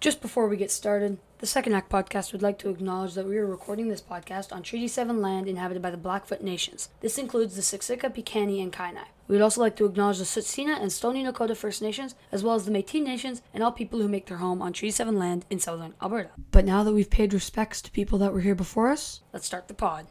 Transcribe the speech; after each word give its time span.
Just 0.00 0.22
before 0.22 0.46
we 0.46 0.56
get 0.56 0.70
started, 0.70 1.18
the 1.38 1.46
Second 1.46 1.74
Act 1.74 1.90
podcast 1.90 2.30
would 2.30 2.42
like 2.42 2.56
to 2.60 2.70
acknowledge 2.70 3.14
that 3.14 3.26
we 3.26 3.36
are 3.36 3.46
recording 3.46 3.88
this 3.88 4.00
podcast 4.00 4.52
on 4.52 4.62
Treaty 4.62 4.86
7 4.86 5.20
land 5.20 5.48
inhabited 5.48 5.82
by 5.82 5.90
the 5.90 5.96
Blackfoot 5.96 6.40
Nations. 6.40 6.88
This 7.00 7.18
includes 7.18 7.56
the 7.56 7.62
Siksika, 7.62 8.14
Piikani, 8.14 8.62
and 8.62 8.72
Kainai. 8.72 9.06
We 9.26 9.34
would 9.34 9.42
also 9.42 9.60
like 9.60 9.74
to 9.74 9.86
acknowledge 9.86 10.18
the 10.18 10.24
Tsuut'ina 10.24 10.80
and 10.80 10.92
Stoney 10.92 11.24
Nakoda 11.24 11.56
First 11.56 11.82
Nations, 11.82 12.14
as 12.30 12.44
well 12.44 12.54
as 12.54 12.64
the 12.64 12.70
Métis 12.70 13.02
Nations 13.02 13.42
and 13.52 13.60
all 13.60 13.72
people 13.72 13.98
who 13.98 14.06
make 14.06 14.26
their 14.26 14.36
home 14.36 14.62
on 14.62 14.72
Treaty 14.72 14.92
7 14.92 15.18
land 15.18 15.44
in 15.50 15.58
southern 15.58 15.94
Alberta. 16.00 16.30
But 16.52 16.64
now 16.64 16.84
that 16.84 16.94
we've 16.94 17.10
paid 17.10 17.34
respects 17.34 17.82
to 17.82 17.90
people 17.90 18.18
that 18.18 18.32
were 18.32 18.40
here 18.40 18.54
before 18.54 18.92
us, 18.92 19.22
let's 19.32 19.46
start 19.46 19.66
the 19.66 19.74
pod. 19.74 20.06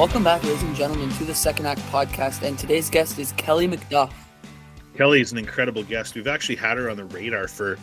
Welcome 0.00 0.24
back, 0.24 0.42
ladies 0.42 0.62
and 0.62 0.74
gentlemen, 0.74 1.10
to 1.18 1.24
the 1.24 1.34
Second 1.34 1.66
Act 1.66 1.82
podcast. 1.90 2.40
And 2.40 2.58
today's 2.58 2.88
guest 2.88 3.18
is 3.18 3.34
Kehly 3.34 3.70
MacDuff. 3.70 4.10
Kehly 4.94 5.20
is 5.20 5.30
an 5.30 5.36
incredible 5.36 5.82
guest. 5.82 6.14
We've 6.14 6.26
actually 6.26 6.56
had 6.56 6.78
her 6.78 6.88
on 6.88 6.96
the 6.96 7.04
radar 7.04 7.46
for 7.46 7.76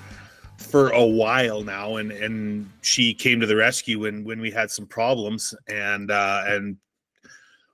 for 0.57 0.89
a 0.93 1.05
while 1.05 1.61
now, 1.61 1.97
and 1.97 2.11
and 2.11 2.67
she 2.81 3.13
came 3.13 3.39
to 3.39 3.45
the 3.45 3.55
rescue 3.55 3.99
when 3.99 4.23
when 4.23 4.41
we 4.41 4.49
had 4.49 4.71
some 4.71 4.87
problems, 4.87 5.53
and 5.67 6.09
uh, 6.09 6.43
and 6.47 6.77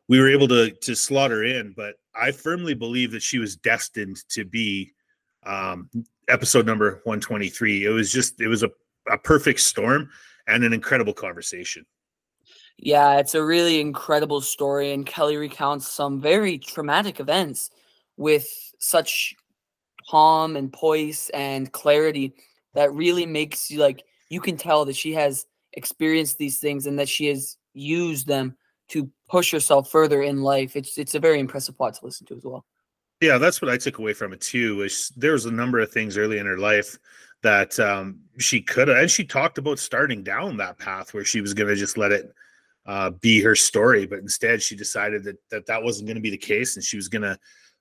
we 0.09 0.19
were 0.19 0.29
able 0.29 0.49
to 0.49 0.71
to 0.71 0.93
slot 0.93 1.31
her 1.31 1.45
in. 1.45 1.71
But 1.71 1.95
I 2.13 2.33
firmly 2.33 2.73
believe 2.73 3.11
that 3.11 3.23
she 3.23 3.39
was 3.39 3.55
destined 3.55 4.27
to 4.31 4.43
be 4.43 4.91
um, 5.45 5.89
episode 6.27 6.65
number 6.65 6.99
one 7.05 7.21
twenty 7.21 7.47
three. 7.47 7.85
It 7.85 7.91
was 7.91 8.11
just 8.11 8.41
it 8.41 8.49
was 8.49 8.63
a, 8.63 8.69
a 9.09 9.17
perfect 9.17 9.61
storm 9.61 10.09
and 10.47 10.65
an 10.65 10.73
incredible 10.73 11.13
conversation. 11.13 11.85
Yeah, 12.77 13.19
it's 13.19 13.35
a 13.35 13.43
really 13.43 13.79
incredible 13.79 14.41
story, 14.41 14.91
and 14.91 15.05
Kehly 15.05 15.39
recounts 15.39 15.87
some 15.87 16.19
very 16.19 16.57
traumatic 16.57 17.19
events 17.19 17.69
with 18.17 18.47
such 18.79 19.35
calm 20.09 20.55
and 20.55 20.71
poise 20.71 21.31
and 21.33 21.71
clarity 21.71 22.33
that 22.73 22.93
really 22.93 23.25
makes 23.25 23.71
you 23.71 23.79
like 23.79 24.03
you 24.29 24.41
can 24.41 24.57
tell 24.57 24.85
that 24.85 24.95
she 24.95 25.13
has 25.13 25.45
experienced 25.73 26.37
these 26.37 26.59
things 26.59 26.87
and 26.87 26.99
that 26.99 27.07
she 27.07 27.27
has 27.27 27.57
used 27.73 28.27
them 28.27 28.55
to 28.89 29.09
push 29.29 29.51
herself 29.51 29.89
further 29.89 30.21
in 30.21 30.41
life. 30.41 30.75
It's 30.75 30.97
it's 30.97 31.15
a 31.15 31.19
very 31.19 31.39
impressive 31.39 31.77
plot 31.77 31.95
to 31.95 32.05
listen 32.05 32.27
to 32.27 32.35
as 32.35 32.43
well. 32.43 32.65
Yeah, 33.21 33.37
that's 33.37 33.61
what 33.61 33.71
I 33.71 33.77
took 33.77 33.99
away 33.99 34.13
from 34.13 34.33
it 34.33 34.41
too. 34.41 34.81
Is 34.81 35.11
there 35.15 35.31
was 35.33 35.45
a 35.45 35.51
number 35.51 35.79
of 35.79 35.91
things 35.91 36.17
early 36.17 36.39
in 36.39 36.45
her 36.45 36.57
life 36.57 36.97
that 37.41 37.79
um, 37.79 38.19
she 38.37 38.61
could 38.61 38.87
have, 38.87 38.97
and 38.97 39.09
she 39.09 39.23
talked 39.23 39.57
about 39.57 39.79
starting 39.79 40.23
down 40.23 40.57
that 40.57 40.77
path 40.77 41.13
where 41.13 41.25
she 41.25 41.41
was 41.41 41.53
going 41.53 41.69
to 41.69 41.75
just 41.75 41.97
let 41.97 42.11
it 42.11 42.33
uh, 42.85 43.11
be 43.11 43.41
her 43.41 43.55
story, 43.55 44.05
but 44.05 44.19
instead 44.19 44.61
she 44.61 44.75
decided 44.75 45.23
that 45.23 45.37
that, 45.49 45.65
that 45.67 45.81
wasn't 45.81 46.07
going 46.07 46.15
to 46.15 46.21
be 46.21 46.29
the 46.29 46.37
case, 46.37 46.75
and 46.75 46.83
she 46.83 46.97
was 46.97 47.07
going 47.07 47.21
to 47.21 47.37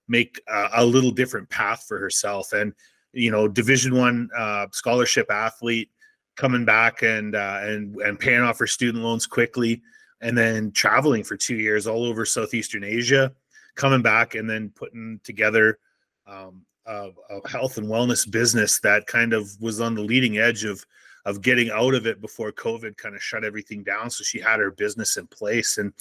make 0.08 0.40
a, 0.48 0.68
a, 0.76 0.84
little 0.84 1.10
different 1.10 1.48
path 1.50 1.84
for 1.88 1.98
herself. 1.98 2.52
And 2.52 2.72
you 3.12 3.30
know, 3.30 3.48
Division 3.48 3.96
One 3.96 4.30
uh, 4.36 4.66
scholarship 4.72 5.30
athlete 5.30 5.90
coming 6.36 6.64
back 6.64 7.02
and 7.02 7.34
uh, 7.34 7.58
and 7.62 7.96
and 7.96 8.18
paying 8.18 8.42
off 8.42 8.58
her 8.58 8.66
student 8.66 9.02
loans 9.02 9.26
quickly, 9.26 9.82
and 10.20 10.38
then 10.38 10.70
traveling 10.70 11.24
for 11.24 11.36
two 11.36 11.56
years 11.56 11.86
all 11.86 12.04
over 12.04 12.24
Southeastern 12.24 12.84
Asia, 12.84 13.32
coming 13.74 14.02
back 14.02 14.34
and 14.34 14.48
then 14.48 14.70
putting 14.70 15.20
together. 15.24 15.78
Um, 16.26 16.62
a, 16.84 17.10
a 17.30 17.48
health 17.48 17.78
and 17.78 17.86
wellness 17.86 18.28
business 18.28 18.80
that 18.80 19.06
kind 19.06 19.32
of 19.32 19.48
was 19.60 19.80
on 19.80 19.94
the 19.94 20.02
leading 20.02 20.38
edge 20.38 20.64
of 20.64 20.84
of 21.24 21.42
getting 21.42 21.70
out 21.70 21.94
of 21.94 22.06
it 22.06 22.20
before 22.20 22.52
COVID 22.52 22.96
kind 22.96 23.14
of 23.14 23.22
shut 23.22 23.44
everything 23.44 23.82
down. 23.82 24.10
So 24.10 24.24
she 24.24 24.40
had 24.40 24.60
her 24.60 24.70
business 24.70 25.16
in 25.16 25.26
place 25.28 25.78
and 25.78 25.92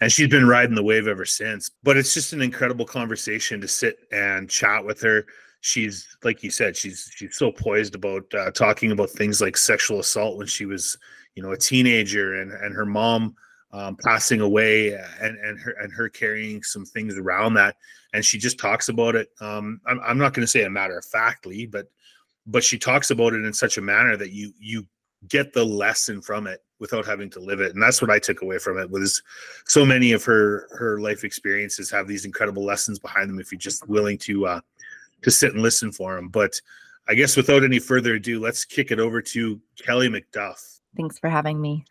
and 0.00 0.10
she's 0.10 0.28
been 0.28 0.46
riding 0.46 0.74
the 0.74 0.82
wave 0.82 1.06
ever 1.06 1.24
since. 1.24 1.70
But 1.82 1.96
it's 1.96 2.14
just 2.14 2.32
an 2.32 2.40
incredible 2.40 2.86
conversation 2.86 3.60
to 3.60 3.68
sit 3.68 3.98
and 4.12 4.48
chat 4.48 4.84
with 4.84 5.00
her. 5.02 5.26
She's 5.60 6.16
like 6.24 6.42
you 6.42 6.50
said, 6.50 6.76
she's 6.76 7.10
she's 7.14 7.36
so 7.36 7.52
poised 7.52 7.94
about 7.94 8.24
uh, 8.34 8.50
talking 8.50 8.92
about 8.92 9.10
things 9.10 9.40
like 9.40 9.56
sexual 9.56 10.00
assault 10.00 10.38
when 10.38 10.46
she 10.46 10.64
was, 10.64 10.96
you 11.34 11.42
know, 11.42 11.52
a 11.52 11.58
teenager 11.58 12.40
and 12.40 12.52
and 12.52 12.74
her 12.74 12.86
mom 12.86 13.34
um, 13.72 13.96
passing 13.96 14.40
away 14.40 14.94
and 15.20 15.38
and 15.38 15.58
her 15.60 15.72
and 15.72 15.92
her 15.92 16.08
carrying 16.08 16.62
some 16.62 16.84
things 16.84 17.16
around 17.16 17.54
that 17.54 17.76
and 18.12 18.24
she 18.24 18.38
just 18.38 18.58
talks 18.58 18.88
about 18.88 19.14
it 19.14 19.28
um, 19.40 19.80
I'm, 19.86 20.00
I'm 20.00 20.18
not 20.18 20.34
going 20.34 20.42
to 20.42 20.50
say 20.50 20.64
a 20.64 20.70
matter 20.70 20.98
of 20.98 21.04
factly 21.04 21.66
but 21.66 21.86
but 22.46 22.64
she 22.64 22.78
talks 22.78 23.10
about 23.10 23.32
it 23.32 23.44
in 23.44 23.52
such 23.52 23.78
a 23.78 23.82
manner 23.82 24.16
that 24.16 24.32
you 24.32 24.52
you 24.58 24.86
get 25.28 25.52
the 25.52 25.64
lesson 25.64 26.22
from 26.22 26.46
it 26.46 26.62
without 26.78 27.04
having 27.04 27.28
to 27.28 27.40
live 27.40 27.60
it. 27.60 27.74
And 27.74 27.82
that's 27.82 28.00
what 28.00 28.10
i 28.10 28.18
took 28.18 28.42
away 28.42 28.58
from 28.58 28.78
it 28.78 28.90
was 28.90 29.22
so 29.66 29.84
many 29.84 30.12
of 30.12 30.24
her 30.24 30.68
her 30.72 31.00
life 31.00 31.24
experiences 31.24 31.90
have 31.90 32.08
these 32.08 32.24
incredible 32.24 32.64
lessons 32.64 32.98
behind 32.98 33.28
them 33.28 33.40
if 33.40 33.52
you're 33.52 33.58
just 33.58 33.86
willing 33.88 34.18
to 34.18 34.46
uh 34.46 34.60
to 35.22 35.30
sit 35.30 35.52
and 35.52 35.62
listen 35.62 35.92
for 35.92 36.16
them 36.16 36.28
but 36.28 36.58
i 37.08 37.14
guess 37.14 37.36
without 37.36 37.64
any 37.64 37.78
further 37.78 38.14
ado 38.14 38.40
let's 38.40 38.64
kick 38.64 38.90
it 38.90 38.98
over 38.98 39.20
to 39.20 39.60
Kehly 39.76 40.08
MacDuff 40.08 40.80
thanks 40.96 41.18
for 41.18 41.28
having 41.28 41.60
me. 41.60 41.84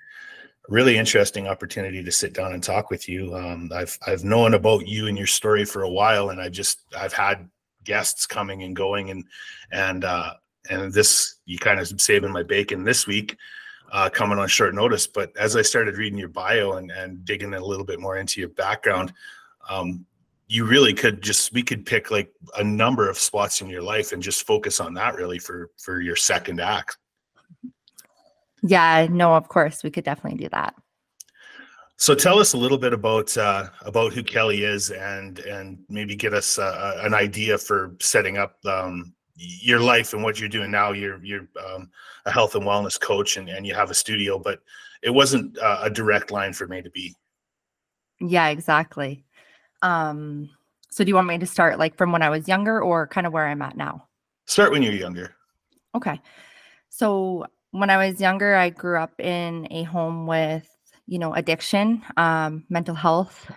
Really 0.68 0.98
interesting 0.98 1.48
opportunity 1.48 2.04
to 2.04 2.12
sit 2.12 2.34
down 2.34 2.54
and 2.54 2.62
talk 2.64 2.90
with 2.90 3.08
you. 3.10 3.36
Um, 3.36 3.72
i've 3.74 3.98
i've 4.08 4.24
known 4.24 4.56
about 4.56 4.88
you 4.88 5.08
and 5.08 5.18
your 5.18 5.28
story 5.28 5.66
for 5.66 5.84
a 5.84 5.90
while 5.90 6.30
and 6.30 6.42
i 6.42 6.50
just 6.50 6.80
i've 6.98 7.14
had 7.14 7.50
guests 7.84 8.26
coming 8.26 8.64
and 8.64 8.76
going 8.76 9.10
and 9.10 9.24
and 9.72 10.04
uh 10.04 10.34
and 10.70 10.94
this 10.94 11.36
you 11.46 11.58
kind 11.58 11.80
of 11.80 12.02
saving 12.02 12.32
my 12.32 12.44
bacon 12.44 12.84
this 12.84 13.08
week 13.08 13.38
uh 13.92 14.10
coming 14.10 14.38
on 14.38 14.48
short 14.48 14.76
notice. 14.76 15.08
But 15.08 15.36
as 15.38 15.56
i 15.56 15.62
started 15.62 15.98
reading 15.98 16.20
your 16.20 16.30
bio 16.30 16.74
and 16.74 16.92
and 16.92 17.24
digging 17.26 17.54
a 17.54 17.64
little 17.64 17.86
bit 17.86 18.00
more 18.00 18.18
into 18.18 18.40
your 18.40 18.50
background 18.50 19.14
um 19.70 20.06
you 20.48 20.66
really 20.66 20.94
could 20.94 21.22
just 21.22 21.54
we 21.54 21.62
could 21.62 21.86
pick 21.86 22.10
like 22.10 22.32
a 22.58 22.64
number 22.64 23.08
of 23.08 23.18
spots 23.18 23.62
in 23.62 23.70
your 23.70 23.84
life 23.84 24.12
and 24.12 24.22
just 24.22 24.46
focus 24.46 24.80
on 24.80 24.94
that 24.96 25.16
really 25.16 25.40
for 25.40 25.70
for 25.78 26.02
your 26.02 26.16
second 26.16 26.60
act. 26.60 26.98
Yeah 28.64 29.08
no 29.10 29.36
of 29.36 29.48
course 29.48 29.84
we 29.84 29.92
could 29.92 30.04
definitely 30.04 30.40
do 30.40 30.50
that 30.50 30.76
so 32.00 32.16
tell 32.16 32.40
us 32.40 32.54
a 32.54 32.58
little 32.58 32.78
bit 32.78 32.94
about 32.94 33.38
uh, 33.38 33.68
about 33.82 34.14
who 34.14 34.24
Kehly 34.24 34.62
is, 34.62 34.90
and 34.90 35.40
and 35.40 35.78
maybe 35.90 36.16
give 36.16 36.34
us 36.34 36.58
uh, 36.58 36.98
an 37.04 37.14
idea 37.14 37.58
for 37.58 37.94
setting 38.00 38.38
up 38.38 38.56
um, 38.66 39.14
your 39.36 39.82
life 39.82 40.14
and 40.14 40.24
what 40.24 40.40
you're 40.40 40.48
doing 40.48 40.72
now. 40.72 40.94
You're 40.94 41.22
you're 41.24 41.48
um, 41.68 41.90
a 42.26 42.32
health 42.32 42.56
and 42.56 42.64
wellness 42.64 42.98
coach, 42.98 43.36
and, 43.36 43.50
and 43.50 43.68
you 43.68 43.76
have 43.76 43.92
a 43.92 43.94
studio, 43.94 44.40
but 44.40 44.62
it 45.04 45.10
wasn't 45.10 45.58
uh, 45.60 45.82
a 45.84 45.90
direct 45.90 46.32
line 46.32 46.54
for 46.54 46.68
me 46.68 46.82
to 46.82 46.90
be. 46.90 47.14
Yeah, 48.22 48.48
exactly. 48.48 49.26
Um, 49.82 50.50
so 50.90 51.04
do 51.04 51.10
you 51.10 51.16
want 51.16 51.28
me 51.28 51.38
to 51.38 51.46
start 51.46 51.80
like 51.80 51.98
from 51.98 52.14
when 52.14 52.22
I 52.22 52.30
was 52.30 52.48
younger, 52.48 52.82
or 52.82 53.08
kind 53.08 53.28
of 53.28 53.34
where 53.34 53.46
I'm 53.46 53.62
at 53.62 53.76
now? 53.76 54.08
Start 54.46 54.72
when 54.72 54.84
you're 54.84 54.94
younger. 54.94 55.36
Okay. 55.94 56.22
So 56.88 57.46
when 57.72 57.90
I 57.90 58.08
was 58.08 58.22
younger, 58.22 58.56
I 58.56 58.70
grew 58.70 58.98
up 58.98 59.20
in 59.20 59.68
a 59.70 59.84
home 59.84 60.28
with 60.28 60.66
you 61.10 61.18
know, 61.18 61.34
addiction, 61.34 62.04
um, 62.18 62.64
mental 62.70 62.96
health 62.96 63.50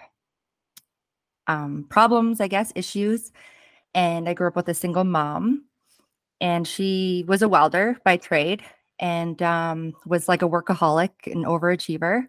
um, 1.46 1.86
problems, 1.90 2.40
I 2.40 2.48
guess, 2.48 2.72
issues. 2.74 3.30
And 3.94 4.28
I 4.28 4.34
grew 4.34 4.48
up 4.48 4.56
with 4.56 4.68
a 4.68 4.74
single 4.74 5.04
mom, 5.04 5.66
and 6.40 6.66
she 6.66 7.24
was 7.28 7.42
a 7.42 7.48
welder 7.48 7.98
by 8.04 8.16
trade 8.16 8.62
and 8.98 9.42
um, 9.42 9.92
was 10.06 10.28
like 10.28 10.42
a 10.42 10.48
workaholic 10.48 11.10
and 11.26 11.44
overachiever. 11.44 12.26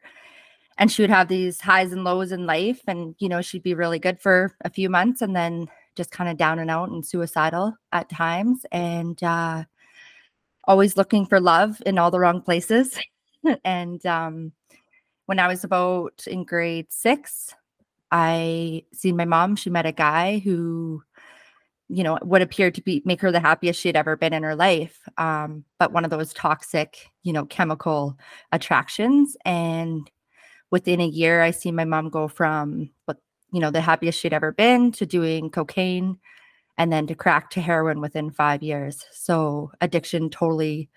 And 0.77 0.91
she 0.91 1.03
would 1.03 1.09
have 1.09 1.27
these 1.27 1.61
highs 1.61 1.93
and 1.93 2.03
lows 2.03 2.31
in 2.31 2.45
life. 2.45 2.81
And, 2.87 3.15
you 3.19 3.29
know, 3.29 3.41
she'd 3.41 3.63
be 3.63 3.75
really 3.75 3.99
good 3.99 4.19
for 4.19 4.55
a 4.65 4.69
few 4.69 4.89
months 4.89 5.21
and 5.21 5.35
then 5.35 5.67
just 5.95 6.11
kind 6.11 6.29
of 6.29 6.37
down 6.37 6.59
and 6.59 6.71
out 6.71 6.89
and 6.89 7.05
suicidal 7.05 7.75
at 7.91 8.09
times. 8.09 8.65
And 8.71 9.21
uh, 9.23 9.65
always 10.65 10.97
looking 10.97 11.27
for 11.27 11.39
love 11.39 11.81
in 11.85 11.97
all 11.99 12.11
the 12.11 12.19
wrong 12.19 12.41
places. 12.41 12.99
and, 13.63 14.03
um, 14.05 14.51
when 15.25 15.39
I 15.39 15.47
was 15.47 15.63
about 15.63 16.25
in 16.27 16.43
grade 16.43 16.87
six, 16.89 17.53
I 18.11 18.83
seen 18.93 19.15
my 19.15 19.25
mom. 19.25 19.55
She 19.55 19.69
met 19.69 19.85
a 19.85 19.91
guy 19.91 20.39
who, 20.39 21.01
you 21.89 22.03
know, 22.03 22.17
would 22.21 22.41
appear 22.41 22.71
to 22.71 22.81
be 22.81 23.01
make 23.05 23.21
her 23.21 23.31
the 23.31 23.39
happiest 23.39 23.79
she'd 23.79 23.95
ever 23.95 24.15
been 24.15 24.33
in 24.33 24.43
her 24.43 24.55
life. 24.55 24.99
Um, 25.17 25.65
but 25.79 25.91
one 25.93 26.05
of 26.05 26.11
those 26.11 26.33
toxic, 26.33 27.09
you 27.23 27.33
know, 27.33 27.45
chemical 27.45 28.17
attractions. 28.51 29.35
And 29.45 30.09
within 30.71 31.01
a 31.01 31.07
year, 31.07 31.41
I 31.41 31.51
see 31.51 31.71
my 31.71 31.85
mom 31.85 32.09
go 32.09 32.27
from 32.27 32.89
what 33.05 33.17
you 33.51 33.59
know 33.59 33.71
the 33.71 33.81
happiest 33.81 34.19
she'd 34.19 34.33
ever 34.33 34.51
been 34.51 34.91
to 34.93 35.05
doing 35.05 35.49
cocaine, 35.49 36.19
and 36.77 36.91
then 36.91 37.07
to 37.07 37.15
crack 37.15 37.49
to 37.51 37.61
heroin 37.61 38.01
within 38.01 38.31
five 38.31 38.63
years. 38.63 39.05
So 39.11 39.71
addiction 39.81 40.29
totally 40.29 40.89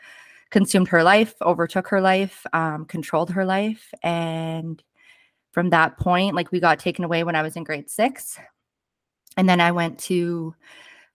consumed 0.51 0.89
her 0.89 1.03
life, 1.03 1.35
overtook 1.43 1.89
her 1.89 2.01
life, 2.01 2.47
um, 2.53 2.85
controlled 2.85 3.31
her 3.31 3.45
life. 3.45 3.93
And 4.03 4.83
from 5.53 5.71
that 5.71 5.99
point, 5.99 6.35
like 6.35 6.53
we 6.53 6.61
got 6.61 6.79
taken 6.79 7.05
away 7.05 7.25
when 7.25 7.37
I 7.37 7.43
was 7.43 7.57
in 7.57 7.65
grade 7.65 7.91
six. 7.91 8.39
And 9.37 9.49
then 9.49 9.61
I 9.61 9.73
went 9.73 9.99
to 10.01 10.55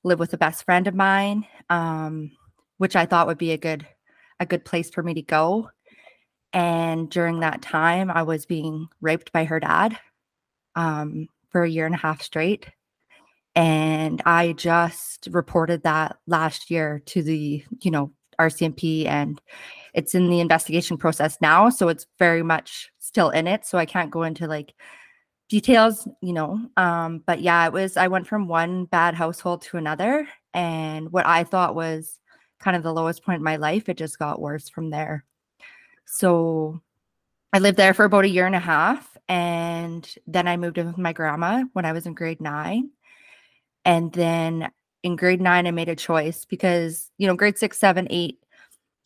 live 0.04 0.20
with 0.20 0.34
a 0.34 0.38
best 0.38 0.64
friend 0.64 0.88
of 0.88 0.96
mine, 0.96 1.46
um, 1.70 2.32
which 2.78 2.96
I 2.96 3.06
thought 3.06 3.28
would 3.28 3.38
be 3.38 3.52
a 3.52 3.58
good 3.58 3.88
a 4.40 4.46
good 4.46 4.66
place 4.66 4.90
for 4.90 5.04
me 5.04 5.14
to 5.14 5.22
go. 5.22 5.70
And 6.52 7.10
during 7.10 7.40
that 7.40 7.62
time, 7.62 8.10
I 8.10 8.24
was 8.24 8.46
being 8.46 8.88
raped 9.00 9.32
by 9.32 9.46
her 9.46 9.60
dad 9.60 9.98
um, 10.76 11.28
for 11.50 11.64
a 11.64 11.70
year 11.70 11.86
and 11.86 11.96
a 11.96 12.00
half 12.00 12.22
straight. 12.22 12.68
And 13.56 14.22
I 14.26 14.54
just 14.54 15.28
reported 15.32 15.84
that 15.84 16.18
last 16.26 16.72
year 16.72 17.02
to 17.08 17.22
the, 17.22 17.64
you 17.82 17.92
know, 17.92 18.12
RCMP 18.48 19.06
and 19.06 19.42
it's 19.94 20.16
in 20.16 20.30
the 20.30 20.40
investigation 20.40 20.98
process 20.98 21.38
now. 21.42 21.70
So 21.70 21.90
it's 21.90 22.08
very 22.18 22.44
much 22.44 22.92
still 23.00 23.30
in 23.30 23.48
it. 23.48 23.66
So 23.66 23.78
I 23.78 23.86
can't 23.86 24.12
go 24.12 24.24
into 24.24 24.48
like 24.48 24.74
details, 25.50 26.08
you 26.22 26.34
know. 26.34 26.60
Um, 26.78 27.24
but 27.26 27.42
yeah, 27.42 27.66
it 27.66 27.74
was 27.74 27.98
I 27.98 28.08
went 28.08 28.28
from 28.28 28.48
one 28.48 28.86
bad 28.86 29.16
household 29.16 29.64
to 29.64 29.78
another. 29.78 30.28
And 30.54 31.12
what 31.12 31.26
I 31.26 31.44
thought 31.44 31.76
was 31.76 32.20
kind 32.60 32.78
of 32.78 32.84
the 32.84 32.94
lowest 32.94 33.24
point 33.24 33.38
in 33.38 33.44
my 33.44 33.58
life, 33.58 33.90
it 33.90 33.98
just 33.98 34.20
got 34.20 34.42
worse 34.42 34.70
from 34.70 34.90
there. 34.90 35.26
So 36.06 36.82
I 37.54 37.60
lived 37.60 37.78
there 37.78 37.94
for 37.94 38.06
about 38.06 38.26
a 38.26 38.30
year 38.30 38.46
and 38.46 38.56
a 38.56 38.60
half. 38.60 39.18
And 39.28 40.08
then 40.28 40.48
I 40.48 40.58
moved 40.58 40.78
in 40.78 40.88
with 40.88 40.98
my 40.98 41.14
grandma 41.14 41.64
when 41.74 41.86
I 41.86 41.92
was 41.92 42.06
in 42.06 42.14
grade 42.14 42.42
nine. 42.42 42.92
And 43.84 44.12
then 44.14 44.70
in 45.04 45.16
grade 45.16 45.42
nine, 45.42 45.68
I 45.68 45.72
made 45.72 45.90
a 45.90 45.96
choice 45.96 46.46
because, 46.46 47.10
you 47.18 47.28
know, 47.28 47.36
grade 47.36 47.58
six, 47.58 47.78
seven, 47.78 48.08
eight, 48.10 48.40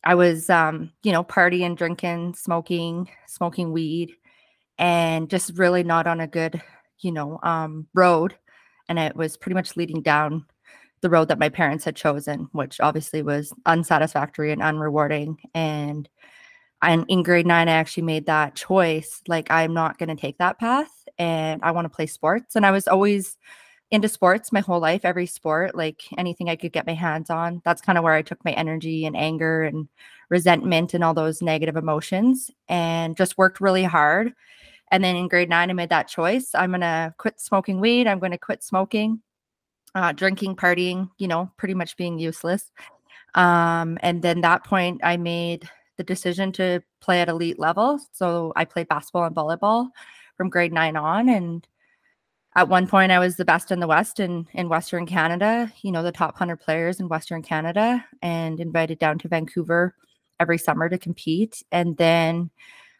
I 0.04 0.14
was, 0.14 0.50
um, 0.50 0.92
you 1.02 1.12
know, 1.12 1.24
partying, 1.24 1.76
drinking, 1.76 2.34
smoking, 2.34 3.08
smoking 3.26 3.72
weed, 3.72 4.12
and 4.78 5.28
just 5.28 5.58
really 5.58 5.82
not 5.82 6.06
on 6.06 6.20
a 6.20 6.26
good, 6.26 6.62
you 7.00 7.12
know, 7.12 7.40
um, 7.42 7.86
road. 7.94 8.36
And 8.88 8.98
it 8.98 9.16
was 9.16 9.36
pretty 9.36 9.54
much 9.54 9.76
leading 9.76 10.02
down 10.02 10.44
the 11.00 11.10
road 11.10 11.28
that 11.28 11.38
my 11.38 11.48
parents 11.48 11.84
had 11.84 11.96
chosen, 11.96 12.48
which 12.52 12.80
obviously 12.80 13.22
was 13.22 13.52
unsatisfactory 13.66 14.52
and 14.52 14.62
unrewarding. 14.62 15.36
And 15.54 16.08
and 16.82 17.04
in 17.08 17.22
grade 17.22 17.46
nine, 17.46 17.68
I 17.68 17.72
actually 17.72 18.04
made 18.04 18.26
that 18.26 18.54
choice. 18.54 19.22
Like, 19.26 19.50
I'm 19.50 19.72
not 19.72 19.98
going 19.98 20.10
to 20.10 20.20
take 20.20 20.38
that 20.38 20.58
path 20.58 20.90
and 21.18 21.60
I 21.64 21.70
want 21.70 21.86
to 21.86 21.94
play 21.94 22.06
sports. 22.06 22.54
And 22.54 22.66
I 22.66 22.70
was 22.70 22.86
always 22.86 23.38
into 23.90 24.08
sports 24.08 24.52
my 24.52 24.60
whole 24.60 24.80
life, 24.80 25.04
every 25.04 25.26
sport, 25.26 25.74
like 25.76 26.02
anything 26.18 26.48
I 26.48 26.56
could 26.56 26.72
get 26.72 26.86
my 26.86 26.94
hands 26.94 27.30
on. 27.30 27.62
That's 27.64 27.80
kind 27.80 27.96
of 27.96 28.04
where 28.04 28.14
I 28.14 28.22
took 28.22 28.44
my 28.44 28.52
energy 28.52 29.06
and 29.06 29.16
anger 29.16 29.62
and 29.62 29.88
resentment 30.28 30.92
and 30.92 31.04
all 31.04 31.14
those 31.14 31.40
negative 31.40 31.76
emotions 31.76 32.50
and 32.68 33.16
just 33.16 33.38
worked 33.38 33.60
really 33.60 33.84
hard. 33.84 34.34
And 34.90 35.02
then 35.02 35.16
in 35.16 35.28
grade 35.28 35.48
nine, 35.48 35.70
I 35.70 35.72
made 35.72 35.90
that 35.90 36.08
choice. 36.08 36.50
I'm 36.54 36.70
going 36.70 36.80
to 36.80 37.14
quit 37.18 37.40
smoking 37.40 37.80
weed. 37.80 38.06
I'm 38.06 38.18
going 38.18 38.32
to 38.32 38.38
quit 38.38 38.62
smoking, 38.62 39.20
uh, 39.94 40.12
drinking, 40.12 40.56
partying, 40.56 41.10
you 41.18 41.28
know, 41.28 41.50
pretty 41.56 41.74
much 41.74 41.96
being 41.96 42.18
useless. 42.18 42.72
Um, 43.34 43.98
and 44.02 44.22
then 44.22 44.40
that 44.40 44.64
point, 44.64 45.00
I 45.04 45.16
made 45.16 45.68
the 45.96 46.04
decision 46.04 46.52
to 46.52 46.82
play 47.00 47.20
at 47.20 47.28
elite 47.28 47.58
level. 47.58 48.00
So 48.12 48.52
I 48.56 48.64
played 48.64 48.88
basketball 48.88 49.24
and 49.24 49.34
volleyball 49.34 49.88
from 50.36 50.50
grade 50.50 50.72
nine 50.72 50.96
on. 50.96 51.28
And 51.28 51.66
at 52.56 52.68
one 52.68 52.86
point, 52.86 53.12
I 53.12 53.18
was 53.18 53.36
the 53.36 53.44
best 53.44 53.70
in 53.70 53.80
the 53.80 53.86
West 53.86 54.18
in, 54.18 54.48
in 54.54 54.68
Western 54.70 55.06
Canada, 55.06 55.70
you 55.82 55.92
know, 55.92 56.02
the 56.02 56.10
top 56.10 56.34
100 56.34 56.56
players 56.56 57.00
in 57.00 57.08
Western 57.08 57.42
Canada, 57.42 58.04
and 58.22 58.58
invited 58.58 58.98
down 58.98 59.18
to 59.18 59.28
Vancouver 59.28 59.94
every 60.40 60.56
summer 60.56 60.88
to 60.88 60.96
compete. 60.96 61.62
And 61.70 61.96
then 61.98 62.50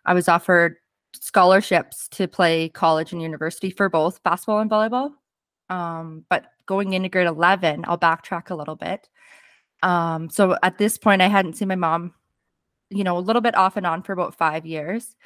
I 0.05 0.13
was 0.13 0.29
offered 0.29 0.77
scholarships 1.15 2.07
to 2.09 2.29
play 2.29 2.69
college 2.69 3.13
and 3.13 3.23
university 3.23 3.71
for 3.71 3.89
both 3.89 4.23
basketball 4.23 4.61
and 4.61 4.71
volleyball. 4.71 5.13
Um, 5.71 6.25
but 6.29 6.45
going 6.67 6.93
into 6.93 7.09
grade 7.09 7.27
11, 7.27 7.87
I'll 7.89 7.99
backtrack 7.99 8.51
a 8.51 8.55
little 8.55 8.77
bit. 8.77 9.09
Um, 9.83 10.29
so 10.29 10.57
at 10.63 10.77
this 10.77 10.99
point, 10.99 11.23
I 11.23 11.29
hadn't 11.29 11.57
seen 11.57 11.69
my 11.69 11.77
mom 11.77 12.13
you 12.91 13.05
know, 13.05 13.19
a 13.19 13.21
little 13.21 13.43
bit 13.43 13.57
off 13.57 13.77
and 13.77 13.87
on 13.87 14.03
for 14.03 14.13
about 14.13 14.37
five 14.37 14.65
years. 14.65 15.17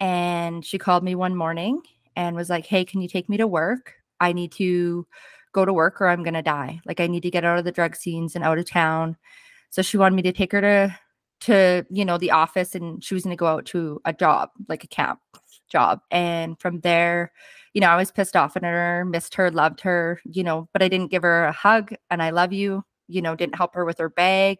And 0.00 0.64
she 0.64 0.78
called 0.78 1.04
me 1.04 1.14
one 1.14 1.36
morning 1.36 1.82
and 2.16 2.34
was 2.34 2.50
like, 2.50 2.66
Hey, 2.66 2.84
can 2.84 3.00
you 3.00 3.08
take 3.08 3.28
me 3.28 3.36
to 3.36 3.46
work? 3.46 3.94
I 4.20 4.32
need 4.32 4.52
to 4.52 5.06
go 5.52 5.64
to 5.64 5.72
work 5.72 6.00
or 6.00 6.08
I'm 6.08 6.22
going 6.22 6.34
to 6.34 6.42
die. 6.42 6.80
Like, 6.86 7.00
I 7.00 7.06
need 7.06 7.22
to 7.22 7.30
get 7.30 7.44
out 7.44 7.58
of 7.58 7.64
the 7.64 7.72
drug 7.72 7.96
scenes 7.96 8.34
and 8.34 8.44
out 8.44 8.58
of 8.58 8.68
town. 8.68 9.16
So 9.70 9.82
she 9.82 9.96
wanted 9.96 10.16
me 10.16 10.22
to 10.22 10.32
take 10.32 10.52
her 10.52 10.60
to, 10.60 10.98
to, 11.40 11.86
you 11.90 12.04
know, 12.04 12.18
the 12.18 12.30
office 12.30 12.74
and 12.74 13.02
she 13.02 13.14
was 13.14 13.24
going 13.24 13.36
to 13.36 13.40
go 13.40 13.46
out 13.46 13.66
to 13.66 14.00
a 14.04 14.12
job, 14.12 14.50
like 14.68 14.84
a 14.84 14.88
camp 14.88 15.20
job. 15.68 16.00
And 16.10 16.58
from 16.60 16.80
there, 16.80 17.32
you 17.74 17.80
know, 17.80 17.88
I 17.88 17.96
was 17.96 18.10
pissed 18.10 18.36
off 18.36 18.56
at 18.56 18.64
her, 18.64 19.04
missed 19.04 19.34
her, 19.34 19.50
loved 19.50 19.80
her, 19.82 20.20
you 20.24 20.42
know, 20.42 20.68
but 20.72 20.82
I 20.82 20.88
didn't 20.88 21.10
give 21.10 21.22
her 21.22 21.44
a 21.44 21.52
hug 21.52 21.94
and 22.10 22.22
I 22.22 22.30
love 22.30 22.52
you, 22.52 22.84
you 23.08 23.20
know, 23.20 23.36
didn't 23.36 23.56
help 23.56 23.74
her 23.74 23.84
with 23.84 23.98
her 23.98 24.08
bag, 24.08 24.58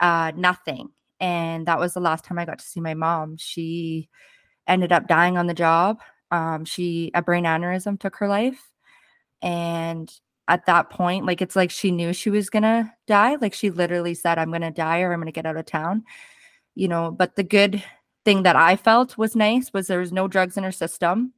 uh, 0.00 0.32
nothing. 0.36 0.90
And 1.20 1.66
that 1.66 1.78
was 1.78 1.94
the 1.94 2.00
last 2.00 2.24
time 2.24 2.38
I 2.38 2.44
got 2.44 2.58
to 2.58 2.64
see 2.64 2.80
my 2.80 2.94
mom. 2.94 3.36
She 3.38 4.08
ended 4.66 4.92
up 4.92 5.06
dying 5.06 5.38
on 5.38 5.46
the 5.46 5.54
job. 5.54 6.00
Um, 6.34 6.64
she 6.64 7.12
a 7.14 7.22
brain 7.22 7.44
aneurysm 7.44 7.98
took 8.00 8.16
her 8.16 8.26
life. 8.26 8.72
And 9.40 10.12
at 10.48 10.66
that 10.66 10.90
point, 10.90 11.26
like 11.26 11.40
it's 11.40 11.54
like 11.54 11.70
she 11.70 11.92
knew 11.92 12.12
she 12.12 12.28
was 12.28 12.50
gonna 12.50 12.92
die. 13.06 13.36
Like 13.36 13.54
she 13.54 13.70
literally 13.70 14.14
said, 14.14 14.38
I'm 14.38 14.50
gonna 14.50 14.72
die 14.72 15.02
or 15.02 15.12
I'm 15.12 15.20
gonna 15.20 15.30
get 15.30 15.46
out 15.46 15.56
of 15.56 15.66
town. 15.66 16.04
You 16.74 16.88
know, 16.88 17.12
but 17.12 17.36
the 17.36 17.44
good 17.44 17.84
thing 18.24 18.42
that 18.42 18.56
I 18.56 18.74
felt 18.74 19.16
was 19.16 19.36
nice 19.36 19.72
was 19.72 19.86
there 19.86 20.00
was 20.00 20.12
no 20.12 20.26
drugs 20.26 20.56
in 20.56 20.64
her 20.64 20.72
system. 20.72 21.34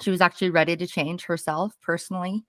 She 0.00 0.12
was 0.12 0.20
actually 0.20 0.50
ready 0.50 0.76
to 0.76 0.86
change 0.86 1.24
herself 1.24 1.76
personally. 1.82 2.44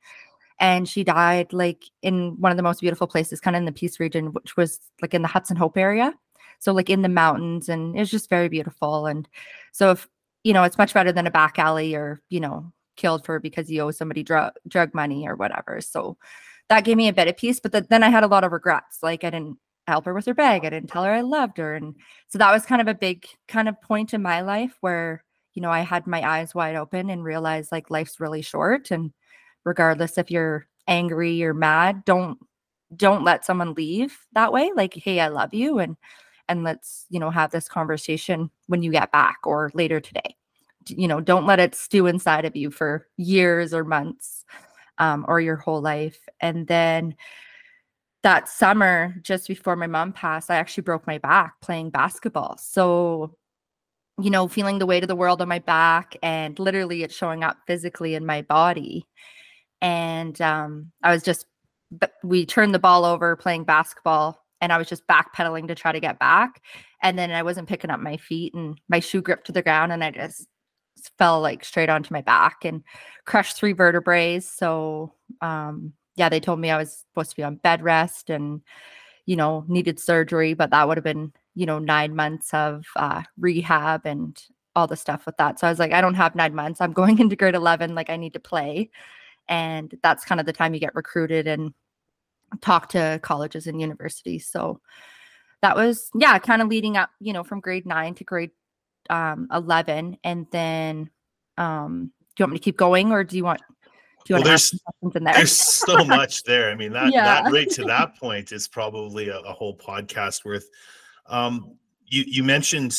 And 0.60 0.88
she 0.88 1.04
died 1.04 1.52
like 1.52 1.86
in 2.04 2.40
one 2.40 2.52
of 2.52 2.58
the 2.58 2.64
most 2.64 2.82
beautiful 2.82 3.08
places, 3.08 3.42
kind 3.42 3.56
of 3.56 3.62
in 3.62 3.66
the 3.66 3.72
Peace 3.72 4.00
region, 4.00 4.34
which 4.34 4.56
was 4.56 4.80
like 5.02 5.16
in 5.16 5.24
the 5.24 5.28
Hudson 5.28 5.58
Hope 5.58 5.78
area 5.78 6.14
so 6.60 6.74
like 6.74 6.92
in 6.92 7.02
the 7.02 7.10
mountains 7.10 7.70
and 7.70 7.98
it's 7.98 8.12
just 8.12 8.30
very 8.30 8.48
beautiful 8.48 9.08
and 9.08 9.28
so 9.72 9.92
if 9.92 10.08
you 10.44 10.54
know 10.54 10.64
it's 10.64 10.78
much 10.78 10.94
better 10.94 11.12
than 11.12 11.28
a 11.28 11.32
back 11.32 11.60
alley 11.60 11.96
or 11.96 12.22
you 12.30 12.40
know 12.40 12.72
killed 12.98 13.26
for 13.26 13.40
because 13.40 13.70
you 13.70 13.82
owe 13.82 13.92
somebody 13.92 14.24
drug 14.24 14.54
drug 14.68 14.94
money 14.94 15.28
or 15.28 15.36
whatever. 15.36 15.82
So 15.82 16.18
that 16.72 16.86
gave 16.86 16.96
me 16.96 17.10
a 17.10 17.14
bit 17.14 17.28
of 17.28 17.36
peace 17.36 17.60
but 17.60 17.74
the, 17.74 17.82
then 17.82 18.02
i 18.02 18.10
had 18.10 18.24
a 18.24 18.28
lot 18.28 18.46
of 18.46 18.54
regrets 18.54 19.00
like 19.04 19.26
i 19.26 19.30
didn't 19.30 19.58
help 19.88 20.06
her 20.06 20.14
with 20.14 20.26
her 20.26 20.34
bag 20.34 20.64
i 20.64 20.70
didn't 20.70 20.90
tell 20.90 21.04
her 21.04 21.12
i 21.12 21.20
loved 21.20 21.58
her 21.58 21.76
and 21.76 21.96
so 22.30 22.38
that 22.38 22.52
was 22.52 22.66
kind 22.66 22.80
of 22.80 22.88
a 22.88 22.94
big 22.96 23.26
kind 23.50 23.68
of 23.68 23.80
point 23.82 24.14
in 24.14 24.22
my 24.22 24.40
life 24.40 24.78
where 24.80 25.22
you 25.54 25.62
know 25.62 25.70
i 25.70 25.82
had 25.82 26.08
my 26.08 26.26
eyes 26.26 26.56
wide 26.56 26.78
open 26.78 27.10
and 27.10 27.26
realized 27.26 27.74
like 27.74 27.90
life's 27.90 28.22
really 28.22 28.42
short 28.42 28.90
and 28.90 29.12
regardless 29.66 30.18
if 30.18 30.32
you're 30.32 30.66
angry 30.88 31.44
or 31.44 31.54
mad 31.54 32.06
don't 32.06 32.40
don't 32.96 33.26
let 33.26 33.44
someone 33.44 33.74
leave 33.74 34.18
that 34.32 34.54
way 34.54 34.72
like 34.74 34.94
hey 34.94 35.20
i 35.20 35.28
love 35.28 35.54
you 35.54 35.78
and 35.78 35.98
and 36.52 36.66
let's 36.66 37.06
you 37.10 37.20
know 37.20 37.30
have 37.32 37.50
this 37.50 37.70
conversation 37.70 38.52
when 38.68 38.84
you 38.84 38.92
get 38.92 39.12
back 39.12 39.40
or 39.46 39.72
later 39.74 40.00
today. 40.02 40.36
You 40.88 41.08
know 41.08 41.22
don't 41.22 41.46
let 41.46 41.60
it 41.60 41.74
stew 41.74 42.08
inside 42.08 42.44
of 42.46 42.56
you 42.56 42.70
for 42.70 43.08
years 43.16 43.74
or 43.74 43.86
months 43.86 44.44
um, 44.98 45.26
or 45.28 45.40
your 45.40 45.56
whole 45.56 45.82
life. 45.82 46.20
And 46.42 46.68
then 46.68 47.16
that 48.24 48.50
summer 48.50 49.16
just 49.22 49.48
before 49.48 49.76
my 49.76 49.88
mom 49.88 50.14
passed 50.14 50.52
i 50.52 50.56
actually 50.58 50.84
broke 50.84 51.08
my 51.08 51.18
back 51.18 51.60
playing 51.62 51.90
basketball. 51.90 52.58
So 52.58 53.36
you 54.22 54.30
know 54.30 54.48
feeling 54.50 54.78
the 54.78 54.86
weight 54.86 55.04
of 55.04 55.08
the 55.08 55.16
world 55.16 55.42
on 55.42 55.48
my 55.48 55.60
back 55.60 56.18
and 56.22 56.60
literally 56.60 57.02
it's 57.02 57.16
showing 57.16 57.44
up 57.44 57.58
physically 57.66 58.14
in 58.14 58.26
my 58.26 58.42
body. 58.42 59.08
And 59.82 60.40
um, 60.42 60.92
i 61.02 61.14
was 61.14 61.24
just 61.24 61.46
we 62.24 62.46
turned 62.46 62.74
the 62.74 62.80
ball 62.80 63.06
over 63.06 63.36
playing 63.38 63.64
basketball 63.64 64.41
and 64.62 64.72
I 64.72 64.78
was 64.78 64.88
just 64.88 65.08
backpedaling 65.08 65.68
to 65.68 65.76
try 65.76 65.92
to 65.92 66.00
get 66.00 66.20
back. 66.20 66.62
And 67.02 67.18
then 67.18 67.32
I 67.32 67.44
wasn't 67.44 67.68
picking 67.68 67.90
up 67.90 68.00
my 68.00 68.18
feet 68.18 68.54
and 68.54 68.80
my 68.88 69.00
shoe 69.00 69.22
gripped 69.22 69.48
to 69.48 69.52
the 69.52 69.62
ground 69.62 69.92
and 69.92 70.04
I 70.04 70.12
just 70.12 70.48
fell 71.18 71.42
like 71.42 71.66
straight 71.66 71.90
onto 71.90 72.14
my 72.14 72.22
back 72.22 72.64
and 72.64 72.84
crushed 73.26 73.58
three 73.58 73.74
vertebrae. 73.74 74.40
So 74.40 75.14
um 75.42 75.94
yeah, 76.16 76.30
they 76.30 76.40
told 76.40 76.60
me 76.60 76.70
I 76.70 76.78
was 76.78 77.06
supposed 77.10 77.32
to 77.32 77.36
be 77.36 77.44
on 77.44 77.56
bed 77.56 77.82
rest 77.82 78.30
and 78.30 78.62
you 79.26 79.36
know, 79.36 79.64
needed 79.68 80.00
surgery, 80.00 80.54
but 80.54 80.72
that 80.72 80.88
would 80.88 80.98
have 80.98 81.04
been, 81.04 81.34
you 81.56 81.66
know, 81.66 81.80
nine 81.80 82.16
months 82.16 82.54
of 82.54 82.86
uh, 82.96 83.22
rehab 83.38 84.06
and 84.06 84.42
all 84.76 84.88
the 84.88 84.98
stuff 84.98 85.26
with 85.26 85.38
that. 85.38 85.60
So 85.60 85.68
I 85.68 85.70
was 85.70 85.80
like, 85.80 85.92
I 85.92 86.02
don't 86.02 86.16
have 86.16 86.36
nine 86.36 86.56
months. 86.56 86.82
I'm 86.82 86.94
going 86.94 87.20
into 87.20 87.36
grade 87.36 87.56
11. 87.56 87.96
Like, 87.96 88.10
I 88.10 88.18
need 88.18 88.34
to 88.34 88.40
play. 88.40 88.90
And 89.48 89.94
that's 90.04 90.26
kind 90.26 90.40
of 90.40 90.46
the 90.46 90.54
time 90.54 90.74
you 90.74 90.80
get 90.80 90.96
recruited 90.96 91.48
and 91.48 91.74
talk 92.60 92.90
to 92.90 93.20
colleges 93.22 93.68
and 93.68 93.80
universities. 93.80 94.48
So 94.48 94.82
that 95.62 95.76
was, 95.76 96.10
yeah, 96.16 96.38
kind 96.40 96.62
of 96.62 96.68
leading 96.68 96.98
up, 96.98 97.10
you 97.20 97.34
know, 97.34 97.44
from 97.44 97.60
grade 97.60 97.86
nine 97.86 98.16
to 98.16 98.24
grade 98.24 98.52
um, 99.10 99.48
11. 99.54 100.18
And 100.24 100.48
then, 100.52 101.10
um, 101.58 102.12
do 102.36 102.44
you 102.44 102.44
want 102.44 102.54
me 102.54 102.60
to 102.60 102.64
keep 102.64 102.78
going 102.78 103.12
or 103.12 103.24
do 103.24 103.38
you 103.38 103.44
want, 103.44 103.62
do 104.26 104.34
you 104.34 104.36
well, 104.36 104.42
want 104.42 104.46
there's, 104.46 104.70
to 104.72 105.20
there? 105.20 105.34
there's 105.34 105.52
so 105.52 106.04
much 106.04 106.44
there. 106.44 106.72
I 106.72 106.76
mean, 106.76 106.94
that, 106.94 107.12
yeah. 107.14 107.42
that 107.44 107.52
right 107.52 107.70
to 107.72 107.84
that 107.86 108.18
point 108.18 108.52
is 108.52 108.68
probably 108.68 109.30
a, 109.30 109.40
a 109.40 109.54
whole 109.54 109.78
podcast 109.78 110.46
worth. 110.46 110.68
Um, 111.28 111.78
you, 112.06 112.24
you 112.28 112.44
mentioned 112.44 112.98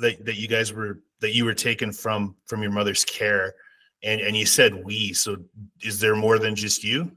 that, 0.00 0.24
that 0.24 0.36
you 0.36 0.48
guys 0.48 0.72
were, 0.72 1.00
that 1.20 1.34
you 1.34 1.44
were 1.44 1.54
taken 1.54 1.92
from, 1.92 2.36
from 2.46 2.62
your 2.62 2.72
mother's 2.72 3.04
care 3.04 3.54
and, 4.02 4.20
and 4.20 4.36
you 4.36 4.46
said 4.46 4.84
we, 4.84 5.12
so 5.12 5.36
is 5.82 6.00
there 6.00 6.16
more 6.16 6.38
than 6.38 6.54
just 6.54 6.82
you? 6.82 7.12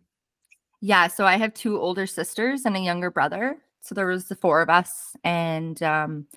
Yeah, 0.86 1.08
so 1.08 1.26
I 1.26 1.38
have 1.38 1.52
two 1.56 1.80
older 1.82 2.06
sisters 2.06 2.64
and 2.64 2.78
a 2.78 2.80
younger 2.80 3.10
brother. 3.10 3.58
So 3.82 3.96
there 3.96 4.06
was 4.06 4.26
the 4.26 4.36
four 4.36 4.62
of 4.62 4.70
us 4.70 5.16
and 5.24 5.82
um 5.82 6.28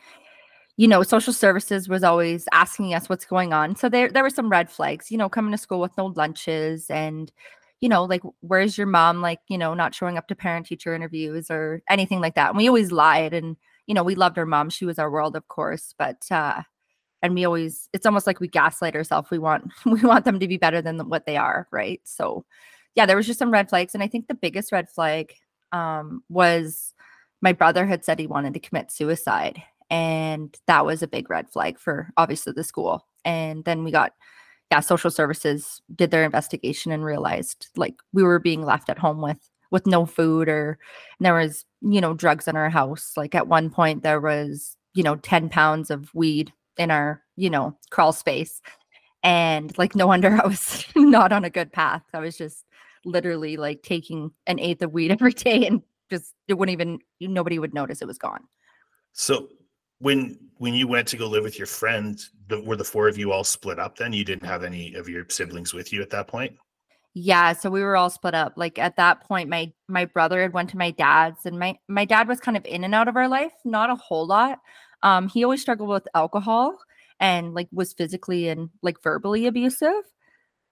you 0.79 0.89
know, 0.89 1.03
social 1.03 1.33
services 1.35 1.89
was 1.89 2.05
always 2.05 2.49
asking 2.53 2.95
us 2.95 3.09
what's 3.09 3.27
going 3.27 3.53
on. 3.53 3.77
So 3.77 3.89
there 3.91 4.09
there 4.11 4.23
were 4.23 4.31
some 4.31 4.49
red 4.51 4.71
flags, 4.71 5.11
you 5.11 5.19
know, 5.19 5.29
coming 5.29 5.53
to 5.53 5.59
school 5.59 5.81
with 5.81 5.97
no 5.99 6.07
lunches 6.17 6.89
and 6.91 7.31
you 7.81 7.91
know, 7.91 8.05
like, 8.05 8.23
where's 8.41 8.79
your 8.79 8.87
mom? 8.89 9.21
Like, 9.23 9.41
you 9.49 9.59
know, 9.59 9.75
not 9.75 9.95
showing 9.95 10.17
up 10.19 10.29
to 10.29 10.35
parent 10.37 10.67
teacher 10.67 10.95
interviews 10.95 11.51
or 11.51 11.83
anything 11.91 12.21
like 12.21 12.35
that. 12.37 12.49
And 12.51 12.59
we 12.59 12.69
always 12.69 12.91
lied. 12.93 13.35
And, 13.35 13.57
you 13.87 13.95
know, 13.95 14.03
we 14.05 14.15
loved 14.17 14.39
our 14.39 14.47
mom. 14.47 14.71
She 14.71 14.87
was 14.87 14.99
our 14.99 15.11
world, 15.11 15.37
of 15.37 15.49
course. 15.49 15.95
But, 15.99 16.25
uh, 16.31 16.63
and 17.23 17.35
we 17.35 17.45
always, 17.45 17.89
it's 17.93 18.07
almost 18.07 18.27
like 18.27 18.41
we 18.41 18.49
gaslight 18.49 18.97
ourselves. 18.97 19.31
We 19.31 19.39
want, 19.39 19.71
we 19.87 20.01
want 20.03 20.25
them 20.25 20.41
to 20.41 20.49
be 20.49 20.57
better 20.59 20.83
than 20.83 20.99
what 21.11 21.27
they 21.27 21.37
are. 21.37 21.69
Right. 21.73 22.01
So, 22.05 22.45
yeah, 22.95 23.07
there 23.07 23.17
was 23.17 23.27
just 23.27 23.39
some 23.39 23.51
red 23.51 23.69
flags. 23.69 23.95
And 23.95 24.03
I 24.03 24.09
think 24.09 24.27
the 24.27 24.35
biggest 24.35 24.73
red 24.73 24.89
flag 24.89 25.35
um, 25.73 26.23
was 26.29 26.95
my 27.41 27.53
brother 27.53 27.87
had 27.87 28.05
said 28.05 28.19
he 28.19 28.27
wanted 28.27 28.55
to 28.55 28.61
commit 28.61 28.91
suicide. 28.91 29.63
And 29.91 30.57
that 30.67 30.85
was 30.85 31.03
a 31.03 31.09
big 31.09 31.31
red 31.31 31.49
flag 31.49 31.79
for 31.79 32.11
obviously 32.17 32.53
the 32.53 32.65
school. 32.65 33.07
And 33.25 33.65
then 33.65 33.85
we 33.85 33.91
got, 33.91 34.13
yeah, 34.71 34.81
social 34.81 35.11
services 35.11 35.81
did 35.95 36.11
their 36.11 36.25
investigation 36.25 36.93
and 36.93 37.05
realized 37.05 37.69
like 37.77 37.95
we 38.13 38.23
were 38.23 38.39
being 38.39 38.65
left 38.65 38.91
at 38.91 38.99
home 38.99 39.21
with 39.21 39.49
with 39.71 39.87
no 39.87 40.07
food 40.07 40.49
or 40.49 40.79
there 41.21 41.35
was, 41.35 41.65
you 41.83 42.01
know, 42.01 42.15
drugs 42.15 42.49
in 42.49 42.57
our 42.57 42.71
house. 42.71 43.13
Like 43.17 43.35
at 43.35 43.49
one 43.49 43.71
point 43.71 44.03
there 44.03 44.21
was, 44.21 44.77
you 44.95 45.03
know, 45.03 45.17
10 45.17 45.51
pounds 45.51 45.91
of 45.91 46.13
weed 46.15 46.53
in 46.79 46.91
our, 46.91 47.23
you 47.37 47.51
know, 47.51 47.77
crawl 47.91 48.13
space. 48.13 48.63
And 49.23 49.77
like 49.79 49.95
no 49.95 50.07
wonder 50.07 50.41
I 50.43 50.47
was 50.47 50.87
not 50.97 51.33
on 51.33 51.45
a 51.45 51.51
good 51.51 51.73
path. 51.73 52.03
I 52.15 52.21
was 52.21 52.37
just 52.37 52.65
literally 53.09 53.57
like 53.57 53.83
taking 53.83 54.31
an 54.47 54.59
eighth 54.59 54.83
of 54.83 54.93
weed 54.93 55.11
every 55.13 55.33
day 55.33 55.67
and 55.67 55.83
just 56.11 56.35
it 56.47 56.55
wouldn't 56.55 56.73
even 56.73 56.99
nobody 57.21 57.59
would 57.59 57.75
notice 57.75 58.03
it 58.03 58.09
was 58.09 58.19
gone. 58.19 58.45
So 59.13 59.49
when 59.99 60.39
when 60.59 60.75
you 60.75 60.89
went 60.89 61.09
to 61.09 61.17
go 61.17 61.29
live 61.29 61.43
with 61.43 61.59
your 61.59 61.67
friend, 61.67 62.21
the, 62.49 62.61
were 62.63 62.77
the 62.77 62.85
four 62.85 63.09
of 63.09 63.19
you 63.19 63.33
all 63.33 63.45
split 63.45 63.79
up? 63.79 63.97
Then 63.97 64.13
you 64.13 64.25
didn't 64.25 64.47
have 64.47 64.65
any 64.65 64.95
of 64.95 65.09
your 65.09 65.25
siblings 65.29 65.75
with 65.75 65.93
you 65.93 66.03
at 66.03 66.11
that 66.11 66.29
point. 66.29 66.57
Yeah, 67.15 67.53
so 67.53 67.71
we 67.71 67.83
were 67.83 67.97
all 67.97 68.11
split 68.11 68.35
up. 68.35 68.53
Like 68.57 68.79
at 68.79 68.97
that 68.97 69.27
point, 69.27 69.49
my 69.49 69.73
my 69.89 70.05
brother 70.05 70.43
had 70.43 70.53
went 70.53 70.71
to 70.71 70.77
my 70.77 70.91
dad's, 70.91 71.47
and 71.47 71.59
my 71.59 71.77
my 71.89 72.05
dad 72.05 72.29
was 72.29 72.41
kind 72.41 72.57
of 72.57 72.65
in 72.65 72.85
and 72.85 72.95
out 72.95 73.09
of 73.09 73.17
our 73.17 73.29
life, 73.29 73.53
not 73.65 73.91
a 73.91 73.97
whole 73.97 74.27
lot. 74.27 74.61
Um, 75.03 75.29
he 75.29 75.45
always 75.45 75.61
struggled 75.61 75.89
with 75.89 76.09
alcohol 76.15 76.79
and 77.21 77.55
like 77.55 77.69
was 77.73 77.93
physically 77.93 78.49
and 78.49 78.71
like 78.83 79.03
verbally 79.03 79.47
abusive. 79.47 80.05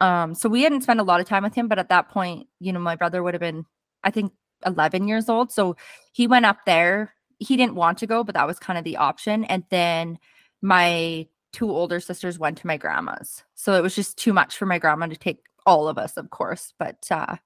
Um, 0.00 0.34
so 0.34 0.48
we 0.48 0.62
hadn't 0.62 0.82
spent 0.82 1.00
a 1.00 1.04
lot 1.04 1.20
of 1.20 1.26
time 1.26 1.42
with 1.42 1.54
him, 1.54 1.68
but 1.68 1.78
at 1.78 1.88
that 1.88 2.10
point, 2.10 2.48
you 2.60 2.72
know, 2.72 2.80
my 2.80 2.96
brother 2.96 3.22
would 3.22 3.34
have 3.34 3.40
been, 3.40 3.64
I 4.04 4.10
think, 4.10 4.32
11 4.64 5.08
years 5.08 5.28
old. 5.28 5.52
So 5.52 5.76
he 6.12 6.26
went 6.26 6.46
up 6.46 6.58
there. 6.66 7.14
He 7.38 7.56
didn't 7.56 7.74
want 7.74 7.98
to 7.98 8.06
go, 8.06 8.24
but 8.24 8.34
that 8.34 8.46
was 8.46 8.58
kind 8.58 8.78
of 8.78 8.84
the 8.84 8.96
option. 8.96 9.44
And 9.44 9.64
then 9.70 10.18
my 10.62 11.26
two 11.52 11.70
older 11.70 12.00
sisters 12.00 12.38
went 12.38 12.58
to 12.58 12.66
my 12.66 12.76
grandma's. 12.76 13.42
So 13.54 13.74
it 13.74 13.82
was 13.82 13.94
just 13.94 14.18
too 14.18 14.32
much 14.32 14.56
for 14.56 14.66
my 14.66 14.78
grandma 14.78 15.06
to 15.06 15.16
take 15.16 15.40
all 15.64 15.88
of 15.88 15.98
us, 15.98 16.16
of 16.16 16.30
course. 16.30 16.74
But 16.78 17.06
uh 17.10 17.36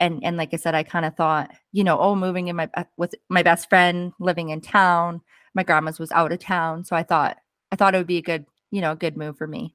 and 0.00 0.24
and 0.24 0.36
like 0.36 0.52
I 0.52 0.56
said, 0.56 0.74
I 0.74 0.82
kind 0.82 1.04
of 1.04 1.14
thought, 1.16 1.50
you 1.72 1.84
know, 1.84 1.98
oh, 1.98 2.16
moving 2.16 2.48
in 2.48 2.56
my 2.56 2.68
with 2.96 3.14
my 3.28 3.42
best 3.42 3.68
friend 3.68 4.12
living 4.18 4.50
in 4.50 4.60
town. 4.60 5.20
My 5.54 5.62
grandma's 5.62 5.98
was 5.98 6.10
out 6.12 6.32
of 6.32 6.38
town, 6.40 6.84
so 6.84 6.96
I 6.96 7.02
thought 7.02 7.36
I 7.70 7.76
thought 7.76 7.94
it 7.94 7.98
would 7.98 8.06
be 8.06 8.18
a 8.18 8.22
good, 8.22 8.46
you 8.70 8.80
know, 8.80 8.92
a 8.92 8.96
good 8.96 9.16
move 9.16 9.36
for 9.38 9.46
me. 9.46 9.74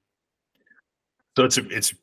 So 1.40 1.46
it's 1.46 1.58
it's 1.58 1.94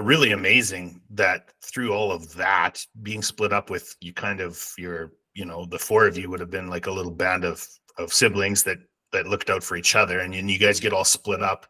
really 0.00 0.32
amazing 0.32 1.02
that 1.10 1.50
through 1.62 1.92
all 1.92 2.10
of 2.10 2.32
that 2.36 2.82
being 3.02 3.20
split 3.20 3.52
up 3.52 3.68
with 3.68 3.94
you 4.00 4.14
kind 4.14 4.40
of 4.40 4.72
your 4.78 5.12
you 5.34 5.44
know 5.44 5.66
the 5.66 5.78
four 5.78 6.06
of 6.06 6.16
you 6.16 6.30
would 6.30 6.40
have 6.40 6.50
been 6.50 6.68
like 6.68 6.86
a 6.86 6.90
little 6.90 7.12
band 7.12 7.44
of 7.44 7.68
of 7.98 8.10
siblings 8.10 8.62
that 8.62 8.78
that 9.12 9.26
looked 9.26 9.50
out 9.50 9.62
for 9.62 9.76
each 9.76 9.96
other. 9.96 10.20
And, 10.20 10.32
and 10.32 10.50
you 10.50 10.58
guys 10.58 10.80
get 10.80 10.94
all 10.94 11.04
split 11.04 11.42
up 11.42 11.66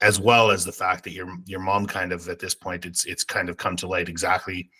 as 0.00 0.18
well 0.18 0.50
as 0.50 0.64
the 0.64 0.72
fact 0.72 1.04
that 1.04 1.10
your 1.10 1.28
your 1.44 1.60
mom 1.60 1.84
kind 1.84 2.10
of 2.10 2.26
at 2.30 2.38
this 2.38 2.54
point 2.54 2.86
it's 2.86 3.04
it's 3.04 3.22
kind 3.22 3.50
of 3.50 3.58
come 3.58 3.76
to 3.76 3.86
light 3.86 4.08
exactly 4.08 4.70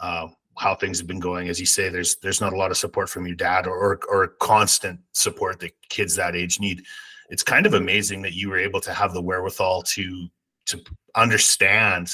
uh, 0.00 0.26
how 0.58 0.74
things 0.74 0.98
have 0.98 1.06
been 1.06 1.20
going. 1.20 1.48
As 1.48 1.60
you 1.60 1.66
say 1.66 1.90
there's 1.90 2.16
there's 2.16 2.40
not 2.40 2.54
a 2.54 2.56
lot 2.56 2.72
of 2.72 2.76
support 2.76 3.08
from 3.08 3.24
your 3.24 3.36
dad 3.36 3.68
or 3.68 3.78
or, 3.78 4.00
or 4.08 4.28
constant 4.40 4.98
support 5.12 5.60
that 5.60 5.76
kids 5.90 6.16
that 6.16 6.34
age 6.34 6.58
need. 6.58 6.82
It's 7.30 7.44
kind 7.44 7.66
of 7.66 7.74
amazing 7.74 8.22
that 8.22 8.34
you 8.34 8.48
were 8.50 8.58
able 8.58 8.80
to 8.80 8.92
have 8.92 9.12
the 9.14 9.22
wherewithal 9.22 9.82
to 9.82 10.28
to 10.66 10.82
understand 11.14 12.10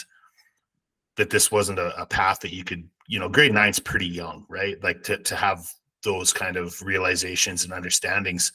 that 1.17 1.31
this 1.31 1.51
wasn't 1.51 1.79
a, 1.79 2.01
a 2.01 2.07
path 2.07 2.41
that 2.41 2.53
you 2.53 2.65
could 2.65 2.89
you 3.09 3.19
know 3.19 3.29
grade 3.29 3.53
nine's 3.53 3.79
pretty 3.79 4.07
young 4.07 4.47
right? 4.49 4.83
Like 4.83 5.03
to, 5.05 5.19
to 5.19 5.37
have 5.37 5.69
those 6.03 6.33
kind 6.33 6.57
of 6.57 6.81
realizations 6.83 7.65
and 7.65 7.73
understandings. 7.73 8.53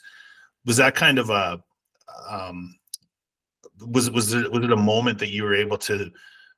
Was 0.66 0.77
that 0.77 0.96
kind 0.96 1.20
of 1.20 1.30
a 1.30 1.62
um 2.30 2.75
was 3.86 4.10
was 4.12 4.34
it 4.34 4.51
was 4.51 4.63
it 4.63 4.72
a 4.72 4.77
moment 4.77 5.20
that 5.20 5.30
you 5.30 5.44
were 5.44 5.54
able 5.54 5.77
to 5.77 6.12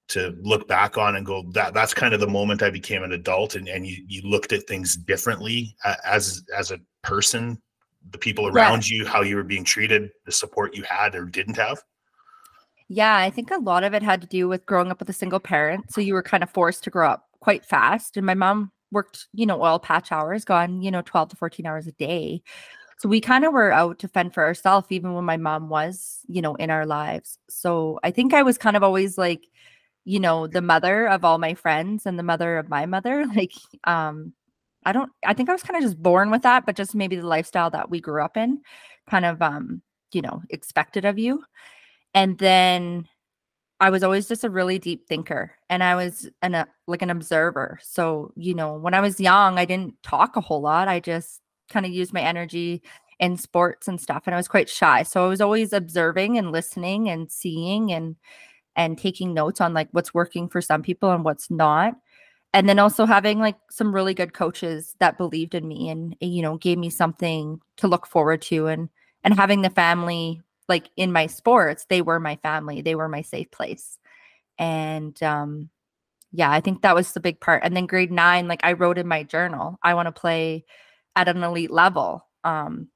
to 0.08 0.36
look 0.42 0.68
back 0.68 0.98
on 0.98 1.16
and 1.16 1.26
go 1.26 1.44
that 1.52 1.74
that's 1.74 1.94
kind 1.94 2.14
of 2.14 2.20
the 2.20 2.28
moment 2.28 2.64
I 2.64 2.70
became 2.70 3.04
an 3.04 3.12
adult 3.12 3.56
and 3.56 3.68
and 3.68 3.86
you 3.86 4.04
you 4.08 4.22
looked 4.24 4.54
at 4.54 4.64
things 4.64 4.96
differently 4.96 5.76
as 6.06 6.44
as 6.56 6.72
a 6.72 6.80
person 7.04 7.62
the 8.12 8.18
people 8.18 8.48
around 8.48 8.90
yeah. 8.90 8.98
you 8.98 9.06
how 9.06 9.22
you 9.22 9.36
were 9.36 9.44
being 9.44 9.64
treated 9.64 10.10
the 10.26 10.32
support 10.32 10.76
you 10.76 10.84
had 10.84 11.14
or 11.16 11.26
didn't 11.26 11.58
have 11.58 11.84
yeah, 12.90 13.18
I 13.18 13.30
think 13.30 13.52
a 13.52 13.58
lot 13.60 13.84
of 13.84 13.94
it 13.94 14.02
had 14.02 14.20
to 14.22 14.28
do 14.28 14.48
with 14.48 14.66
growing 14.66 14.90
up 14.90 15.00
with 15.00 15.10
a 15.10 15.14
single 15.14 15.40
parent. 15.40 15.92
So 15.94 16.02
you 16.02 16.14
were 16.16 16.24
kind 16.24 16.42
of 16.42 16.50
forced 16.50 16.84
to 16.86 16.90
grow 16.90 17.08
up 17.08 17.28
quite 17.40 17.64
fast. 17.64 18.18
And 18.18 18.26
my 18.26 18.34
mom 18.34 18.72
worked, 18.92 19.28
you 19.32 19.46
know, 19.46 19.62
oil 19.62 19.78
patch 19.78 20.12
hours, 20.12 20.44
gone, 20.44 20.82
you 20.82 20.90
know, 20.90 21.04
12 21.04 21.30
to 21.30 21.36
14 21.36 21.68
hours 21.68 21.86
a 21.86 21.92
day. 21.94 22.42
So 22.98 23.08
we 23.08 23.22
kind 23.22 23.46
of 23.46 23.54
were 23.54 23.72
out 23.72 24.00
to 24.00 24.08
fend 24.08 24.34
for 24.34 24.44
ourselves, 24.44 24.88
even 24.90 25.14
when 25.14 25.24
my 25.24 25.38
mom 25.38 25.70
was, 25.70 26.22
you 26.28 26.42
know, 26.42 26.56
in 26.56 26.72
our 26.72 26.86
lives. 26.86 27.38
So 27.48 28.00
I 28.04 28.12
think 28.12 28.34
I 28.34 28.42
was 28.44 28.58
kind 28.58 28.76
of 28.76 28.84
always 28.84 29.18
like, 29.18 29.48
you 30.04 30.20
know, 30.20 30.48
the 30.48 30.62
mother 30.62 31.08
of 31.08 31.24
all 31.24 31.38
my 31.38 31.54
friends 31.54 32.06
and 32.08 32.18
the 32.18 32.24
mother 32.24 32.58
of 32.58 32.70
my 32.70 32.86
mother. 32.88 33.26
Like, 33.36 33.54
um, 33.86 34.34
I 34.84 34.94
don't, 34.94 35.12
I 35.26 35.34
think 35.34 35.50
I 35.50 35.54
was 35.54 35.64
kind 35.64 35.78
of 35.78 35.84
just 35.84 36.02
born 36.02 36.32
with 36.32 36.42
that, 36.42 36.66
but 36.66 36.76
just 36.76 36.96
maybe 36.96 37.18
the 37.18 37.28
lifestyle 37.28 37.70
that 37.72 37.90
we 37.92 38.02
grew 38.02 38.24
up 38.24 38.36
in 38.38 38.62
kind 39.10 39.26
of, 39.26 39.42
um, 39.42 39.82
you 40.14 40.22
know, 40.22 40.42
expected 40.50 41.06
of 41.06 41.20
you. 41.20 41.44
And 42.14 42.38
then 42.38 43.08
I 43.80 43.90
was 43.90 44.04
always 44.04 44.28
just 44.28 44.44
a 44.44 44.50
really 44.50 44.78
deep 44.80 45.08
thinker 45.08 45.54
and 45.70 45.84
I 45.84 45.96
was 45.96 46.30
an 46.42 46.56
a, 46.56 46.68
like 46.88 47.02
an 47.02 47.10
observer. 47.10 47.80
So, 47.82 48.34
you 48.36 48.54
know, 48.54 48.76
when 48.76 48.94
I 48.94 49.00
was 49.02 49.20
young, 49.20 49.58
I 49.58 49.66
didn't 49.66 50.02
talk 50.04 50.36
a 50.36 50.42
whole 50.42 50.62
lot. 50.62 50.88
I 50.88 51.00
just 51.00 51.42
kind 51.70 51.86
of 51.86 51.92
used 51.92 52.14
my 52.14 52.22
energy 52.22 52.82
in 53.20 53.38
sports 53.38 53.88
and 53.88 54.00
stuff 54.02 54.24
and 54.26 54.36
I 54.36 54.38
was 54.38 54.48
quite 54.48 54.70
shy. 54.70 55.04
So 55.04 55.26
I 55.26 55.30
was 55.30 55.42
always 55.42 55.74
observing 55.74 56.38
and 56.38 56.52
listening 56.52 57.10
and 57.10 57.32
seeing 57.32 57.92
and 57.92 58.16
and 58.76 58.98
taking 58.98 59.34
notes 59.34 59.62
on 59.62 59.74
like 59.74 59.90
what's 59.92 60.14
working 60.14 60.50
for 60.50 60.62
some 60.62 60.82
people 60.82 61.12
and 61.12 61.24
what's 61.26 61.50
not. 61.52 61.96
And 62.54 62.68
then 62.68 62.80
also 62.80 63.06
having 63.06 63.40
like 63.40 63.58
some 63.70 63.94
really 63.94 64.14
good 64.14 64.34
coaches 64.34 64.96
that 65.00 65.18
believed 65.18 65.56
in 65.56 65.68
me 65.68 65.90
and 65.90 66.16
eh, 66.22 66.28
you 66.28 66.42
know, 66.42 66.58
gave 66.58 66.78
me 66.78 66.90
something 66.90 67.60
to 67.78 67.88
look 67.88 68.08
forward 68.08 68.42
to 68.44 68.68
and 68.68 68.90
and 69.24 69.34
having 69.36 69.62
the 69.62 69.70
family 69.70 70.42
like 70.70 70.90
in 70.96 71.12
my 71.12 71.28
sports, 71.28 71.86
they 71.90 72.02
were 72.02 72.20
my 72.20 72.38
family, 72.38 72.82
they 72.82 72.96
were 72.96 73.10
my 73.10 73.24
safe 73.24 73.52
place. 73.52 73.98
And 74.58 75.22
um, 75.24 75.70
yeah, 76.32 76.52
I 76.52 76.62
think 76.62 76.84
that 76.84 76.96
was 76.96 77.12
the 77.12 77.20
big 77.20 77.42
part. 77.42 77.64
And 77.66 77.76
then 77.76 77.88
grade 77.88 78.12
nine, 78.12 78.48
like 78.48 78.62
I 78.64 78.74
wrote 78.74 78.98
in 78.98 79.08
my 79.08 79.24
journal, 79.24 79.80
I 79.84 79.96
want 79.96 80.06
to 80.06 80.12
play 80.12 80.66
at 81.16 81.28
an 81.28 81.44
elite 81.44 81.72
level, 81.72 82.26
um, 82.44 82.88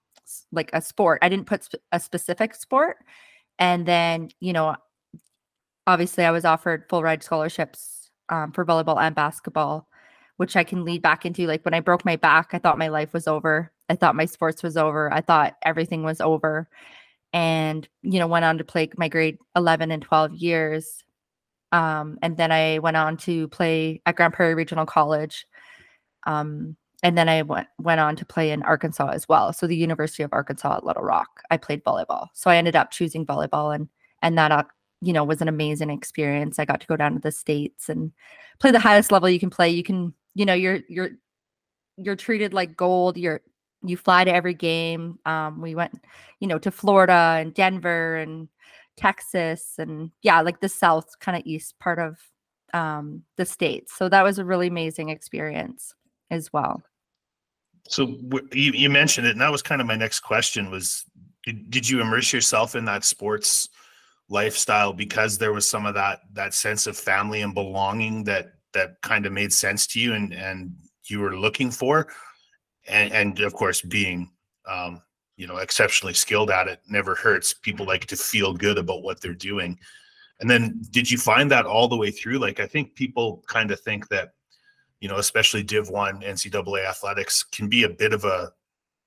like 0.51 0.69
a 0.71 0.81
sport. 0.81 1.19
I 1.21 1.29
didn't 1.29 1.47
put 1.47 1.63
sp- 1.65 1.83
a 1.91 1.99
specific 1.99 2.55
sport. 2.55 2.97
And 3.57 3.85
then, 3.85 4.29
you 4.39 4.53
know, 4.53 4.75
obviously 5.87 6.23
I 6.23 6.31
was 6.31 6.45
offered 6.45 6.85
full 6.89 7.03
ride 7.03 7.23
scholarships 7.23 8.11
um, 8.29 8.51
for 8.51 8.65
volleyball 8.65 9.01
and 9.01 9.15
basketball, 9.15 9.87
which 10.37 10.55
I 10.55 10.63
can 10.63 10.85
lead 10.85 11.01
back 11.01 11.25
into. 11.25 11.47
Like 11.47 11.65
when 11.65 11.73
I 11.73 11.79
broke 11.79 12.05
my 12.05 12.15
back, 12.15 12.49
I 12.53 12.59
thought 12.59 12.77
my 12.77 12.87
life 12.87 13.13
was 13.13 13.27
over. 13.27 13.71
I 13.89 13.95
thought 13.95 14.15
my 14.15 14.25
sports 14.25 14.63
was 14.63 14.77
over. 14.77 15.11
I 15.11 15.21
thought 15.21 15.55
everything 15.63 16.03
was 16.03 16.21
over 16.21 16.69
and 17.33 17.87
you 18.03 18.19
know 18.19 18.27
went 18.27 18.45
on 18.45 18.57
to 18.57 18.63
play 18.63 18.89
my 18.95 19.07
grade 19.09 19.37
11 19.55 19.91
and 19.91 20.01
12 20.01 20.35
years 20.35 21.03
um, 21.71 22.17
and 22.21 22.37
then 22.37 22.51
i 22.51 22.79
went 22.79 22.95
on 22.95 23.17
to 23.17 23.47
play 23.49 24.01
at 24.05 24.15
Grande 24.15 24.33
Prairie 24.33 24.55
regional 24.55 24.85
college 24.85 25.45
um, 26.25 26.77
and 27.01 27.17
then 27.17 27.27
i 27.27 27.41
went, 27.41 27.67
went 27.79 27.99
on 27.99 28.15
to 28.15 28.25
play 28.25 28.51
in 28.51 28.63
arkansas 28.63 29.09
as 29.09 29.27
well. 29.27 29.51
So 29.51 29.67
the 29.67 29.75
university 29.75 30.23
of 30.23 30.31
arkansas 30.31 30.77
at 30.77 30.85
little 30.85 31.03
rock 31.03 31.41
i 31.51 31.57
played 31.57 31.83
volleyball. 31.83 32.27
So 32.33 32.49
i 32.49 32.57
ended 32.57 32.75
up 32.75 32.91
choosing 32.91 33.25
volleyball 33.25 33.75
and 33.75 33.89
and 34.21 34.37
that 34.37 34.51
uh, 34.51 34.63
you 35.01 35.13
know 35.13 35.23
was 35.23 35.41
an 35.41 35.47
amazing 35.47 35.89
experience. 35.89 36.57
I 36.57 36.65
got 36.65 36.79
to 36.81 36.87
go 36.87 36.95
down 36.95 37.13
to 37.13 37.19
the 37.19 37.31
states 37.31 37.89
and 37.89 38.11
play 38.59 38.71
the 38.71 38.79
highest 38.79 39.11
level 39.11 39.29
you 39.29 39.39
can 39.39 39.49
play. 39.49 39.69
You 39.69 39.83
can 39.83 40.13
you 40.33 40.45
know 40.45 40.53
you're 40.53 40.79
you're 40.87 41.11
you're 41.97 42.15
treated 42.15 42.53
like 42.53 42.77
gold. 42.77 43.17
You're 43.17 43.41
you 43.83 43.97
fly 43.97 44.23
to 44.23 44.33
every 44.33 44.53
game. 44.53 45.19
Um, 45.25 45.61
we 45.61 45.75
went, 45.75 46.03
you 46.39 46.47
know, 46.47 46.57
to 46.59 46.71
Florida 46.71 47.37
and 47.39 47.53
Denver 47.53 48.15
and 48.15 48.47
Texas 48.97 49.75
and 49.77 50.11
yeah, 50.21 50.41
like 50.41 50.61
the 50.61 50.69
south 50.69 51.19
kind 51.19 51.37
of 51.37 51.43
east 51.45 51.77
part 51.79 51.99
of 51.99 52.17
um, 52.73 53.23
the 53.37 53.45
states. 53.45 53.95
So 53.95 54.09
that 54.09 54.23
was 54.23 54.39
a 54.39 54.45
really 54.45 54.67
amazing 54.67 55.09
experience 55.09 55.93
as 56.31 56.51
well. 56.51 56.81
So 57.87 58.17
you, 58.53 58.71
you 58.71 58.89
mentioned 58.89 59.27
it, 59.27 59.31
and 59.31 59.41
that 59.41 59.51
was 59.51 59.61
kind 59.61 59.81
of 59.81 59.87
my 59.87 59.95
next 59.95 60.21
question: 60.21 60.71
was 60.71 61.05
did, 61.43 61.69
did 61.69 61.89
you 61.89 62.01
immerse 62.01 62.31
yourself 62.31 62.75
in 62.75 62.85
that 62.85 63.03
sports 63.03 63.69
lifestyle 64.29 64.93
because 64.93 65.37
there 65.37 65.51
was 65.51 65.69
some 65.69 65.85
of 65.85 65.93
that 65.93 66.21
that 66.31 66.53
sense 66.53 66.87
of 66.87 66.97
family 66.97 67.41
and 67.41 67.53
belonging 67.53 68.23
that 68.23 68.53
that 68.73 69.01
kind 69.01 69.25
of 69.25 69.33
made 69.33 69.51
sense 69.51 69.85
to 69.85 69.99
you 69.99 70.13
and 70.13 70.33
and 70.33 70.73
you 71.09 71.19
were 71.19 71.37
looking 71.37 71.69
for 71.69 72.07
and 72.87 73.13
and 73.13 73.39
of 73.39 73.53
course 73.53 73.81
being 73.81 74.29
um 74.67 75.01
you 75.37 75.47
know 75.47 75.57
exceptionally 75.57 76.13
skilled 76.13 76.49
at 76.49 76.67
it 76.67 76.79
never 76.87 77.15
hurts 77.15 77.53
people 77.53 77.85
like 77.85 78.05
to 78.05 78.15
feel 78.15 78.53
good 78.53 78.77
about 78.77 79.03
what 79.03 79.21
they're 79.21 79.33
doing 79.33 79.77
and 80.39 80.49
then 80.49 80.81
did 80.91 81.09
you 81.09 81.17
find 81.17 81.49
that 81.51 81.65
all 81.65 81.87
the 81.87 81.97
way 81.97 82.11
through 82.11 82.39
like 82.39 82.59
i 82.59 82.65
think 82.65 82.93
people 82.95 83.43
kind 83.47 83.71
of 83.71 83.79
think 83.79 84.07
that 84.09 84.33
you 84.99 85.07
know 85.07 85.17
especially 85.17 85.63
div 85.63 85.89
1 85.89 86.21
ncaa 86.21 86.87
athletics 86.87 87.43
can 87.43 87.67
be 87.67 87.83
a 87.83 87.89
bit 87.89 88.13
of 88.13 88.25
a 88.25 88.51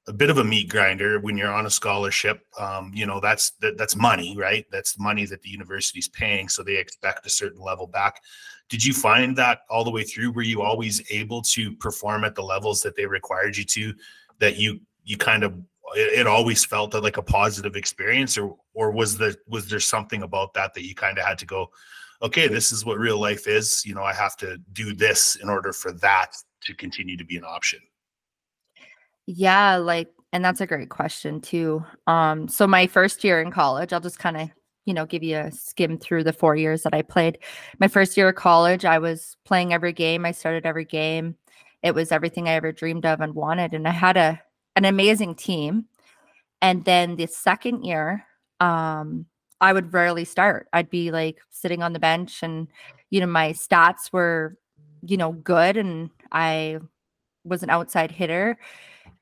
a 0.08 0.12
bit 0.12 0.30
of 0.30 0.38
a 0.38 0.44
meat 0.44 0.68
grinder 0.68 1.18
when 1.18 1.36
you're 1.36 1.52
on 1.52 1.66
a 1.66 1.70
scholarship. 1.70 2.42
Um, 2.58 2.92
you 2.94 3.06
know, 3.06 3.20
that's 3.20 3.50
that, 3.60 3.76
that's 3.76 3.96
money, 3.96 4.36
right? 4.36 4.64
That's 4.70 4.98
money 4.98 5.26
that 5.26 5.42
the 5.42 5.48
university's 5.48 6.08
paying, 6.08 6.48
so 6.48 6.62
they 6.62 6.76
expect 6.76 7.26
a 7.26 7.30
certain 7.30 7.60
level 7.60 7.86
back. 7.86 8.20
Did 8.68 8.84
you 8.84 8.92
find 8.92 9.36
that 9.36 9.60
all 9.70 9.84
the 9.84 9.90
way 9.90 10.02
through? 10.02 10.32
Were 10.32 10.42
you 10.42 10.62
always 10.62 11.02
able 11.10 11.40
to 11.42 11.72
perform 11.76 12.24
at 12.24 12.34
the 12.34 12.42
levels 12.42 12.82
that 12.82 12.96
they 12.96 13.06
required 13.06 13.56
you 13.56 13.64
to? 13.64 13.94
That 14.38 14.56
you 14.56 14.80
you 15.04 15.16
kind 15.16 15.44
of 15.44 15.54
it, 15.94 16.26
always 16.26 16.64
felt 16.64 16.94
like 16.94 17.16
a 17.16 17.22
positive 17.22 17.76
experience, 17.76 18.36
or 18.36 18.56
or 18.74 18.90
was 18.90 19.16
there 19.16 19.34
was 19.46 19.68
there 19.68 19.80
something 19.80 20.22
about 20.22 20.52
that 20.54 20.74
that 20.74 20.84
you 20.84 20.94
kind 20.94 21.18
of 21.18 21.24
had 21.24 21.38
to 21.38 21.46
go, 21.46 21.70
okay, 22.22 22.48
this 22.48 22.72
is 22.72 22.84
what 22.84 22.98
real 22.98 23.18
life 23.18 23.46
is. 23.46 23.84
You 23.86 23.94
know, 23.94 24.02
I 24.02 24.12
have 24.12 24.36
to 24.38 24.58
do 24.72 24.94
this 24.94 25.36
in 25.36 25.48
order 25.48 25.72
for 25.72 25.92
that 25.92 26.32
to 26.62 26.74
continue 26.74 27.16
to 27.16 27.24
be 27.24 27.36
an 27.36 27.44
option. 27.44 27.80
Yeah, 29.26 29.76
like 29.76 30.12
and 30.32 30.44
that's 30.44 30.60
a 30.60 30.66
great 30.66 30.88
question 30.88 31.40
too. 31.40 31.84
Um 32.06 32.48
so 32.48 32.66
my 32.66 32.86
first 32.86 33.22
year 33.22 33.40
in 33.40 33.50
college, 33.50 33.92
I'll 33.92 34.00
just 34.00 34.18
kind 34.18 34.36
of, 34.36 34.50
you 34.86 34.94
know, 34.94 35.04
give 35.04 35.22
you 35.22 35.36
a 35.36 35.52
skim 35.52 35.98
through 35.98 36.24
the 36.24 36.32
4 36.32 36.56
years 36.56 36.82
that 36.84 36.94
I 36.94 37.02
played. 37.02 37.38
My 37.78 37.88
first 37.88 38.16
year 38.16 38.28
of 38.30 38.36
college, 38.36 38.84
I 38.84 38.98
was 38.98 39.36
playing 39.44 39.72
every 39.74 39.92
game. 39.92 40.24
I 40.24 40.32
started 40.32 40.64
every 40.64 40.84
game. 40.86 41.36
It 41.82 41.94
was 41.94 42.12
everything 42.12 42.48
I 42.48 42.52
ever 42.52 42.72
dreamed 42.72 43.04
of 43.06 43.20
and 43.20 43.34
wanted 43.34 43.74
and 43.74 43.86
I 43.86 43.92
had 43.92 44.16
a 44.16 44.40
an 44.76 44.84
amazing 44.84 45.34
team. 45.34 45.86
And 46.62 46.84
then 46.84 47.16
the 47.16 47.26
second 47.26 47.84
year, 47.84 48.24
um 48.60 49.26
I 49.60 49.72
would 49.72 49.92
rarely 49.92 50.24
start. 50.24 50.68
I'd 50.72 50.90
be 50.90 51.10
like 51.10 51.38
sitting 51.50 51.82
on 51.82 51.92
the 51.92 51.98
bench 51.98 52.42
and 52.42 52.68
you 53.10 53.20
know 53.20 53.26
my 53.26 53.52
stats 53.52 54.12
were 54.12 54.56
you 55.02 55.16
know 55.16 55.32
good 55.32 55.76
and 55.76 56.10
I 56.32 56.78
was 57.44 57.62
an 57.62 57.70
outside 57.70 58.10
hitter 58.10 58.58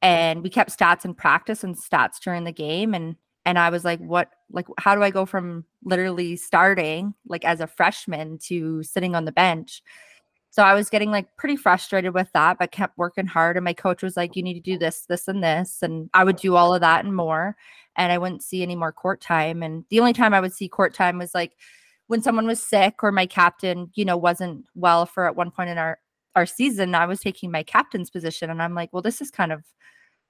and 0.02 0.42
we 0.42 0.50
kept 0.50 0.76
stats 0.76 1.04
in 1.04 1.14
practice 1.14 1.64
and 1.64 1.76
stats 1.76 2.18
during 2.20 2.44
the 2.44 2.52
game 2.52 2.94
and 2.94 3.16
and 3.46 3.58
I 3.58 3.70
was 3.70 3.84
like 3.84 4.00
what 4.00 4.30
like 4.54 4.66
how 4.78 4.94
do 4.94 5.02
I 5.02 5.10
go 5.10 5.26
from 5.26 5.64
literally 5.82 6.36
starting 6.36 7.14
like 7.26 7.44
as 7.44 7.60
a 7.60 7.66
freshman 7.66 8.38
to 8.44 8.82
sitting 8.82 9.14
on 9.14 9.24
the 9.24 9.32
bench? 9.32 9.82
So 10.50 10.62
I 10.62 10.74
was 10.74 10.88
getting 10.88 11.10
like 11.10 11.36
pretty 11.36 11.56
frustrated 11.56 12.14
with 12.14 12.30
that 12.32 12.58
but 12.58 12.70
kept 12.70 12.96
working 12.96 13.26
hard 13.26 13.56
and 13.56 13.64
my 13.64 13.72
coach 13.72 14.02
was 14.02 14.16
like 14.16 14.36
you 14.36 14.42
need 14.42 14.54
to 14.54 14.60
do 14.60 14.78
this 14.78 15.04
this 15.06 15.26
and 15.26 15.42
this 15.42 15.82
and 15.82 16.08
I 16.14 16.22
would 16.22 16.36
do 16.36 16.54
all 16.54 16.72
of 16.72 16.80
that 16.80 17.04
and 17.04 17.14
more 17.14 17.56
and 17.96 18.12
I 18.12 18.18
wouldn't 18.18 18.44
see 18.44 18.62
any 18.62 18.76
more 18.76 18.92
court 18.92 19.20
time 19.20 19.62
and 19.64 19.84
the 19.90 19.98
only 19.98 20.12
time 20.12 20.32
I 20.32 20.40
would 20.40 20.52
see 20.52 20.68
court 20.68 20.94
time 20.94 21.18
was 21.18 21.34
like 21.34 21.56
when 22.06 22.22
someone 22.22 22.46
was 22.46 22.62
sick 22.62 23.02
or 23.02 23.10
my 23.10 23.26
captain 23.26 23.90
you 23.94 24.04
know 24.04 24.16
wasn't 24.16 24.64
well 24.76 25.06
for 25.06 25.26
at 25.26 25.34
one 25.34 25.50
point 25.50 25.70
in 25.70 25.78
our 25.78 25.98
our 26.36 26.46
season 26.46 26.94
I 26.94 27.06
was 27.06 27.20
taking 27.20 27.50
my 27.50 27.64
captain's 27.64 28.10
position 28.10 28.48
and 28.48 28.62
I'm 28.62 28.74
like 28.76 28.92
well 28.92 29.02
this 29.02 29.20
is 29.20 29.32
kind 29.32 29.50
of 29.50 29.64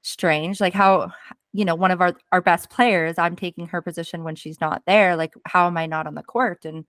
strange 0.01 0.59
like 0.59 0.75
how 0.75 1.13
you 1.55 1.65
know 1.65 1.75
one 1.75 1.93
of 1.93 2.03
our 2.03 2.15
our 2.33 2.43
best 2.43 2.69
players 2.69 3.17
i'm 3.17 3.37
taking 3.37 3.67
her 3.69 3.81
position 3.81 4.25
when 4.25 4.35
she's 4.35 4.61
not 4.61 4.83
there 4.87 5.17
like 5.17 5.33
how 5.47 5.67
am 5.67 5.77
i 5.79 5.87
not 5.87 6.07
on 6.07 6.15
the 6.15 6.23
court? 6.23 6.65
And 6.67 6.85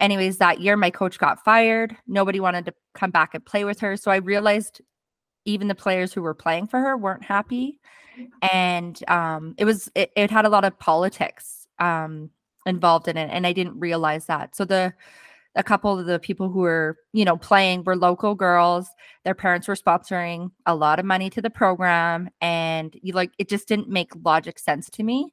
anyways 0.00 0.38
that 0.38 0.60
year 0.60 0.76
my 0.76 0.90
coach 0.90 1.18
got 1.18 1.44
fired. 1.44 1.96
Nobody 2.06 2.40
wanted 2.40 2.64
to 2.66 2.74
come 2.94 3.10
back 3.10 3.34
and 3.34 3.44
play 3.44 3.64
with 3.64 3.78
her. 3.80 3.96
So 3.96 4.10
i 4.10 4.16
realized 4.16 4.80
even 5.44 5.68
the 5.68 5.74
players 5.74 6.12
who 6.12 6.22
were 6.22 6.34
playing 6.34 6.66
for 6.66 6.80
her 6.80 6.96
weren't 6.96 7.24
happy. 7.24 7.78
And 8.42 8.98
um 9.08 9.54
it 9.58 9.64
was 9.66 9.90
it, 9.94 10.10
it 10.16 10.30
had 10.30 10.46
a 10.46 10.50
lot 10.50 10.64
of 10.64 10.78
politics 10.78 11.66
um 11.78 12.30
involved 12.64 13.06
in 13.06 13.16
it 13.16 13.28
and 13.30 13.46
i 13.46 13.52
didn't 13.52 13.78
realize 13.78 14.26
that. 14.26 14.56
So 14.56 14.64
the 14.64 14.94
a 15.56 15.62
couple 15.62 15.98
of 15.98 16.06
the 16.06 16.18
people 16.18 16.50
who 16.50 16.60
were, 16.60 16.98
you 17.12 17.24
know, 17.24 17.36
playing 17.36 17.82
were 17.84 17.96
local 17.96 18.34
girls. 18.34 18.88
Their 19.24 19.34
parents 19.34 19.66
were 19.66 19.74
sponsoring 19.74 20.50
a 20.66 20.74
lot 20.74 20.98
of 20.98 21.06
money 21.06 21.30
to 21.30 21.42
the 21.42 21.50
program 21.50 22.28
and 22.40 22.94
you 23.02 23.12
like 23.14 23.32
it 23.38 23.48
just 23.48 23.66
didn't 23.66 23.88
make 23.88 24.12
logic 24.22 24.58
sense 24.58 24.90
to 24.90 25.02
me. 25.02 25.32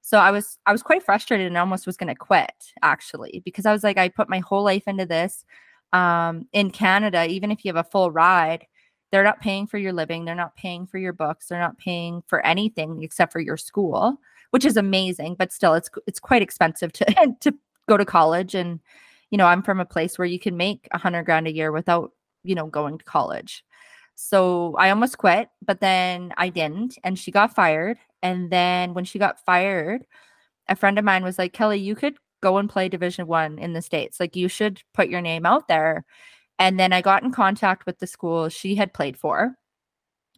So 0.00 0.18
I 0.18 0.30
was 0.30 0.58
I 0.66 0.72
was 0.72 0.82
quite 0.82 1.02
frustrated 1.02 1.46
and 1.46 1.58
almost 1.58 1.86
was 1.86 1.98
going 1.98 2.08
to 2.08 2.14
quit 2.14 2.72
actually 2.82 3.42
because 3.44 3.66
I 3.66 3.72
was 3.72 3.84
like 3.84 3.98
I 3.98 4.08
put 4.08 4.30
my 4.30 4.38
whole 4.40 4.64
life 4.64 4.84
into 4.86 5.06
this. 5.06 5.44
Um 5.92 6.46
in 6.52 6.70
Canada, 6.70 7.26
even 7.26 7.50
if 7.50 7.64
you 7.64 7.68
have 7.68 7.86
a 7.86 7.88
full 7.88 8.10
ride, 8.10 8.66
they're 9.12 9.24
not 9.24 9.40
paying 9.40 9.66
for 9.66 9.78
your 9.78 9.92
living, 9.92 10.24
they're 10.24 10.34
not 10.34 10.56
paying 10.56 10.86
for 10.86 10.98
your 10.98 11.12
books, 11.12 11.48
they're 11.48 11.60
not 11.60 11.78
paying 11.78 12.22
for 12.26 12.44
anything 12.44 13.02
except 13.02 13.32
for 13.32 13.40
your 13.40 13.56
school, 13.58 14.18
which 14.50 14.64
is 14.64 14.78
amazing, 14.78 15.36
but 15.38 15.52
still 15.52 15.74
it's 15.74 15.90
it's 16.06 16.20
quite 16.20 16.42
expensive 16.42 16.92
to 16.94 17.36
to 17.40 17.54
go 17.86 17.98
to 17.98 18.04
college 18.06 18.54
and 18.54 18.80
you 19.30 19.38
know, 19.38 19.46
I'm 19.46 19.62
from 19.62 19.80
a 19.80 19.84
place 19.84 20.18
where 20.18 20.26
you 20.26 20.38
can 20.38 20.56
make 20.56 20.88
a 20.92 20.98
hundred 20.98 21.24
grand 21.24 21.46
a 21.46 21.54
year 21.54 21.72
without, 21.72 22.12
you 22.44 22.54
know, 22.54 22.66
going 22.66 22.98
to 22.98 23.04
college. 23.04 23.64
So 24.14 24.74
I 24.78 24.90
almost 24.90 25.18
quit, 25.18 25.48
but 25.64 25.80
then 25.80 26.32
I 26.36 26.48
didn't, 26.48 26.98
and 27.04 27.18
she 27.18 27.30
got 27.30 27.54
fired. 27.54 27.98
And 28.22 28.50
then 28.50 28.94
when 28.94 29.04
she 29.04 29.18
got 29.18 29.44
fired, 29.44 30.04
a 30.68 30.76
friend 30.76 30.98
of 30.98 31.04
mine 31.04 31.22
was 31.22 31.38
like, 31.38 31.52
Kehly, 31.52 31.82
you 31.82 31.94
could 31.94 32.16
go 32.42 32.58
and 32.58 32.68
play 32.68 32.88
Division 32.88 33.26
One 33.26 33.58
in 33.58 33.72
the 33.72 33.82
States. 33.82 34.18
Like 34.18 34.36
you 34.36 34.48
should 34.48 34.82
put 34.94 35.08
your 35.08 35.20
name 35.20 35.46
out 35.46 35.68
there. 35.68 36.04
And 36.58 36.78
then 36.78 36.92
I 36.92 37.00
got 37.00 37.22
in 37.22 37.30
contact 37.30 37.86
with 37.86 37.98
the 37.98 38.06
school 38.06 38.48
she 38.48 38.74
had 38.74 38.92
played 38.92 39.16
for 39.16 39.54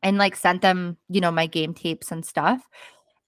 and 0.03 0.19
like 0.19 0.37
sent 0.37 0.63
them, 0.63 0.97
you 1.09 1.21
know, 1.21 1.31
my 1.31 1.47
game 1.47 1.75
tapes 1.75 2.13
and 2.13 2.25
stuff. 2.25 2.63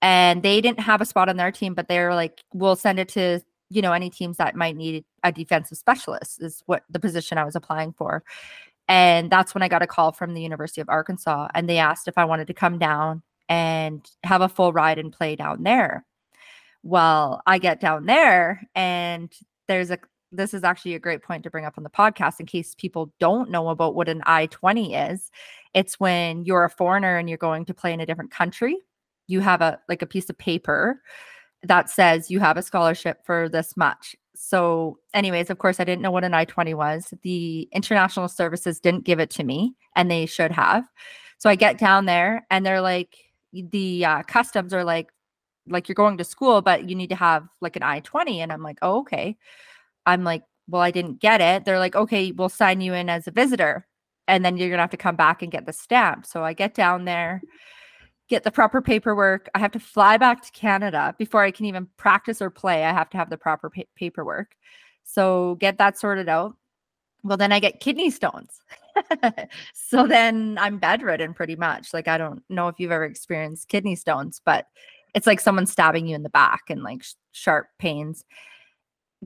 And 0.03 0.43
they 0.43 0.61
didn't 0.61 0.81
have 0.81 1.01
a 1.01 1.07
spot 1.07 1.29
on 1.29 1.37
their 1.37 1.53
team, 1.53 1.75
but 1.75 1.89
they 1.89 2.01
were 2.01 2.15
like, 2.15 2.43
we'll 2.53 2.77
send 2.77 2.99
it 2.99 3.09
to 3.11 3.41
you 3.73 3.83
know, 3.83 3.93
any 3.93 4.11
teams 4.11 4.37
that 4.37 4.55
might 4.55 4.77
need 4.77 5.05
a 5.25 5.33
defensive 5.33 5.79
specialist 5.79 6.43
is 6.43 6.63
what 6.67 6.85
the 6.91 7.01
position 7.01 7.39
I 7.39 7.45
was 7.45 7.57
applying 7.57 7.93
for. 7.93 8.23
And 8.89 9.31
that's 9.31 9.55
when 9.55 9.63
I 9.63 9.69
got 9.69 9.83
a 9.83 9.87
call 9.87 10.13
from 10.13 10.35
the 10.35 10.43
University 10.43 10.81
of 10.81 10.89
Arkansas 10.89 11.49
and 11.55 11.69
they 11.69 11.79
asked 11.79 12.09
if 12.09 12.19
I 12.19 12.25
wanted 12.25 12.49
to 12.49 12.55
come 12.55 12.79
down 12.79 13.23
and 13.49 14.07
have 14.25 14.43
a 14.43 14.49
full 14.49 14.73
ride 14.73 14.99
and 14.99 15.13
play 15.13 15.37
down 15.37 15.63
there. 15.63 16.05
Well, 16.83 17.43
I 17.47 17.59
get 17.59 17.81
down 17.81 18.07
there 18.07 18.69
and 18.75 19.33
there's 19.69 19.91
a 19.91 19.99
this 20.35 20.55
is 20.55 20.65
actually 20.65 20.95
a 20.95 20.99
great 20.99 21.23
point 21.23 21.43
to 21.45 21.51
bring 21.51 21.67
up 21.67 21.75
on 21.77 21.85
the 21.85 21.91
podcast 21.91 22.41
in 22.41 22.47
case 22.47 22.75
people 22.75 23.13
don't 23.21 23.51
know 23.51 23.69
about 23.69 23.95
what 23.95 24.09
an 24.09 24.23
I 24.25 24.47
20 24.47 24.95
is. 24.95 25.31
It's 25.75 26.01
when 26.01 26.47
you're 26.47 26.65
a 26.65 26.71
foreigner 26.71 27.19
and 27.19 27.29
you're 27.29 27.37
going 27.37 27.67
to 27.67 27.75
play 27.75 27.93
in 27.93 28.01
a 28.01 28.07
different 28.07 28.31
country. 28.31 28.79
You 29.27 29.41
have 29.41 29.61
a 29.61 29.79
like 29.89 30.03
a 30.03 30.07
piece 30.07 30.31
of 30.31 30.39
paper 30.39 31.03
that 31.63 31.91
says 31.91 32.31
you 32.31 32.41
have 32.41 32.57
a 32.57 32.63
scholarship 32.63 33.25
for 33.25 33.49
this 33.49 33.77
much. 33.77 34.17
So, 34.35 34.99
anyways, 35.15 35.51
of 35.51 35.59
course, 35.59 35.79
I 35.79 35.85
didn't 35.85 36.03
know 36.03 36.11
what 36.11 36.25
an 36.25 36.35
I 36.35 36.45
20 36.45 36.75
was. 36.75 37.15
The 37.23 37.69
international 37.73 38.29
services 38.29 38.81
didn't 38.81 39.05
give 39.05 39.21
it 39.21 39.31
to 39.31 39.45
me, 39.45 39.75
and 39.95 40.11
they 40.11 40.27
should 40.27 40.51
have. 40.51 40.85
So, 41.39 41.49
I 41.49 41.55
get 41.55 41.79
down 41.79 42.07
there, 42.07 42.45
and 42.51 42.67
they're 42.67 42.81
like, 42.81 43.17
the 43.53 44.05
uh, 44.05 44.23
customs 44.25 44.73
are 44.75 44.85
like, 44.85 45.13
like 45.69 45.89
you're 45.89 45.95
going 45.95 46.17
to 46.19 46.25
school, 46.25 46.63
but 46.63 46.89
you 46.89 46.97
need 46.97 47.11
to 47.11 47.17
have 47.17 47.47
like 47.61 47.77
an 47.77 47.83
I 47.83 48.01
20. 48.01 48.41
And 48.41 48.53
I'm 48.53 48.63
like, 48.63 48.79
oh, 48.83 49.01
okay. 49.01 49.37
I'm 50.07 50.25
like, 50.25 50.43
well, 50.69 50.83
I 50.83 50.91
didn't 50.91 51.21
get 51.21 51.41
it. 51.41 51.65
They're 51.65 51.79
like, 51.79 51.95
okay, 51.95 52.33
we'll 52.33 52.49
sign 52.49 52.81
you 52.81 52.95
in 52.95 53.09
as 53.09 53.29
a 53.29 53.31
visitor. 53.31 53.87
And 54.27 54.45
then 54.45 54.57
you're 54.57 54.69
going 54.69 54.79
to 54.79 54.83
have 54.83 54.91
to 54.91 54.97
come 54.97 55.17
back 55.17 55.43
and 55.43 55.53
get 55.53 55.67
the 55.67 55.73
stamp. 55.73 56.27
So 56.27 56.45
I 56.45 56.53
get 56.53 56.75
down 56.75 57.05
there 57.05 57.43
get 58.33 58.45
the 58.45 58.51
proper 58.51 58.81
paperwork. 58.81 59.51
I 59.55 59.59
have 59.59 59.73
to 59.73 59.79
fly 59.79 60.17
back 60.17 60.43
to 60.43 60.51
Canada 60.53 61.15
before 61.19 61.43
I 61.43 61.51
can 61.51 61.67
even 61.67 61.87
practice 61.99 62.41
or 62.41 62.49
play. 62.49 62.83
I 62.83 62.91
have 62.91 63.11
to 63.11 63.19
have 63.19 63.29
the 63.29 63.37
proper 63.37 63.69
pa- 63.69 63.83
paperwork. 63.95 64.57
So 65.05 65.57
get 65.57 65.77
that 65.77 65.99
sorted 65.99 66.31
out. 66.31 66.57
Well, 67.23 67.37
then 67.37 67.53
I 67.53 67.61
get 67.61 67.81
kidney 67.81 68.09
stones. 68.09 68.59
so 69.75 70.07
then 70.07 70.57
I'm 70.59 70.79
bedridden 70.79 71.35
pretty 71.35 71.57
much. 71.57 71.93
Like 71.93 72.09
I 72.09 72.17
don't 72.17 72.43
know 72.49 72.69
if 72.69 72.81
you've 72.81 72.91
ever 72.91 73.05
experienced 73.05 73.69
kidney 73.69 73.97
stones, 73.97 74.41
but 74.43 74.67
it's 75.15 75.27
like 75.27 75.39
someone 75.39 75.67
stabbing 75.67 76.07
you 76.07 76.15
in 76.15 76.23
the 76.23 76.31
back 76.31 76.63
and 76.71 76.83
like 76.83 77.03
sh- 77.03 77.13
sharp 77.33 77.67
pains. 77.79 78.25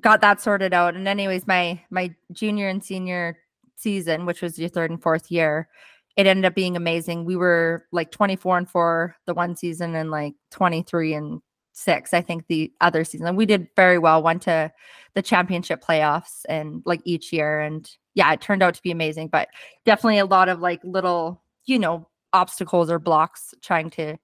Got 0.00 0.20
that 0.22 0.40
sorted 0.40 0.74
out. 0.74 0.96
And 0.96 1.06
anyways, 1.06 1.46
my 1.46 1.80
my 1.90 2.12
junior 2.32 2.68
and 2.68 2.82
senior 2.82 3.38
season, 3.76 4.26
which 4.26 4.42
was 4.42 4.58
your 4.58 4.68
third 4.68 4.90
and 4.90 5.00
fourth 5.00 5.30
year, 5.30 5.68
it 6.16 6.26
ended 6.26 6.44
up 6.44 6.54
being 6.54 6.76
amazing. 6.76 7.24
We 7.24 7.36
were 7.36 7.86
like 7.92 8.10
24 8.10 8.58
and 8.58 8.68
4 8.68 9.16
the 9.26 9.34
one 9.34 9.54
season 9.54 9.94
and 9.94 10.10
like 10.10 10.34
23 10.50 11.14
and 11.14 11.42
6 11.72 12.14
I 12.14 12.22
think 12.22 12.46
the 12.46 12.72
other 12.80 13.04
season. 13.04 13.26
And 13.26 13.36
we 13.36 13.46
did 13.46 13.68
very 13.76 13.98
well, 13.98 14.22
went 14.22 14.42
to 14.42 14.72
the 15.14 15.22
championship 15.22 15.84
playoffs 15.84 16.42
and 16.48 16.82
like 16.86 17.00
each 17.04 17.32
year 17.32 17.60
and 17.60 17.90
yeah, 18.14 18.32
it 18.32 18.40
turned 18.40 18.62
out 18.62 18.74
to 18.74 18.82
be 18.82 18.90
amazing, 18.90 19.28
but 19.28 19.48
definitely 19.84 20.18
a 20.18 20.24
lot 20.26 20.48
of 20.48 20.60
like 20.60 20.80
little, 20.84 21.42
you 21.66 21.78
know, 21.78 22.08
obstacles 22.32 22.90
or 22.90 22.98
blocks 22.98 23.54
trying 23.62 23.90
to 23.90 24.16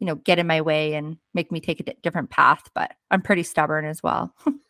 you 0.00 0.06
know, 0.06 0.16
get 0.16 0.38
in 0.38 0.46
my 0.46 0.60
way 0.60 0.94
and 0.94 1.16
make 1.34 1.50
me 1.52 1.60
take 1.60 1.80
a 1.80 1.94
different 2.02 2.30
path. 2.30 2.68
But 2.74 2.92
I'm 3.10 3.22
pretty 3.22 3.42
stubborn 3.42 3.86
as 3.86 4.02
well. 4.02 4.34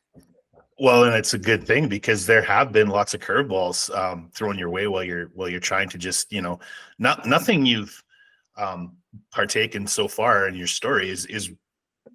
well, 0.79 1.05
and 1.05 1.15
it's 1.15 1.35
a 1.35 1.39
good 1.39 1.67
thing 1.67 1.89
because 1.89 2.27
there 2.27 2.43
have 2.43 2.73
been 2.73 2.89
lots 2.89 3.15
of 3.15 3.21
curveballs 3.21 3.95
um, 3.97 4.31
thrown 4.35 4.59
your 4.59 4.71
way 4.71 4.87
while 4.89 5.05
you're 5.05 5.27
while 5.35 5.49
you're 5.49 5.61
trying 5.61 5.89
to 5.91 5.99
just, 5.99 6.33
you 6.33 6.43
know, 6.43 6.59
not 6.99 7.27
nothing 7.27 7.65
you've 7.65 8.03
um, 8.57 8.97
partaken 9.33 9.87
so 9.87 10.09
far 10.09 10.49
in 10.49 10.55
your 10.55 10.67
story 10.67 11.11
is 11.11 11.27
is 11.27 11.53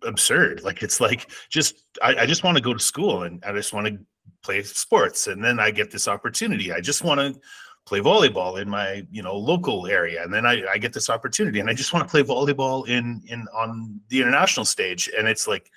absurd. 0.03 0.61
Like 0.63 0.83
it's 0.83 0.99
like 0.99 1.31
just 1.49 1.85
I, 2.01 2.15
I 2.17 2.25
just 2.25 2.43
want 2.43 2.57
to 2.57 2.63
go 2.63 2.73
to 2.73 2.79
school 2.79 3.23
and 3.23 3.43
I 3.45 3.53
just 3.53 3.73
want 3.73 3.87
to 3.87 3.97
play 4.43 4.61
sports 4.63 5.27
and 5.27 5.43
then 5.43 5.59
I 5.59 5.71
get 5.71 5.91
this 5.91 6.07
opportunity. 6.07 6.73
I 6.73 6.81
just 6.81 7.03
want 7.03 7.19
to 7.19 7.39
play 7.85 8.01
volleyball 8.01 8.61
in 8.61 8.69
my 8.69 9.05
you 9.09 9.23
know 9.23 9.35
local 9.35 9.87
area 9.87 10.21
and 10.21 10.33
then 10.33 10.45
I, 10.45 10.63
I 10.67 10.77
get 10.77 10.93
this 10.93 11.09
opportunity 11.09 11.59
and 11.59 11.69
I 11.69 11.73
just 11.73 11.93
want 11.93 12.05
to 12.05 12.11
play 12.11 12.23
volleyball 12.23 12.87
in 12.87 13.21
in 13.25 13.47
on 13.53 13.99
the 14.09 14.21
international 14.21 14.65
stage 14.65 15.09
and 15.17 15.27
it's 15.27 15.47
like 15.47 15.71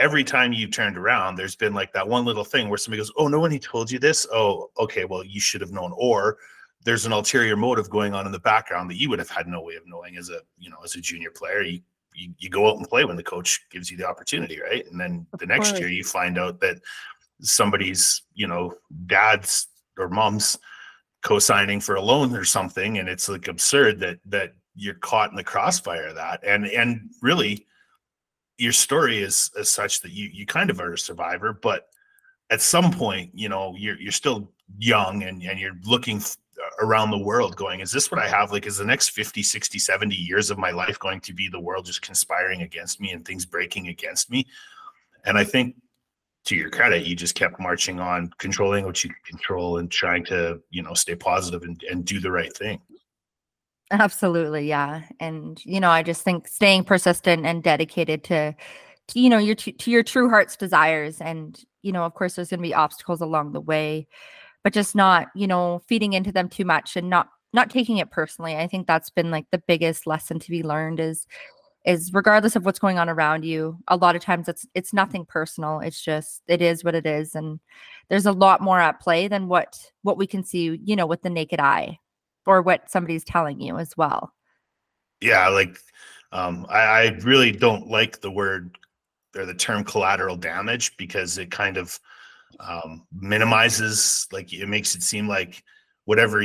every 0.00 0.24
time 0.24 0.52
you've 0.52 0.72
turned 0.72 0.96
around 0.96 1.36
there's 1.36 1.54
been 1.54 1.74
like 1.74 1.92
that 1.92 2.08
one 2.08 2.24
little 2.24 2.44
thing 2.44 2.68
where 2.68 2.78
somebody 2.78 3.00
goes 3.00 3.12
oh 3.16 3.28
no 3.28 3.38
one 3.38 3.50
he 3.50 3.58
told 3.58 3.90
you 3.90 3.98
this? 3.98 4.26
Oh 4.32 4.70
okay 4.78 5.04
well 5.04 5.24
you 5.24 5.40
should 5.40 5.60
have 5.60 5.72
known. 5.72 5.92
Or 5.96 6.38
there's 6.84 7.06
an 7.06 7.12
ulterior 7.12 7.56
motive 7.56 7.90
going 7.90 8.14
on 8.14 8.26
in 8.26 8.32
the 8.32 8.38
background 8.38 8.90
that 8.90 8.96
you 8.96 9.10
would 9.10 9.18
have 9.18 9.30
had 9.30 9.46
no 9.46 9.60
way 9.62 9.74
of 9.74 9.82
knowing 9.86 10.16
as 10.16 10.30
a 10.30 10.40
you 10.58 10.70
know 10.70 10.78
as 10.84 10.94
a 10.96 11.00
junior 11.00 11.30
player. 11.30 11.62
You 11.62 11.80
you, 12.14 12.34
you 12.38 12.48
go 12.48 12.68
out 12.68 12.76
and 12.76 12.88
play 12.88 13.04
when 13.04 13.16
the 13.16 13.22
coach 13.22 13.60
gives 13.70 13.90
you 13.90 13.96
the 13.96 14.08
opportunity 14.08 14.60
right? 14.60 14.84
And 14.90 15.00
then 15.00 15.26
of 15.32 15.38
the 15.38 15.46
next 15.46 15.70
course. 15.70 15.80
year 15.80 15.88
you 15.88 16.02
find 16.02 16.38
out 16.38 16.60
that 16.60 16.78
somebody's 17.40 18.22
you 18.34 18.48
know 18.48 18.74
dad's 19.06 19.68
or 19.98 20.08
mom's 20.08 20.58
co-signing 21.22 21.80
for 21.80 21.96
a 21.96 22.02
loan 22.02 22.34
or 22.34 22.44
something 22.44 22.98
and 22.98 23.08
it's 23.08 23.28
like 23.28 23.46
absurd 23.46 24.00
that 24.00 24.18
that 24.24 24.54
you're 24.74 24.94
caught 24.94 25.30
in 25.30 25.36
the 25.36 25.44
crossfire 25.44 26.08
of 26.08 26.14
that. 26.16 26.40
And 26.44 26.66
and 26.66 27.10
really 27.22 27.66
your 28.60 28.72
story 28.72 29.22
is 29.22 29.50
as 29.58 29.70
such 29.70 30.02
that 30.02 30.12
you 30.12 30.28
you 30.32 30.44
kind 30.44 30.68
of 30.68 30.80
are 30.80 30.92
a 30.92 30.98
survivor 30.98 31.52
but 31.52 31.88
at 32.50 32.60
some 32.60 32.92
point 32.92 33.30
you 33.32 33.48
know 33.48 33.74
you're 33.76 33.98
you're 33.98 34.12
still 34.12 34.52
young 34.78 35.22
and 35.22 35.42
and 35.42 35.58
you're 35.58 35.78
looking 35.84 36.18
uh, 36.18 36.84
around 36.84 37.10
the 37.10 37.18
world 37.18 37.56
going 37.56 37.80
is 37.80 37.90
this 37.90 38.10
what 38.10 38.20
i 38.20 38.28
have? 38.28 38.52
Like 38.52 38.66
is 38.66 38.76
the 38.76 38.84
next 38.84 39.10
50 39.10 39.42
60 39.42 39.78
70 39.78 40.14
years 40.14 40.50
of 40.50 40.58
my 40.58 40.70
life 40.70 40.98
going 40.98 41.20
to 41.22 41.32
be 41.32 41.48
the 41.48 41.58
world 41.58 41.86
just 41.86 42.02
conspiring 42.02 42.60
against 42.60 43.00
me 43.00 43.12
and 43.12 43.24
things 43.24 43.46
breaking 43.46 43.88
against 43.88 44.30
me? 44.30 44.46
And 45.24 45.38
i 45.38 45.44
think 45.44 45.76
to 46.44 46.54
your 46.54 46.68
credit 46.68 47.06
you 47.06 47.16
just 47.16 47.34
kept 47.34 47.58
marching 47.60 47.98
on 47.98 48.30
controlling 48.38 48.84
what 48.84 49.02
you 49.02 49.10
control 49.24 49.78
and 49.78 49.90
trying 49.90 50.24
to 50.26 50.60
you 50.68 50.82
know 50.82 50.92
stay 50.92 51.14
positive 51.14 51.62
and, 51.62 51.82
and 51.90 52.04
do 52.04 52.20
the 52.20 52.30
right 52.30 52.54
thing 52.54 52.78
absolutely 53.90 54.68
yeah 54.68 55.02
and 55.18 55.60
you 55.64 55.80
know 55.80 55.90
i 55.90 56.02
just 56.02 56.22
think 56.22 56.46
staying 56.46 56.84
persistent 56.84 57.44
and 57.44 57.62
dedicated 57.62 58.22
to, 58.22 58.54
to 59.08 59.20
you 59.20 59.28
know 59.28 59.38
your 59.38 59.54
to 59.54 59.90
your 59.90 60.02
true 60.02 60.28
heart's 60.28 60.56
desires 60.56 61.20
and 61.20 61.64
you 61.82 61.92
know 61.92 62.04
of 62.04 62.14
course 62.14 62.34
there's 62.34 62.50
going 62.50 62.60
to 62.60 62.62
be 62.62 62.74
obstacles 62.74 63.20
along 63.20 63.52
the 63.52 63.60
way 63.60 64.06
but 64.62 64.72
just 64.72 64.94
not 64.94 65.28
you 65.34 65.46
know 65.46 65.82
feeding 65.88 66.12
into 66.12 66.30
them 66.30 66.48
too 66.48 66.64
much 66.64 66.96
and 66.96 67.10
not 67.10 67.28
not 67.52 67.70
taking 67.70 67.96
it 67.96 68.10
personally 68.10 68.56
i 68.56 68.66
think 68.66 68.86
that's 68.86 69.10
been 69.10 69.30
like 69.30 69.46
the 69.50 69.62
biggest 69.66 70.06
lesson 70.06 70.38
to 70.38 70.50
be 70.50 70.62
learned 70.62 71.00
is 71.00 71.26
is 71.84 72.12
regardless 72.12 72.56
of 72.56 72.64
what's 72.64 72.78
going 72.78 72.98
on 72.98 73.08
around 73.08 73.44
you 73.44 73.76
a 73.88 73.96
lot 73.96 74.14
of 74.14 74.22
times 74.22 74.48
it's 74.48 74.66
it's 74.74 74.92
nothing 74.92 75.24
personal 75.24 75.80
it's 75.80 76.00
just 76.00 76.42
it 76.46 76.62
is 76.62 76.84
what 76.84 76.94
it 76.94 77.06
is 77.06 77.34
and 77.34 77.58
there's 78.08 78.26
a 78.26 78.32
lot 78.32 78.60
more 78.60 78.78
at 78.78 79.00
play 79.00 79.26
than 79.26 79.48
what 79.48 79.78
what 80.02 80.18
we 80.18 80.26
can 80.26 80.44
see 80.44 80.78
you 80.84 80.94
know 80.94 81.06
with 81.06 81.22
the 81.22 81.30
naked 81.30 81.58
eye 81.58 81.98
or 82.46 82.62
what 82.62 82.90
somebody's 82.90 83.24
telling 83.24 83.60
you 83.60 83.78
as 83.78 83.96
well. 83.96 84.32
Yeah 85.20 85.48
like 85.48 85.78
um 86.32 86.64
i, 86.70 86.78
I 86.78 87.08
really 87.22 87.50
don't 87.50 87.88
like 87.88 88.20
the 88.20 88.30
word 88.30 88.78
or 89.36 89.44
the 89.44 89.54
term 89.54 89.84
collateral 89.84 90.36
damage 90.36 90.96
because 90.96 91.38
it 91.38 91.50
kind 91.50 91.76
of 91.76 91.98
um, 92.58 93.06
minimizes 93.12 94.26
like 94.32 94.52
it 94.52 94.68
makes 94.68 94.94
it 94.94 95.02
seem 95.02 95.28
like 95.28 95.62
whatever 96.04 96.42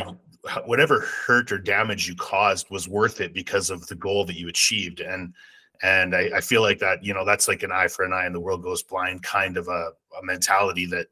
whatever 0.66 1.02
hurt 1.02 1.52
or 1.52 1.58
damage 1.58 2.08
you 2.08 2.16
caused 2.16 2.70
was 2.70 2.88
worth 2.88 3.22
it 3.22 3.34
because 3.34 3.70
of 3.70 3.86
the 3.88 3.96
goal 3.96 4.26
that 4.26 4.38
you 4.38 4.48
achieved. 4.48 5.00
And 5.00 5.34
and 5.82 6.16
I, 6.16 6.30
I 6.36 6.42
feel 6.42 6.62
like 6.62 6.80
that 6.80 7.04
you 7.04 7.14
know 7.14 7.26
that's 7.26 7.48
like 7.48 7.64
an 7.64 7.72
eye 7.72 7.88
for 7.88 8.06
an 8.06 8.14
eye 8.14 8.26
and 8.26 8.36
the 8.36 8.40
world 8.40 8.64
goes 8.64 8.84
blind 8.84 9.24
kind 9.24 9.58
of 9.58 9.68
a, 9.68 9.92
a 10.20 10.24
mentality 10.24 10.86
that 10.88 11.08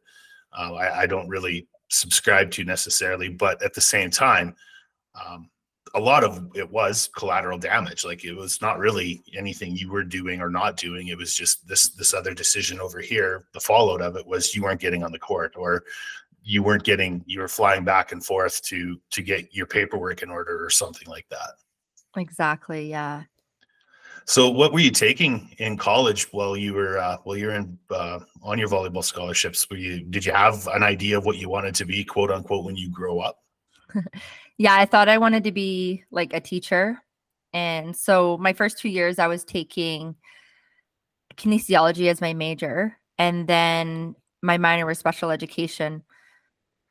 uh, 0.58 0.74
I, 0.74 1.02
I, 1.02 1.06
don't 1.08 1.28
really 1.28 1.67
subscribe 1.89 2.52
to 2.52 2.63
necessarily 2.63 3.28
but 3.28 3.62
at 3.63 3.74
the 3.74 3.82
same 3.82 4.10
time 4.10 4.56
um, 5.15 5.49
a 5.95 5.99
lot 5.99 6.23
of 6.23 6.49
it 6.56 6.69
was 6.69 7.10
collateral 7.15 7.58
damage. 7.58 8.04
Like 8.04 8.26
it 8.26 8.34
was 8.34 8.62
not 8.62 8.80
really 8.80 9.23
anything 9.36 9.76
you 9.76 9.91
were 9.91 10.04
doing 10.04 10.41
or 10.41 10.49
not 10.49 10.78
doing. 10.78 11.08
It 11.08 11.17
was 11.17 11.36
just 11.36 11.67
this 11.67 11.89
this 11.89 12.13
other 12.13 12.34
decision 12.34 12.80
over 12.80 12.99
here 12.99 13.45
the 13.54 13.60
fallout 13.60 14.02
of 14.02 14.15
it 14.15 14.26
was 14.26 14.56
you 14.56 14.63
weren't 14.63 14.82
getting 14.82 15.04
on 15.04 15.12
the 15.12 15.19
court 15.19 15.54
or 15.56 15.84
you 16.43 16.63
weren't 16.63 16.84
getting 16.84 17.23
you 17.28 17.39
were 17.39 17.47
flying 17.47 17.84
back 17.84 18.12
and 18.12 18.26
forth 18.26 18.62
to 18.63 18.99
to 19.12 19.21
get 19.21 19.54
your 19.54 19.67
paperwork 19.67 20.23
in 20.23 20.30
order 20.30 20.63
or 20.63 20.69
something 20.69 21.08
like 21.08 21.28
that. 21.30 21.52
Exactly 22.17 22.89
yeah. 22.89 23.23
So 24.26 24.49
what 24.49 24.71
were 24.71 24.80
you 24.80 24.91
taking 24.91 25.54
in 25.58 25.78
college 25.78 26.32
while 26.32 26.56
you 26.56 26.73
were 26.73 26.97
uh, 26.97 27.17
while 27.23 27.38
you're 27.38 27.52
in 27.52 27.78
uh, 27.91 28.19
on 28.41 28.58
your 28.58 28.69
volleyball 28.69 29.04
scholarships? 29.04 29.69
Were 29.69 29.78
you 29.78 30.02
did 30.06 30.26
you 30.26 30.32
have 30.32 30.65
an 30.67 30.82
idea 30.82 31.17
of 31.17 31.26
what 31.26 31.38
you 31.38 31.49
wanted 31.49 31.76
to 31.76 31.86
be 31.86 32.04
quote 32.04 32.32
unquote 32.32 32.65
when 32.65 32.76
you 32.76 32.89
grow 32.89 33.19
up 33.19 33.43
yeah, 34.57 34.75
I 34.75 34.85
thought 34.85 35.09
I 35.09 35.17
wanted 35.17 35.43
to 35.45 35.51
be 35.51 36.03
like 36.11 36.33
a 36.33 36.39
teacher. 36.39 36.99
And 37.53 37.95
so 37.95 38.37
my 38.37 38.53
first 38.53 38.77
two 38.77 38.89
years, 38.89 39.19
I 39.19 39.27
was 39.27 39.43
taking 39.43 40.15
kinesiology 41.35 42.09
as 42.09 42.21
my 42.21 42.33
major. 42.33 42.97
And 43.17 43.47
then 43.47 44.15
my 44.41 44.57
minor 44.57 44.85
was 44.85 44.99
special 44.99 45.31
education. 45.31 46.03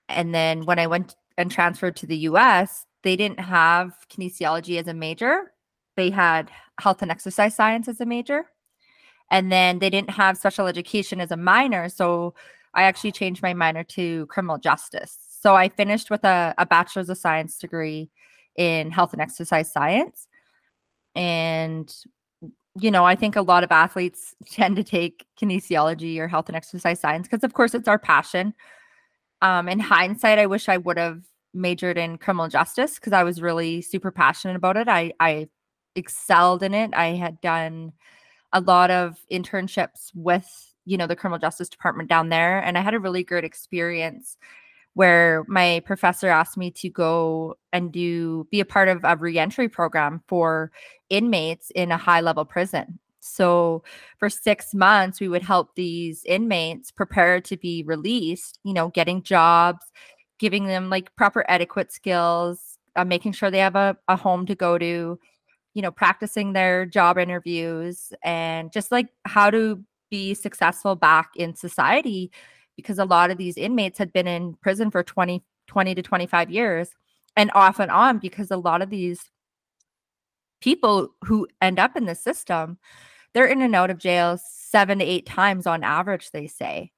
And 0.08 0.34
then 0.34 0.64
when 0.64 0.78
I 0.78 0.86
went 0.86 1.16
and 1.38 1.50
transferred 1.50 1.96
to 1.96 2.06
the 2.06 2.18
US, 2.18 2.86
they 3.02 3.16
didn't 3.16 3.40
have 3.40 3.94
kinesiology 4.10 4.78
as 4.78 4.88
a 4.88 4.94
major. 4.94 5.52
They 5.96 6.10
had 6.10 6.50
health 6.80 7.02
and 7.02 7.10
exercise 7.10 7.54
science 7.54 7.88
as 7.88 8.00
a 8.00 8.06
major. 8.06 8.46
And 9.30 9.50
then 9.50 9.78
they 9.78 9.90
didn't 9.90 10.10
have 10.10 10.36
special 10.36 10.66
education 10.66 11.20
as 11.20 11.30
a 11.30 11.36
minor. 11.36 11.88
So 11.88 12.34
I 12.74 12.84
actually 12.84 13.12
changed 13.12 13.42
my 13.42 13.54
minor 13.54 13.84
to 13.84 14.26
criminal 14.26 14.58
justice. 14.58 15.31
So 15.42 15.56
I 15.56 15.68
finished 15.68 16.08
with 16.08 16.22
a, 16.24 16.54
a 16.56 16.64
bachelor's 16.64 17.08
of 17.08 17.18
science 17.18 17.58
degree 17.58 18.10
in 18.54 18.92
health 18.92 19.12
and 19.12 19.20
exercise 19.20 19.72
science. 19.72 20.28
And, 21.16 21.92
you 22.78 22.92
know, 22.92 23.04
I 23.04 23.16
think 23.16 23.34
a 23.34 23.42
lot 23.42 23.64
of 23.64 23.72
athletes 23.72 24.36
tend 24.52 24.76
to 24.76 24.84
take 24.84 25.26
kinesiology 25.40 26.18
or 26.18 26.28
health 26.28 26.48
and 26.48 26.54
exercise 26.54 27.00
science 27.00 27.26
because, 27.26 27.42
of 27.42 27.54
course, 27.54 27.74
it's 27.74 27.88
our 27.88 27.98
passion. 27.98 28.54
Um, 29.40 29.68
in 29.68 29.80
hindsight, 29.80 30.38
I 30.38 30.46
wish 30.46 30.68
I 30.68 30.76
would 30.76 30.96
have 30.96 31.22
majored 31.52 31.98
in 31.98 32.18
criminal 32.18 32.46
justice 32.46 32.94
because 32.94 33.12
I 33.12 33.24
was 33.24 33.42
really 33.42 33.82
super 33.82 34.12
passionate 34.12 34.54
about 34.54 34.76
it. 34.76 34.86
I, 34.86 35.12
I 35.18 35.48
excelled 35.96 36.62
in 36.62 36.72
it. 36.72 36.94
I 36.94 37.16
had 37.16 37.40
done 37.40 37.94
a 38.52 38.60
lot 38.60 38.92
of 38.92 39.18
internships 39.28 40.12
with, 40.14 40.46
you 40.84 40.96
know, 40.96 41.08
the 41.08 41.16
criminal 41.16 41.40
justice 41.40 41.68
department 41.68 42.08
down 42.08 42.28
there, 42.28 42.60
and 42.60 42.78
I 42.78 42.80
had 42.82 42.94
a 42.94 43.00
really 43.00 43.24
great 43.24 43.42
experience 43.42 44.36
where 44.94 45.44
my 45.48 45.80
professor 45.86 46.28
asked 46.28 46.56
me 46.56 46.70
to 46.70 46.90
go 46.90 47.56
and 47.72 47.92
do 47.92 48.46
be 48.50 48.60
a 48.60 48.64
part 48.64 48.88
of 48.88 49.00
a 49.04 49.16
reentry 49.16 49.68
program 49.68 50.22
for 50.28 50.70
inmates 51.08 51.70
in 51.74 51.90
a 51.90 51.96
high 51.96 52.20
level 52.20 52.44
prison. 52.44 52.98
So 53.20 53.84
for 54.18 54.28
6 54.28 54.74
months 54.74 55.20
we 55.20 55.28
would 55.28 55.42
help 55.42 55.74
these 55.74 56.24
inmates 56.24 56.90
prepare 56.90 57.40
to 57.42 57.56
be 57.56 57.82
released, 57.84 58.58
you 58.64 58.74
know, 58.74 58.88
getting 58.88 59.22
jobs, 59.22 59.84
giving 60.38 60.66
them 60.66 60.90
like 60.90 61.14
proper 61.16 61.44
etiquette 61.48 61.92
skills, 61.92 62.78
uh, 62.96 63.04
making 63.04 63.32
sure 63.32 63.50
they 63.50 63.58
have 63.58 63.76
a, 63.76 63.96
a 64.08 64.16
home 64.16 64.44
to 64.46 64.54
go 64.54 64.76
to, 64.76 65.18
you 65.74 65.82
know, 65.82 65.90
practicing 65.90 66.52
their 66.52 66.84
job 66.84 67.16
interviews 67.16 68.12
and 68.22 68.72
just 68.72 68.92
like 68.92 69.08
how 69.24 69.50
to 69.50 69.82
be 70.10 70.34
successful 70.34 70.94
back 70.94 71.30
in 71.36 71.54
society 71.54 72.30
because 72.76 72.98
a 72.98 73.04
lot 73.04 73.30
of 73.30 73.38
these 73.38 73.56
inmates 73.56 73.98
had 73.98 74.12
been 74.12 74.26
in 74.26 74.54
prison 74.54 74.90
for 74.90 75.02
20, 75.02 75.42
20 75.66 75.94
to 75.94 76.02
25 76.02 76.50
years 76.50 76.90
and 77.36 77.50
off 77.54 77.78
and 77.78 77.90
on 77.90 78.18
because 78.18 78.50
a 78.50 78.56
lot 78.56 78.82
of 78.82 78.90
these 78.90 79.30
people 80.60 81.08
who 81.24 81.46
end 81.60 81.78
up 81.78 81.96
in 81.96 82.06
the 82.06 82.14
system, 82.14 82.78
they're 83.34 83.46
in 83.46 83.62
and 83.62 83.74
out 83.74 83.90
of 83.90 83.98
jail 83.98 84.38
seven 84.42 84.98
to 84.98 85.04
eight 85.04 85.26
times 85.26 85.66
on 85.66 85.82
average, 85.82 86.30
they 86.30 86.46
say. 86.46 86.92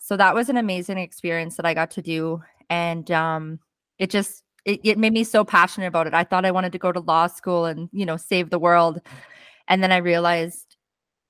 So 0.00 0.16
that 0.16 0.34
was 0.34 0.48
an 0.48 0.56
amazing 0.56 0.98
experience 0.98 1.56
that 1.56 1.66
I 1.66 1.74
got 1.74 1.90
to 1.92 2.02
do. 2.02 2.42
And 2.70 3.10
um, 3.10 3.58
it 3.98 4.10
just, 4.10 4.42
it, 4.64 4.80
it 4.84 4.98
made 4.98 5.12
me 5.12 5.24
so 5.24 5.44
passionate 5.44 5.88
about 5.88 6.06
it. 6.06 6.14
I 6.14 6.24
thought 6.24 6.44
I 6.44 6.50
wanted 6.50 6.72
to 6.72 6.78
go 6.78 6.92
to 6.92 7.00
law 7.00 7.26
school 7.26 7.64
and, 7.64 7.88
you 7.92 8.06
know, 8.06 8.16
save 8.16 8.50
the 8.50 8.58
world. 8.58 9.00
And 9.66 9.82
then 9.82 9.92
I 9.92 9.98
realized, 9.98 10.76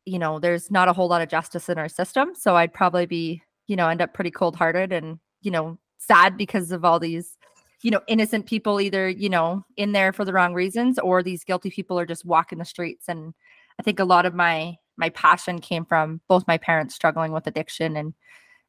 you 0.04 0.18
know, 0.18 0.38
there's 0.38 0.70
not 0.70 0.88
a 0.88 0.92
whole 0.92 1.08
lot 1.08 1.22
of 1.22 1.28
justice 1.28 1.68
in 1.68 1.78
our 1.78 1.88
system. 1.88 2.34
So 2.34 2.56
I'd 2.56 2.72
probably 2.72 3.06
be 3.06 3.42
you 3.68 3.76
know, 3.76 3.88
end 3.88 4.02
up 4.02 4.14
pretty 4.14 4.32
cold 4.32 4.56
hearted 4.56 4.92
and, 4.92 5.20
you 5.42 5.52
know, 5.52 5.78
sad 5.98 6.36
because 6.36 6.72
of 6.72 6.84
all 6.84 6.98
these, 6.98 7.36
you 7.82 7.90
know, 7.92 8.00
innocent 8.08 8.46
people 8.46 8.80
either, 8.80 9.08
you 9.08 9.28
know, 9.28 9.64
in 9.76 9.92
there 9.92 10.12
for 10.12 10.24
the 10.24 10.32
wrong 10.32 10.54
reasons 10.54 10.98
or 10.98 11.22
these 11.22 11.44
guilty 11.44 11.70
people 11.70 11.98
are 11.98 12.06
just 12.06 12.24
walking 12.24 12.58
the 12.58 12.64
streets. 12.64 13.08
And 13.08 13.34
I 13.78 13.82
think 13.84 14.00
a 14.00 14.04
lot 14.04 14.26
of 14.26 14.34
my 14.34 14.76
my 14.96 15.10
passion 15.10 15.60
came 15.60 15.84
from 15.84 16.20
both 16.26 16.48
my 16.48 16.58
parents 16.58 16.94
struggling 16.94 17.30
with 17.30 17.46
addiction 17.46 17.96
and 17.96 18.14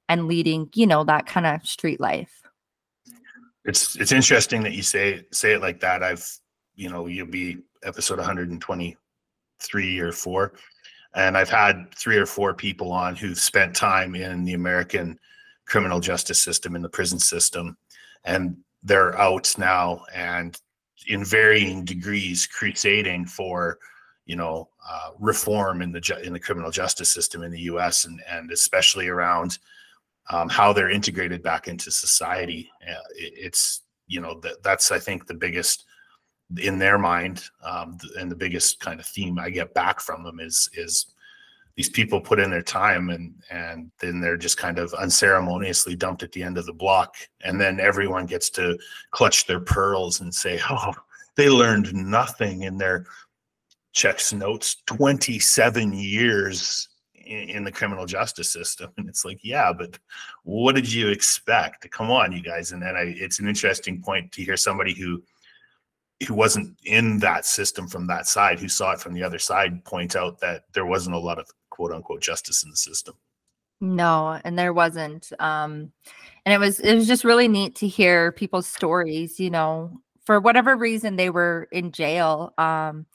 and 0.10 0.28
leading, 0.28 0.70
you 0.76 0.86
know, 0.86 1.04
that 1.04 1.26
kind 1.26 1.48
of 1.48 1.66
street 1.66 2.00
life. 2.00 2.42
It's 3.66 3.96
it's 3.96 4.12
interesting 4.12 4.64
that 4.64 4.74
you 4.74 4.84
say 4.84 5.26
say 5.32 5.54
it 5.54 5.62
like 5.62 5.80
that. 5.80 6.04
I've, 6.04 6.28
you 6.76 6.90
know, 6.90 7.08
you'll 7.08 7.28
be 7.28 7.58
episode 7.84 8.18
123 8.18 10.00
or 10.00 10.12
4 10.12 10.54
and 11.16 11.38
I've 11.38 11.50
had 11.50 11.94
three 11.96 12.18
or 12.18 12.26
four 12.26 12.54
people 12.54 12.92
on 12.92 13.16
who've 13.16 13.40
spent 13.40 13.76
time 13.76 14.16
in 14.16 14.44
the 14.44 14.54
American 14.54 15.20
criminal 15.66 16.00
justice 16.00 16.42
system 16.42 16.76
in 16.76 16.82
the 16.82 16.90
prison 16.90 17.20
system 17.20 17.78
and 18.26 18.58
they're 18.84 19.18
out 19.18 19.54
now 19.58 20.04
and 20.14 20.60
in 21.08 21.24
varying 21.24 21.86
degrees 21.86 22.48
crusading 22.48 23.26
for 23.26 23.78
you 24.26 24.36
know 24.36 24.70
uh, 24.90 25.10
reform 25.20 25.82
in 25.82 25.92
the 25.92 26.00
ju- 26.00 26.18
in 26.24 26.34
the 26.34 26.40
criminal 26.40 26.72
justice 26.72 27.12
system 27.12 27.44
in 27.44 27.52
the 27.52 27.62
US 27.62 28.06
and 28.06 28.22
and 28.30 28.52
especially 28.52 29.08
around 29.08 29.58
um, 30.30 30.50
how 30.50 30.72
they're 30.72 30.92
integrated 30.92 31.42
back 31.42 31.68
into 31.68 31.90
society. 31.90 32.70
Uh, 32.88 32.94
it, 33.16 33.34
it's 33.36 33.82
you 34.08 34.22
know 34.22 34.40
that 34.42 34.62
that's 34.64 34.92
I 34.92 35.00
think 35.00 35.26
the 35.26 35.34
biggest 35.34 35.86
in 36.58 36.80
their 36.80 36.98
mind 36.98 37.44
um, 37.64 37.98
and 38.20 38.32
the 38.32 38.36
biggest 38.36 38.80
kind 38.80 39.00
of 39.00 39.06
theme 39.06 39.38
I 39.38 39.50
get 39.50 39.74
back 39.74 40.00
from 40.00 40.24
them 40.24 40.40
is 40.40 40.70
is 40.74 41.08
these 41.80 41.90
people 41.90 42.20
put 42.20 42.40
in 42.40 42.50
their 42.50 42.62
time 42.62 43.10
and 43.10 43.34
and 43.50 43.90
then 44.00 44.20
they're 44.20 44.36
just 44.36 44.58
kind 44.58 44.80
of 44.80 44.94
unceremoniously 44.96 45.96
dumped 45.96 46.24
at 46.24 46.32
the 46.34 46.44
end 46.44 46.58
of 46.58 46.66
the 46.66 46.74
block. 46.74 47.16
And 47.46 47.58
then 47.58 47.80
everyone 47.80 48.26
gets 48.26 48.50
to 48.50 48.78
clutch 49.12 49.48
their 49.48 49.62
pearls 49.62 50.20
and 50.20 50.36
say 50.36 50.60
oh 50.70 50.94
they 51.36 51.50
learned 51.50 51.94
nothing 51.94 52.64
in 52.64 52.78
their 52.78 53.06
checks 53.94 54.34
notes 54.34 54.84
27 54.88 55.94
years 55.94 56.90
in, 57.14 57.50
in 57.50 57.64
the 57.64 57.72
criminal 57.72 58.06
justice 58.06 58.50
system. 58.52 58.92
And 58.98 59.08
it's 59.08 59.24
like 59.24 59.40
yeah 59.42 59.72
but 59.72 59.98
what 60.44 60.76
did 60.76 60.92
you 60.92 61.08
expect? 61.08 61.90
Come 61.92 62.12
on 62.12 62.34
you 62.34 62.42
guys. 62.42 62.74
And 62.74 62.82
then 62.82 62.98
I, 62.98 63.14
it's 63.16 63.40
an 63.40 63.48
interesting 63.48 64.02
point 64.02 64.34
to 64.34 64.44
hear 64.44 64.58
somebody 64.58 64.94
who 64.94 65.24
who 66.28 66.34
wasn't 66.34 66.78
in 66.84 67.20
that 67.20 67.46
system 67.46 67.88
from 67.88 68.08
that 68.08 68.28
side 68.28 68.60
who 68.60 68.68
saw 68.68 68.92
it 68.92 69.00
from 69.00 69.14
the 69.14 69.24
other 69.24 69.40
side 69.40 69.84
point 69.86 70.16
out 70.16 70.40
that 70.40 70.64
there 70.74 70.86
wasn't 70.86 71.16
a 71.16 71.20
lot 71.20 71.40
of 71.40 71.48
quote 71.70 71.92
unquote 71.92 72.22
justice 72.22 72.64
in 72.64 72.70
the 72.70 72.78
system. 72.78 73.16
No, 73.82 74.40
and 74.44 74.60
there 74.60 74.74
wasn't. 74.74 75.32
Um, 75.40 75.92
and 76.46 76.54
it 76.54 76.60
was 76.60 76.80
it 76.80 76.96
was 76.96 77.08
just 77.08 77.24
really 77.24 77.48
neat 77.48 77.76
to 77.76 77.88
hear 77.88 78.32
people's 78.34 78.68
stories. 78.68 79.40
You 79.40 79.50
know, 79.50 80.02
for 80.26 80.40
whatever 80.40 80.76
reason 80.76 81.16
they 81.16 81.30
were 81.30 81.68
in 81.72 81.92
jail. 81.92 82.54
Um, 82.58 83.06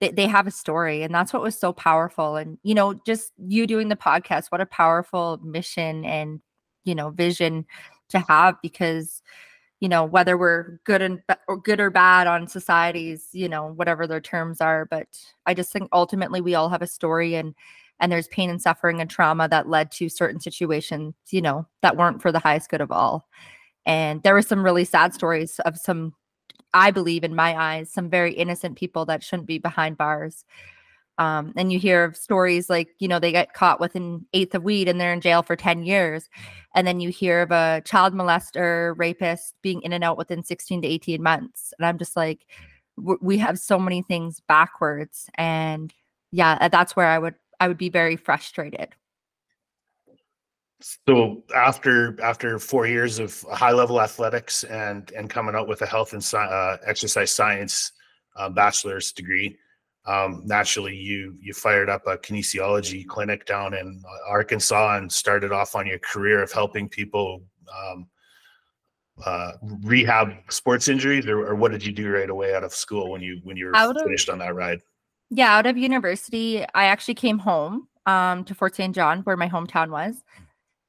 they 0.00 0.10
they 0.10 0.26
have 0.26 0.46
a 0.46 0.52
story, 0.52 1.02
and 1.02 1.14
that's 1.14 1.32
what 1.32 1.42
was 1.42 1.58
so 1.58 1.72
powerful. 1.72 2.36
And 2.36 2.58
you 2.62 2.74
know, 2.74 2.94
just 3.06 3.32
you 3.36 3.66
doing 3.66 3.88
the 3.88 3.96
podcast, 3.96 4.46
what 4.48 4.60
a 4.60 4.66
powerful 4.66 5.38
mission 5.42 6.04
and 6.04 6.40
you 6.84 6.94
know 6.94 7.10
vision 7.10 7.66
to 8.10 8.20
have 8.20 8.56
because 8.62 9.22
you 9.80 9.88
know 9.88 10.04
whether 10.04 10.36
we're 10.36 10.80
good 10.84 11.02
and 11.02 11.20
or 11.46 11.56
good 11.56 11.80
or 11.80 11.90
bad 11.90 12.26
on 12.26 12.46
societies 12.46 13.28
you 13.32 13.48
know 13.48 13.72
whatever 13.74 14.06
their 14.06 14.20
terms 14.20 14.60
are 14.60 14.86
but 14.86 15.06
i 15.46 15.54
just 15.54 15.72
think 15.72 15.88
ultimately 15.92 16.40
we 16.40 16.54
all 16.54 16.68
have 16.68 16.82
a 16.82 16.86
story 16.86 17.34
and 17.34 17.54
and 18.00 18.12
there's 18.12 18.28
pain 18.28 18.50
and 18.50 18.62
suffering 18.62 19.00
and 19.00 19.10
trauma 19.10 19.48
that 19.48 19.68
led 19.68 19.90
to 19.90 20.08
certain 20.08 20.40
situations 20.40 21.14
you 21.30 21.42
know 21.42 21.66
that 21.82 21.96
weren't 21.96 22.22
for 22.22 22.32
the 22.32 22.38
highest 22.38 22.70
good 22.70 22.80
of 22.80 22.92
all. 22.92 23.28
And 23.86 24.22
there 24.22 24.34
were 24.34 24.42
some 24.42 24.62
really 24.62 24.84
sad 24.84 25.14
stories 25.14 25.58
of 25.60 25.76
some 25.78 26.14
i 26.74 26.90
believe 26.90 27.24
in 27.24 27.34
my 27.34 27.56
eyes 27.56 27.90
some 27.90 28.10
very 28.10 28.34
innocent 28.34 28.76
people 28.76 29.06
that 29.06 29.22
shouldn't 29.22 29.48
be 29.48 29.58
behind 29.58 29.96
bars 29.96 30.44
um, 31.18 31.52
and 31.56 31.72
you 31.72 31.78
hear 31.78 32.04
of 32.04 32.16
stories 32.16 32.70
like 32.70 32.88
you 32.98 33.08
know 33.08 33.18
they 33.18 33.32
get 33.32 33.54
caught 33.54 33.80
with 33.80 33.94
an 33.94 34.26
eighth 34.32 34.54
of 34.54 34.64
weed 34.64 34.88
and 34.88 35.00
they're 35.00 35.12
in 35.12 35.20
jail 35.20 35.42
for 35.42 35.56
10 35.56 35.82
years 35.84 36.28
and 36.74 36.86
then 36.86 37.00
you 37.00 37.10
hear 37.10 37.42
of 37.42 37.50
a 37.50 37.82
child 37.84 38.14
molester 38.14 38.94
rapist 38.96 39.54
being 39.62 39.82
in 39.82 39.92
and 39.92 40.04
out 40.04 40.18
within 40.18 40.42
16 40.42 40.82
to 40.82 40.88
18 40.88 41.22
months 41.22 41.72
and 41.78 41.86
i'm 41.86 41.98
just 41.98 42.16
like 42.16 42.46
we 43.20 43.38
have 43.38 43.58
so 43.58 43.78
many 43.78 44.02
things 44.02 44.40
backwards 44.48 45.28
and 45.34 45.92
yeah 46.32 46.68
that's 46.68 46.96
where 46.96 47.08
i 47.08 47.18
would 47.18 47.34
I 47.60 47.68
would 47.68 47.78
be 47.78 47.88
very 47.88 48.16
frustrated. 48.16 48.94
So 50.80 51.42
after 51.56 52.20
after 52.22 52.58
four 52.60 52.86
years 52.86 53.18
of 53.18 53.44
high 53.50 53.72
level 53.72 54.00
athletics 54.00 54.62
and 54.64 55.10
and 55.12 55.28
coming 55.28 55.56
out 55.56 55.66
with 55.66 55.82
a 55.82 55.86
health 55.86 56.12
and 56.12 56.24
uh, 56.32 56.76
exercise 56.86 57.32
science 57.32 57.92
uh, 58.36 58.48
bachelor's 58.48 59.10
degree, 59.10 59.58
um, 60.08 60.42
naturally 60.44 60.96
you 60.96 61.36
you 61.40 61.52
fired 61.52 61.90
up 61.90 62.06
a 62.06 62.16
kinesiology 62.16 63.06
clinic 63.06 63.44
down 63.44 63.74
in 63.74 64.02
Arkansas 64.26 64.96
and 64.96 65.12
started 65.12 65.52
off 65.52 65.74
on 65.74 65.86
your 65.86 65.98
career 65.98 66.42
of 66.42 66.50
helping 66.50 66.88
people 66.88 67.42
um, 67.84 68.06
uh, 69.24 69.52
rehab 69.82 70.32
sports 70.48 70.88
injuries, 70.88 71.26
or, 71.26 71.46
or, 71.46 71.54
what 71.54 71.72
did 71.72 71.84
you 71.84 71.92
do 71.92 72.10
right 72.10 72.30
away 72.30 72.54
out 72.54 72.62
of 72.62 72.72
school 72.72 73.10
when 73.10 73.20
you 73.20 73.40
when 73.42 73.56
you 73.56 73.66
were 73.66 73.94
finished 74.04 74.28
on 74.28 74.38
that 74.38 74.54
ride? 74.54 74.80
Yeah, 75.30 75.56
out 75.56 75.66
of 75.66 75.76
university, 75.76 76.64
I 76.74 76.84
actually 76.84 77.14
came 77.14 77.38
home 77.38 77.88
um, 78.06 78.44
to 78.44 78.54
Fort 78.54 78.74
St. 78.74 78.94
John, 78.94 79.20
where 79.22 79.36
my 79.36 79.48
hometown 79.48 79.90
was. 79.90 80.22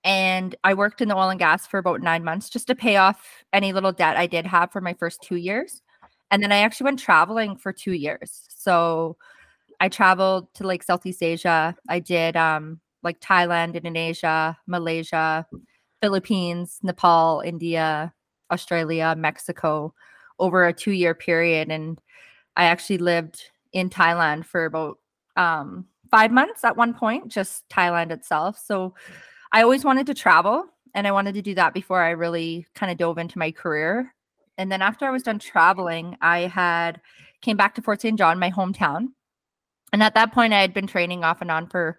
And 0.05 0.55
I 0.63 0.75
worked 0.75 1.01
in 1.01 1.09
the 1.09 1.17
oil 1.17 1.29
and 1.29 1.39
gas 1.39 1.67
for 1.67 1.77
about 1.77 2.01
nine 2.01 2.23
months 2.23 2.49
just 2.49 2.67
to 2.67 2.75
pay 2.75 2.95
off 2.95 3.43
any 3.51 3.73
little 3.73 3.91
debt 3.91 4.15
I 4.15 4.27
did 4.27 4.45
have 4.45 4.71
for 4.71 4.79
my 4.79 4.93
first 4.93 5.21
two 5.21 5.35
years. 5.35 5.81
And 6.31 6.43
then 6.43 6.51
I 6.51 6.57
actually 6.57 6.85
went 6.85 6.99
traveling 6.99 7.55
for 7.57 7.73
two 7.73 7.93
years. 7.93 8.43
So 8.49 9.17
I 9.79 9.89
traveled 9.89 10.53
to 10.55 10.67
like 10.67 10.83
Southeast 10.83 11.23
Asia. 11.23 11.75
I 11.87 11.99
did 11.99 12.35
um, 12.35 12.79
like 13.03 13.19
Thailand, 13.19 13.75
Indonesia, 13.75 14.57
Malaysia, 14.67 15.47
Philippines, 16.01 16.79
Nepal, 16.83 17.41
India, 17.45 18.13
Australia, 18.51 19.15
Mexico 19.17 19.93
over 20.37 20.67
a 20.67 20.73
two 20.73 20.91
year 20.91 21.13
period. 21.13 21.71
And 21.71 21.99
I 22.55 22.65
actually 22.65 22.97
lived 22.97 23.43
in 23.73 23.89
Thailand 23.89 24.45
for 24.45 24.65
about 24.65 24.97
um, 25.35 25.85
five 26.11 26.31
months 26.31 26.63
at 26.63 26.77
one 26.77 26.93
point, 26.93 27.29
just 27.29 27.67
Thailand 27.69 28.11
itself. 28.11 28.61
So 28.63 28.93
I 29.51 29.63
always 29.63 29.85
wanted 29.85 30.07
to 30.07 30.13
travel 30.13 30.65
and 30.93 31.07
I 31.07 31.11
wanted 31.11 31.35
to 31.35 31.41
do 31.41 31.55
that 31.55 31.73
before 31.73 32.01
I 32.01 32.11
really 32.11 32.65
kind 32.75 32.91
of 32.91 32.97
dove 32.97 33.17
into 33.17 33.37
my 33.37 33.51
career. 33.51 34.13
And 34.59 34.69
then 34.69 34.81
after 34.81 35.05
I 35.05 35.09
was 35.09 35.23
done 35.23 35.39
traveling, 35.39 36.17
I 36.21 36.41
had 36.41 36.99
came 37.41 37.55
back 37.55 37.75
to 37.75 37.81
Fort 37.81 38.01
St. 38.01 38.17
John, 38.17 38.37
my 38.37 38.51
hometown. 38.51 39.07
And 39.93 40.03
at 40.03 40.15
that 40.15 40.33
point, 40.33 40.51
I 40.51 40.59
had 40.59 40.73
been 40.73 40.85
training 40.85 41.23
off 41.23 41.39
and 41.39 41.49
on 41.49 41.67
for, 41.67 41.97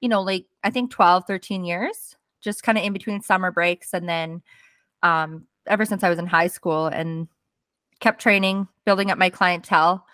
you 0.00 0.08
know, 0.08 0.22
like 0.22 0.46
I 0.64 0.70
think 0.70 0.90
12, 0.90 1.24
13 1.26 1.62
years, 1.62 2.16
just 2.40 2.62
kind 2.62 2.78
of 2.78 2.84
in 2.84 2.94
between 2.94 3.20
summer 3.20 3.52
breaks. 3.52 3.92
And 3.92 4.08
then 4.08 4.40
um, 5.02 5.44
ever 5.66 5.84
since 5.84 6.02
I 6.02 6.08
was 6.08 6.18
in 6.18 6.26
high 6.26 6.46
school 6.46 6.86
and 6.86 7.28
kept 8.00 8.22
training, 8.22 8.66
building 8.86 9.10
up 9.10 9.18
my 9.18 9.28
clientele. 9.28 10.06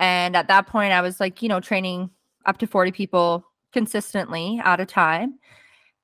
And 0.00 0.34
at 0.34 0.48
that 0.48 0.66
point, 0.66 0.92
I 0.92 1.02
was 1.02 1.20
like, 1.20 1.40
you 1.40 1.48
know, 1.48 1.60
training 1.60 2.10
up 2.46 2.58
to 2.58 2.66
40 2.66 2.90
people 2.90 3.46
consistently 3.72 4.60
at 4.64 4.80
a 4.80 4.86
time. 4.86 5.38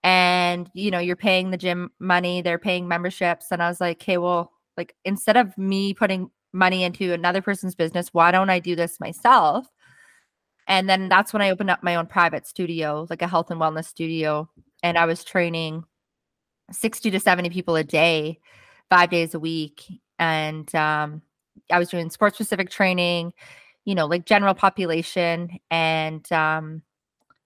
And, 0.05 0.71
you 0.75 0.93
know, 0.93 1.01
you're 1.01 1.17
paying 1.17 1.51
the 1.51 1.57
gym 1.57 1.91
money, 1.99 2.41
they're 2.41 2.57
paying 2.57 2.87
memberships. 2.87 3.51
And 3.51 3.61
I 3.61 3.69
was 3.69 3.81
like, 3.81 3.97
okay, 4.01 4.17
well, 4.17 4.53
like 4.79 4.95
instead 5.05 5.37
of 5.37 5.57
me 5.59 5.93
putting 5.93 6.31
money 6.55 6.85
into 6.85 7.13
another 7.13 7.43
person's 7.43 7.75
business, 7.75 8.15
why 8.15 8.31
don't 8.31 8.49
I 8.49 8.59
do 8.59 8.75
this 8.75 8.99
myself? 8.99 9.67
And 10.67 10.89
then 10.89 11.11
that's 11.11 11.35
when 11.35 11.43
I 11.43 11.51
opened 11.51 11.71
up 11.71 11.83
my 11.83 11.97
own 11.97 12.07
private 12.07 12.47
studio, 12.47 13.07
like 13.11 13.23
a 13.23 13.29
health 13.29 13.51
and 13.51 13.61
wellness 13.61 13.85
studio. 13.87 14.49
And 14.83 14.97
I 14.97 15.05
was 15.05 15.25
training 15.25 15.85
60 16.71 17.11
to 17.11 17.21
70 17.21 17.51
people 17.51 17.77
a 17.77 17.85
day, 17.85 18.39
five 18.89 19.11
days 19.11 19.35
a 19.35 19.41
week. 19.41 19.85
And 20.19 20.75
um, 20.75 21.21
I 21.71 21.79
was 21.79 21.91
doing 21.91 22.09
sports 22.09 22.37
specific 22.37 22.71
training 22.71 23.35
you 23.89 23.95
know, 23.95 24.05
like 24.05 24.27
general 24.27 24.53
population 24.53 25.59
and 25.71 26.31
um, 26.31 26.83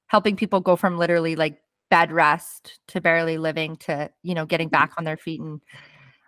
helping 0.08 0.34
people 0.34 0.58
go 0.58 0.74
from 0.74 0.98
literally 0.98 1.36
like 1.36 1.62
bed 1.88 2.10
rest 2.10 2.80
to 2.88 3.00
barely 3.00 3.38
living 3.38 3.76
to, 3.76 4.10
you 4.24 4.34
know, 4.34 4.44
getting 4.44 4.68
back 4.68 4.92
on 4.98 5.04
their 5.04 5.16
feet 5.16 5.40
and 5.40 5.60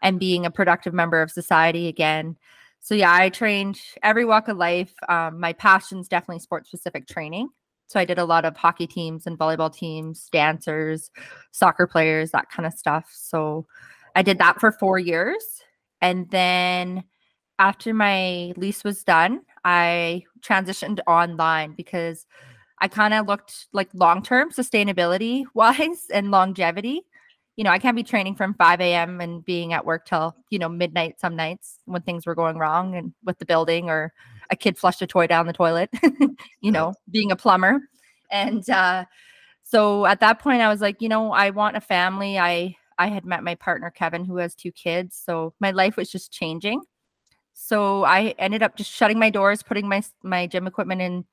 and 0.04 0.20
being 0.20 0.46
a 0.46 0.50
productive 0.50 0.94
member 0.94 1.20
of 1.20 1.30
society 1.30 1.88
again. 1.88 2.36
So 2.78 2.94
yeah, 2.94 3.12
I 3.12 3.30
trained 3.30 3.80
every 4.02 4.26
walk 4.26 4.48
of 4.48 4.58
life. 4.58 4.92
Um, 5.08 5.40
my 5.40 5.54
passion's 5.54 6.06
definitely 6.06 6.40
sports 6.40 6.68
specific 6.68 7.08
training. 7.08 7.48
So 7.86 7.98
I 7.98 8.04
did 8.04 8.18
a 8.18 8.24
lot 8.24 8.44
of 8.44 8.56
hockey 8.56 8.86
teams 8.86 9.26
and 9.26 9.38
volleyball 9.38 9.74
teams, 9.74 10.28
dancers, 10.30 11.10
soccer 11.52 11.86
players, 11.86 12.30
that 12.32 12.50
kind 12.50 12.66
of 12.66 12.74
stuff. 12.74 13.10
So 13.12 13.66
I 14.14 14.22
did 14.22 14.38
that 14.38 14.60
for 14.60 14.70
four 14.70 14.98
years. 14.98 15.42
And 16.02 16.30
then 16.30 17.04
after 17.58 17.94
my 17.94 18.52
lease 18.56 18.84
was 18.84 19.02
done, 19.04 19.40
I 19.64 20.24
transitioned 20.40 21.00
online 21.06 21.72
because 21.72 22.26
I 22.78 22.88
kind 22.88 23.14
of 23.14 23.26
looked 23.26 23.68
like 23.72 23.88
long 23.94 24.22
term 24.22 24.50
sustainability 24.50 25.44
wise 25.54 26.06
and 26.12 26.30
longevity. 26.30 27.06
You 27.56 27.64
know, 27.64 27.70
I 27.70 27.78
can't 27.78 27.96
be 27.96 28.02
training 28.02 28.34
from 28.34 28.54
5 28.54 28.80
a.m. 28.80 29.20
and 29.20 29.44
being 29.44 29.72
at 29.72 29.86
work 29.86 30.06
till, 30.06 30.34
you 30.50 30.58
know, 30.58 30.68
midnight 30.68 31.20
some 31.20 31.36
nights 31.36 31.78
when 31.84 32.02
things 32.02 32.26
were 32.26 32.34
going 32.34 32.58
wrong 32.58 32.96
and 32.96 33.12
with 33.24 33.38
the 33.38 33.46
building 33.46 33.88
or 33.88 34.12
a 34.50 34.56
kid 34.56 34.76
flushed 34.76 35.02
a 35.02 35.06
toy 35.06 35.26
down 35.26 35.46
the 35.46 35.52
toilet, 35.52 35.90
you 36.60 36.72
know, 36.72 36.94
being 37.10 37.30
a 37.30 37.36
plumber. 37.36 37.80
And 38.30 38.68
uh, 38.68 39.04
so 39.62 40.04
at 40.06 40.20
that 40.20 40.40
point, 40.40 40.62
I 40.62 40.68
was 40.68 40.80
like, 40.80 41.00
you 41.00 41.08
know, 41.08 41.32
I 41.32 41.50
want 41.50 41.76
a 41.76 41.80
family. 41.80 42.38
I 42.38 42.76
I 42.98 43.08
had 43.08 43.24
met 43.24 43.42
my 43.42 43.54
partner 43.56 43.90
Kevin, 43.90 44.24
who 44.24 44.36
has 44.36 44.54
two 44.54 44.72
kids, 44.72 45.20
so 45.22 45.54
my 45.60 45.70
life 45.72 45.96
was 45.96 46.10
just 46.10 46.32
changing. 46.32 46.80
So 47.54 48.04
I 48.04 48.34
ended 48.38 48.62
up 48.62 48.76
just 48.76 48.90
shutting 48.90 49.18
my 49.18 49.30
doors, 49.30 49.62
putting 49.62 49.88
my 49.88 50.02
my 50.22 50.46
gym 50.46 50.66
equipment 50.66 51.00
in 51.00 51.24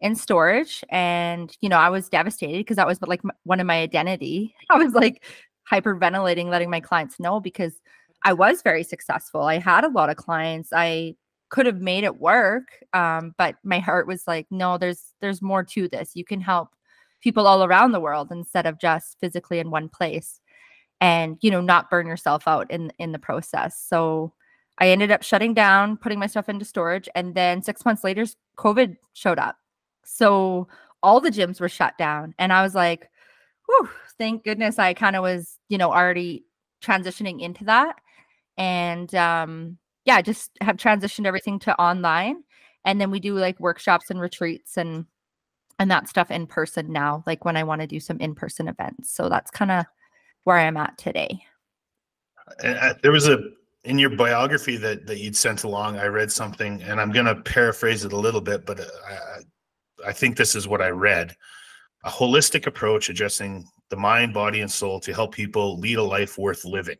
in 0.00 0.14
storage, 0.14 0.84
and 0.90 1.56
you 1.60 1.68
know, 1.68 1.78
I 1.78 1.90
was 1.90 2.08
devastated 2.08 2.58
because 2.58 2.76
that 2.76 2.86
was 2.86 3.00
like 3.02 3.22
one 3.44 3.60
of 3.60 3.66
my 3.66 3.80
identity. 3.80 4.54
I 4.70 4.78
was 4.78 4.92
like 4.92 5.24
hyperventilating, 5.70 6.46
letting 6.46 6.70
my 6.70 6.80
clients 6.80 7.20
know 7.20 7.40
because 7.40 7.74
I 8.24 8.32
was 8.32 8.62
very 8.62 8.82
successful. 8.82 9.42
I 9.42 9.58
had 9.58 9.84
a 9.84 9.88
lot 9.88 10.10
of 10.10 10.16
clients. 10.16 10.70
I 10.72 11.14
could 11.50 11.66
have 11.66 11.80
made 11.80 12.04
it 12.04 12.20
work 12.20 12.64
um, 12.92 13.34
but 13.38 13.56
my 13.64 13.78
heart 13.78 14.06
was 14.06 14.26
like 14.26 14.46
no 14.50 14.78
there's 14.78 15.14
there's 15.20 15.42
more 15.42 15.64
to 15.64 15.88
this 15.88 16.12
you 16.14 16.24
can 16.24 16.40
help 16.40 16.68
people 17.20 17.46
all 17.46 17.64
around 17.64 17.92
the 17.92 18.00
world 18.00 18.28
instead 18.30 18.66
of 18.66 18.78
just 18.78 19.16
physically 19.20 19.58
in 19.58 19.70
one 19.70 19.88
place 19.88 20.40
and 21.00 21.38
you 21.40 21.50
know 21.50 21.60
not 21.60 21.90
burn 21.90 22.06
yourself 22.06 22.46
out 22.46 22.70
in 22.70 22.92
in 22.98 23.12
the 23.12 23.18
process 23.18 23.82
so 23.88 24.32
i 24.78 24.88
ended 24.88 25.10
up 25.10 25.22
shutting 25.22 25.54
down 25.54 25.96
putting 25.96 26.18
my 26.18 26.26
stuff 26.26 26.48
into 26.48 26.64
storage 26.64 27.08
and 27.14 27.34
then 27.34 27.62
6 27.62 27.84
months 27.84 28.04
later 28.04 28.26
covid 28.56 28.96
showed 29.14 29.38
up 29.38 29.56
so 30.04 30.68
all 31.02 31.20
the 31.20 31.30
gyms 31.30 31.60
were 31.60 31.68
shut 31.68 31.96
down 31.98 32.34
and 32.38 32.52
i 32.52 32.62
was 32.62 32.74
like 32.74 33.10
whew, 33.68 33.88
thank 34.18 34.42
goodness 34.44 34.78
i 34.78 34.92
kind 34.92 35.16
of 35.16 35.22
was 35.22 35.58
you 35.68 35.78
know 35.78 35.92
already 35.92 36.44
transitioning 36.82 37.40
into 37.40 37.64
that 37.64 37.96
and 38.56 39.14
um 39.14 39.78
yeah, 40.08 40.22
just 40.22 40.52
have 40.62 40.78
transitioned 40.78 41.26
everything 41.26 41.58
to 41.58 41.78
online. 41.78 42.42
And 42.86 42.98
then 42.98 43.10
we 43.10 43.20
do 43.20 43.34
like 43.34 43.60
workshops 43.60 44.08
and 44.08 44.18
retreats 44.18 44.78
and 44.78 45.04
and 45.78 45.90
that 45.90 46.08
stuff 46.08 46.30
in 46.30 46.46
person 46.46 46.90
now, 46.90 47.22
like 47.26 47.44
when 47.44 47.58
I 47.58 47.62
want 47.62 47.82
to 47.82 47.86
do 47.86 48.00
some 48.00 48.18
in-person 48.18 48.68
events. 48.68 49.14
So 49.14 49.28
that's 49.28 49.50
kind 49.50 49.70
of 49.70 49.84
where 50.44 50.56
I'm 50.56 50.78
at 50.78 50.96
today. 50.96 51.44
There 53.02 53.12
was 53.12 53.28
a 53.28 53.38
in 53.84 53.98
your 53.98 54.08
biography 54.08 54.78
that 54.78 55.06
that 55.06 55.18
you'd 55.18 55.36
sent 55.36 55.64
along. 55.64 55.98
I 55.98 56.06
read 56.06 56.32
something, 56.32 56.80
and 56.82 56.98
I'm 56.98 57.12
going 57.12 57.26
to 57.26 57.36
paraphrase 57.36 58.06
it 58.06 58.14
a 58.14 58.18
little 58.18 58.40
bit, 58.40 58.64
but 58.64 58.80
uh, 58.80 58.84
I, 59.06 60.08
I 60.08 60.12
think 60.14 60.38
this 60.38 60.54
is 60.54 60.66
what 60.66 60.80
I 60.80 60.88
read: 60.88 61.36
a 62.08 62.10
holistic 62.10 62.66
approach 62.66 63.10
addressing 63.10 63.68
the 63.90 63.96
mind, 63.96 64.32
body, 64.32 64.62
and 64.62 64.70
soul 64.70 64.98
to 65.00 65.12
help 65.12 65.34
people 65.34 65.78
lead 65.78 65.98
a 65.98 66.02
life 66.02 66.38
worth 66.38 66.64
living. 66.64 66.96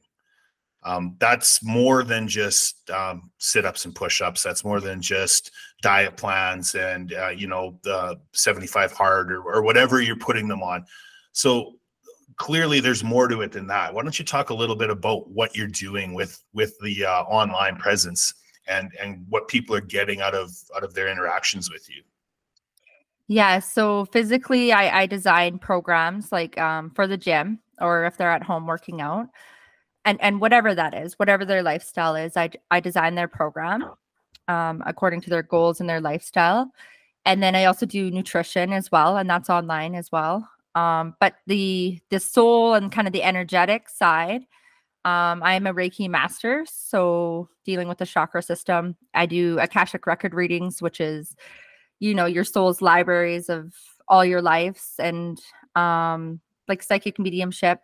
Um, 0.85 1.17
that's 1.19 1.65
more 1.65 2.05
than 2.05 2.29
just 2.29 2.89
um, 2.91 3.31
sit-ups 3.39 3.87
and 3.87 3.95
push-ups. 3.95 4.43
That's 4.43 4.65
more 4.65 4.81
than 4.81 5.01
just 5.01 5.51
diet 5.83 6.17
plans 6.17 6.75
and 6.75 7.15
uh, 7.15 7.29
you 7.29 7.47
know 7.47 7.79
the 7.83 8.21
75 8.33 8.93
hard 8.93 9.33
or, 9.33 9.43
or 9.43 9.63
whatever 9.63 10.01
you're 10.01 10.17
putting 10.17 10.47
them 10.47 10.63
on. 10.63 10.85
So 11.33 11.77
clearly 12.37 12.81
there's 12.81 13.03
more 13.03 13.29
to 13.29 13.41
it 13.41 13.53
than 13.53 13.67
that. 13.69 13.93
Why 13.93 14.03
don't 14.03 14.19
you 14.19 14.25
talk 14.25 14.51
a 14.51 14.55
little 14.55 14.77
bit 14.77 14.91
about 14.91 15.31
what 15.31 15.57
you're 15.57 15.69
doing 15.69 16.15
with 16.15 16.43
with 16.53 16.75
the 16.83 17.07
uh, 17.07 17.23
online 17.23 17.77
presence 17.77 18.35
and 18.67 18.91
and 19.01 19.25
what 19.29 19.49
people 19.49 19.75
are 19.75 19.81
getting 19.81 20.21
out 20.21 20.35
of 20.35 20.51
out 20.77 20.85
of 20.85 20.93
their 20.95 21.09
interactions 21.09 21.71
with 21.71 21.89
you 21.89 22.03
yeah 23.29 23.59
so 23.59 24.05
physically 24.07 24.73
i 24.73 25.03
i 25.03 25.07
design 25.07 25.59
programs 25.59 26.33
like 26.33 26.59
um, 26.59 26.91
for 26.91 27.07
the 27.07 27.17
gym 27.17 27.61
or 27.81 28.05
if 28.05 28.17
they're 28.17 28.31
at 28.31 28.43
home 28.43 28.67
working 28.67 29.01
out. 29.01 29.29
And 30.05 30.21
and 30.23 30.41
whatever 30.41 30.75
that 30.75 30.95
is 30.95 31.19
whatever 31.19 31.45
their 31.45 31.63
lifestyle 31.63 32.17
is 32.17 32.37
i 32.37 32.51
i 32.71 32.81
design 32.81 33.15
their 33.15 33.29
program 33.29 33.93
um, 34.47 34.83
according 34.87 35.21
to 35.23 35.31
their 35.31 35.43
goals 35.43 35.81
and 35.81 35.89
their 35.89 36.01
lifestyle. 36.01 36.71
And 37.27 37.43
then 37.43 37.55
i 37.55 37.65
also 37.65 37.85
do 37.85 38.11
nutrition 38.11 38.73
as 38.73 38.91
well 38.91 39.17
and 39.17 39.29
that's 39.29 39.51
online 39.51 39.95
as 39.95 40.11
well. 40.11 40.49
Um, 40.75 41.15
but 41.21 41.35
the 41.47 42.01
the 42.11 42.21
soul 42.21 42.75
and 42.75 42.93
kind 42.93 43.07
of 43.07 43.13
the 43.13 43.23
energetic 43.23 43.89
side 43.89 44.43
um, 45.05 45.43
i'm 45.43 45.67
a 45.67 45.75
reiki 45.75 46.09
master 46.09 46.65
so 46.71 47.49
dealing 47.65 47.89
with 47.89 47.99
the 47.99 48.07
chakra 48.07 48.43
system 48.43 48.97
i 49.15 49.27
do 49.27 49.59
akashic 49.59 50.07
record 50.07 50.35
readings 50.35 50.83
which 50.83 51.01
is 51.01 51.35
you 52.01 52.15
know 52.15 52.27
your 52.27 52.45
soul's 52.45 52.81
libraries 52.83 53.49
of 53.49 53.75
all 54.09 54.25
your 54.25 54.43
lives 54.43 54.95
and 54.99 55.41
um, 55.77 56.41
like 56.67 56.83
psychic 56.83 57.19
mediumship 57.19 57.81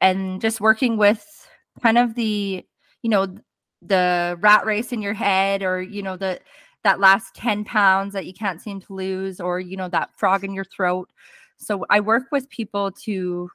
and 0.00 0.40
just 0.40 0.60
working 0.60 0.96
with 0.96 1.48
kind 1.82 1.98
of 1.98 2.14
the 2.14 2.64
you 3.02 3.10
know 3.10 3.34
the 3.82 4.36
rat 4.40 4.64
race 4.64 4.92
in 4.92 5.02
your 5.02 5.14
head 5.14 5.62
or 5.62 5.80
you 5.80 6.02
know 6.02 6.16
the 6.16 6.40
that 6.84 7.00
last 7.00 7.34
10 7.34 7.64
pounds 7.64 8.12
that 8.12 8.26
you 8.26 8.32
can't 8.32 8.62
seem 8.62 8.80
to 8.80 8.94
lose 8.94 9.40
or 9.40 9.58
you 9.60 9.76
know 9.76 9.88
that 9.88 10.10
frog 10.16 10.44
in 10.44 10.52
your 10.54 10.64
throat. 10.64 11.10
So 11.58 11.84
i 11.90 12.00
work 12.00 12.24
with 12.32 12.48
people 12.50 12.90
to 13.04 13.50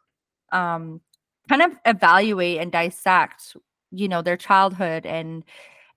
um 0.51 1.01
kind 1.49 1.61
of 1.61 1.71
evaluate 1.85 2.59
and 2.59 2.71
dissect 2.71 3.55
you 3.91 4.07
know 4.07 4.21
their 4.21 4.37
childhood 4.37 5.05
and 5.05 5.43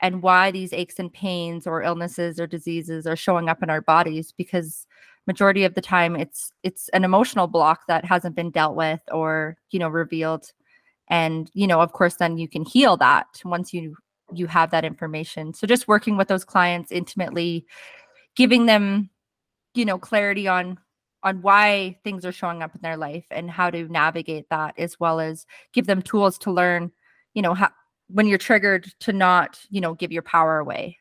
and 0.04 0.20
why 0.20 0.50
these 0.50 0.74
aches 0.74 0.98
and 0.98 1.10
pains 1.10 1.66
or 1.66 1.82
illnesses 1.82 2.38
or 2.38 2.46
diseases 2.46 3.06
are 3.06 3.16
showing 3.16 3.48
up 3.48 3.62
in 3.62 3.70
our 3.70 3.80
bodies 3.80 4.32
because 4.32 4.86
majority 5.26 5.64
of 5.64 5.72
the 5.72 5.80
time 5.80 6.14
it's 6.14 6.52
it's 6.62 6.90
an 6.90 7.04
emotional 7.04 7.46
block 7.46 7.86
that 7.88 8.04
hasn't 8.04 8.36
been 8.36 8.50
dealt 8.50 8.76
with 8.76 9.00
or 9.10 9.56
you 9.70 9.78
know 9.78 9.88
revealed. 9.88 10.52
And 11.08 11.50
you 11.54 11.66
know 11.66 11.80
of 11.80 11.92
course 11.92 12.16
then 12.16 12.36
you 12.36 12.48
can 12.48 12.66
heal 12.66 12.98
that 12.98 13.40
once 13.46 13.72
you 13.72 13.96
you 14.30 14.46
have 14.46 14.70
that 14.72 14.84
information. 14.84 15.54
So 15.54 15.66
just 15.66 15.88
working 15.88 16.18
with 16.18 16.28
those 16.28 16.44
clients 16.44 16.92
intimately 16.92 17.64
giving 18.36 18.66
them 18.66 19.08
you 19.72 19.86
know 19.86 19.96
clarity 19.96 20.46
on 20.46 20.78
on 21.22 21.40
why 21.40 21.98
things 22.04 22.26
are 22.26 22.32
showing 22.32 22.62
up 22.62 22.74
in 22.74 22.82
their 22.82 22.98
life 22.98 23.24
and 23.30 23.50
how 23.50 23.70
to 23.70 23.88
navigate 23.88 24.50
that 24.50 24.74
as 24.76 25.00
well 25.00 25.18
as 25.18 25.46
give 25.72 25.86
them 25.86 26.02
tools 26.02 26.36
to 26.36 26.52
learn 26.52 26.92
you 27.32 27.40
know 27.40 27.54
how 27.54 27.70
when 28.08 28.26
you're 28.26 28.38
triggered 28.38 28.86
to 29.00 29.12
not 29.12 29.58
you 29.70 29.80
know 29.80 29.94
give 29.94 30.12
your 30.12 30.22
power 30.22 30.58
away 30.58 30.98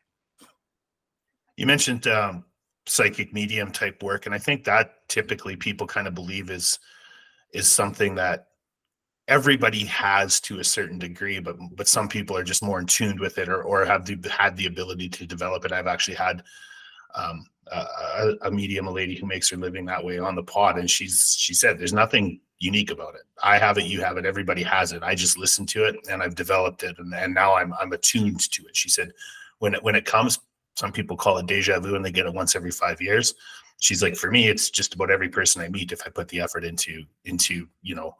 you 1.56 1.66
mentioned 1.66 2.06
um, 2.06 2.44
psychic 2.86 3.32
medium 3.32 3.70
type 3.70 4.02
work 4.02 4.26
and 4.26 4.34
i 4.34 4.38
think 4.38 4.64
that 4.64 5.08
typically 5.08 5.56
people 5.56 5.86
kind 5.86 6.06
of 6.06 6.14
believe 6.14 6.50
is 6.50 6.78
is 7.52 7.70
something 7.70 8.14
that 8.16 8.48
everybody 9.28 9.84
has 9.84 10.40
to 10.40 10.60
a 10.60 10.64
certain 10.64 10.98
degree, 10.98 11.38
but 11.38 11.56
but 11.76 11.88
some 11.88 12.08
people 12.08 12.36
are 12.36 12.44
just 12.44 12.62
more 12.62 12.78
in 12.78 12.86
tuned 12.86 13.20
with 13.20 13.38
it 13.38 13.48
or 13.48 13.62
or 13.62 13.84
have 13.84 14.04
the, 14.04 14.28
had 14.28 14.56
the 14.56 14.66
ability 14.66 15.08
to 15.08 15.26
develop 15.26 15.64
it. 15.64 15.72
I've 15.72 15.86
actually 15.86 16.16
had 16.16 16.42
um, 17.14 17.46
a, 17.68 18.34
a, 18.42 18.50
medium, 18.50 18.86
a 18.86 18.90
lady 18.90 19.14
who 19.14 19.26
makes 19.26 19.48
her 19.50 19.56
living 19.56 19.84
that 19.86 20.04
way 20.04 20.18
on 20.18 20.34
the 20.34 20.42
pod, 20.42 20.78
and 20.78 20.90
she's 20.90 21.34
she 21.38 21.54
said 21.54 21.78
there's 21.78 21.92
nothing 21.92 22.40
unique 22.58 22.90
about 22.90 23.14
it. 23.14 23.22
I 23.42 23.58
have 23.58 23.78
it, 23.78 23.84
you 23.84 24.00
have 24.02 24.16
it, 24.16 24.26
everybody 24.26 24.62
has 24.62 24.92
it. 24.92 25.02
I 25.02 25.14
just 25.14 25.38
listen 25.38 25.66
to 25.66 25.84
it 25.84 25.96
and 26.10 26.22
I've 26.22 26.34
developed 26.34 26.82
it, 26.82 26.98
and, 26.98 27.14
and 27.14 27.34
now 27.34 27.54
I'm 27.54 27.72
I'm 27.74 27.92
attuned 27.92 28.50
to 28.50 28.62
it. 28.66 28.76
She 28.76 28.88
said 28.88 29.12
when 29.58 29.74
it 29.74 29.82
when 29.82 29.94
it 29.94 30.04
comes, 30.04 30.38
some 30.76 30.92
people 30.92 31.16
call 31.16 31.38
it 31.38 31.46
deja 31.46 31.80
vu, 31.80 31.94
and 31.94 32.04
they 32.04 32.12
get 32.12 32.26
it 32.26 32.34
once 32.34 32.56
every 32.56 32.70
five 32.70 33.00
years. 33.00 33.34
She's 33.80 34.02
like, 34.02 34.16
for 34.16 34.30
me, 34.30 34.48
it's 34.48 34.70
just 34.70 34.94
about 34.94 35.10
every 35.10 35.28
person 35.28 35.60
I 35.60 35.68
meet 35.68 35.92
if 35.92 36.02
I 36.06 36.10
put 36.10 36.28
the 36.28 36.40
effort 36.40 36.64
into 36.64 37.04
into 37.24 37.68
you 37.82 37.94
know 37.94 38.14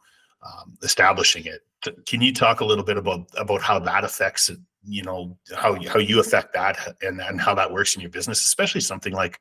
um, 0.45 0.77
establishing 0.83 1.45
it. 1.45 1.61
Can 2.05 2.21
you 2.21 2.33
talk 2.33 2.61
a 2.61 2.65
little 2.65 2.83
bit 2.83 2.97
about 2.97 3.27
about 3.37 3.61
how 3.61 3.79
that 3.79 4.03
affects 4.03 4.49
you 4.85 5.03
know 5.03 5.37
how 5.55 5.75
how 5.87 5.99
you 5.99 6.19
affect 6.19 6.53
that 6.53 6.95
and 7.01 7.19
and 7.21 7.39
how 7.41 7.53
that 7.55 7.71
works 7.71 7.95
in 7.95 8.01
your 8.01 8.09
business, 8.09 8.45
especially 8.45 8.81
something 8.81 9.13
like 9.13 9.39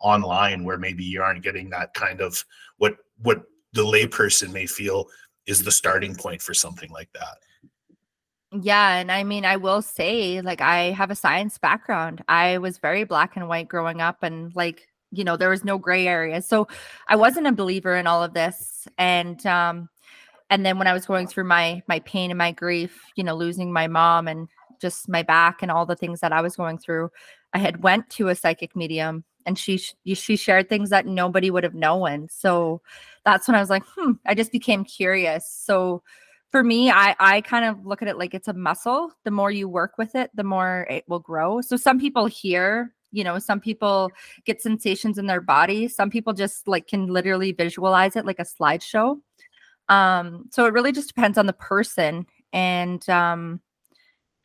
online 0.00 0.64
where 0.64 0.78
maybe 0.78 1.04
you 1.04 1.22
aren't 1.22 1.42
getting 1.42 1.70
that 1.70 1.94
kind 1.94 2.20
of 2.20 2.44
what 2.78 2.96
what 3.22 3.42
the 3.72 3.82
layperson 3.82 4.52
may 4.52 4.66
feel 4.66 5.06
is 5.46 5.62
the 5.62 5.70
starting 5.70 6.14
point 6.14 6.42
for 6.42 6.54
something 6.54 6.90
like 6.90 7.12
that. 7.12 7.38
Yeah, 8.62 8.96
and 8.96 9.12
I 9.12 9.22
mean, 9.22 9.44
I 9.44 9.56
will 9.56 9.80
say, 9.80 10.40
like, 10.40 10.60
I 10.60 10.90
have 10.90 11.12
a 11.12 11.14
science 11.14 11.56
background. 11.56 12.24
I 12.26 12.58
was 12.58 12.78
very 12.78 13.04
black 13.04 13.36
and 13.36 13.48
white 13.48 13.68
growing 13.68 14.00
up, 14.00 14.24
and 14.24 14.54
like, 14.56 14.88
you 15.12 15.22
know, 15.22 15.36
there 15.36 15.50
was 15.50 15.64
no 15.64 15.78
gray 15.78 16.08
area. 16.08 16.42
So 16.42 16.66
I 17.06 17.14
wasn't 17.14 17.46
a 17.46 17.52
believer 17.52 17.94
in 17.96 18.08
all 18.08 18.24
of 18.24 18.34
this. 18.34 18.88
And 18.98 19.44
um, 19.46 19.88
and 20.50 20.66
then 20.66 20.78
when 20.78 20.86
i 20.86 20.92
was 20.92 21.06
going 21.06 21.26
through 21.26 21.44
my 21.44 21.82
my 21.86 22.00
pain 22.00 22.30
and 22.30 22.38
my 22.38 22.52
grief 22.52 23.00
you 23.14 23.24
know 23.24 23.34
losing 23.34 23.72
my 23.72 23.86
mom 23.86 24.28
and 24.28 24.48
just 24.80 25.08
my 25.08 25.22
back 25.22 25.62
and 25.62 25.70
all 25.70 25.86
the 25.86 25.96
things 25.96 26.20
that 26.20 26.32
i 26.32 26.40
was 26.40 26.56
going 26.56 26.78
through 26.78 27.10
i 27.52 27.58
had 27.58 27.82
went 27.82 28.08
to 28.10 28.28
a 28.28 28.34
psychic 28.34 28.74
medium 28.74 29.24
and 29.46 29.58
she 29.58 29.78
she 30.14 30.36
shared 30.36 30.68
things 30.68 30.90
that 30.90 31.06
nobody 31.06 31.50
would 31.50 31.64
have 31.64 31.74
known. 31.74 32.28
So 32.30 32.80
that's 33.24 33.46
when 33.46 33.54
i 33.54 33.60
was 33.60 33.70
like 33.70 33.82
hmm 33.96 34.12
i 34.26 34.34
just 34.34 34.52
became 34.52 34.84
curious. 34.84 35.50
So 35.50 36.02
for 36.50 36.64
me 36.64 36.90
i 36.90 37.14
i 37.18 37.40
kind 37.42 37.64
of 37.64 37.86
look 37.86 38.02
at 38.02 38.08
it 38.08 38.18
like 38.18 38.34
it's 38.34 38.48
a 38.48 38.52
muscle. 38.52 39.12
The 39.24 39.30
more 39.30 39.50
you 39.50 39.68
work 39.68 39.94
with 39.98 40.14
it 40.14 40.30
the 40.34 40.44
more 40.44 40.86
it 40.90 41.04
will 41.08 41.20
grow. 41.20 41.60
So 41.60 41.76
some 41.76 41.98
people 41.98 42.26
hear 42.26 42.94
you 43.12 43.24
know 43.24 43.38
some 43.38 43.60
people 43.60 44.10
get 44.44 44.62
sensations 44.62 45.18
in 45.18 45.26
their 45.26 45.40
body. 45.40 45.88
Some 45.88 46.10
people 46.10 46.32
just 46.32 46.68
like 46.68 46.86
can 46.86 47.06
literally 47.06 47.52
visualize 47.52 48.16
it 48.16 48.26
like 48.26 48.38
a 48.38 48.44
slideshow. 48.44 49.20
Um, 49.88 50.46
so 50.52 50.66
it 50.66 50.72
really 50.72 50.92
just 50.92 51.08
depends 51.08 51.36
on 51.36 51.46
the 51.46 51.52
person. 51.52 52.26
And 52.52 53.08
um, 53.08 53.60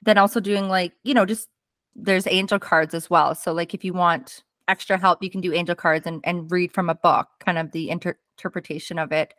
then 0.05 0.17
also 0.17 0.39
doing 0.39 0.69
like, 0.69 0.93
you 1.03 1.13
know, 1.13 1.25
just 1.25 1.49
there's 1.95 2.27
angel 2.27 2.59
cards 2.59 2.93
as 2.93 3.09
well. 3.09 3.35
So 3.35 3.53
like 3.53 3.73
if 3.73 3.83
you 3.83 3.93
want 3.93 4.43
extra 4.67 4.97
help, 4.97 5.21
you 5.21 5.29
can 5.29 5.41
do 5.41 5.53
angel 5.53 5.75
cards 5.75 6.07
and, 6.07 6.21
and 6.23 6.49
read 6.51 6.71
from 6.71 6.89
a 6.89 6.95
book, 6.95 7.27
kind 7.39 7.57
of 7.57 7.71
the 7.71 7.89
inter- 7.89 8.17
interpretation 8.37 8.99
of 8.99 9.11
it. 9.11 9.33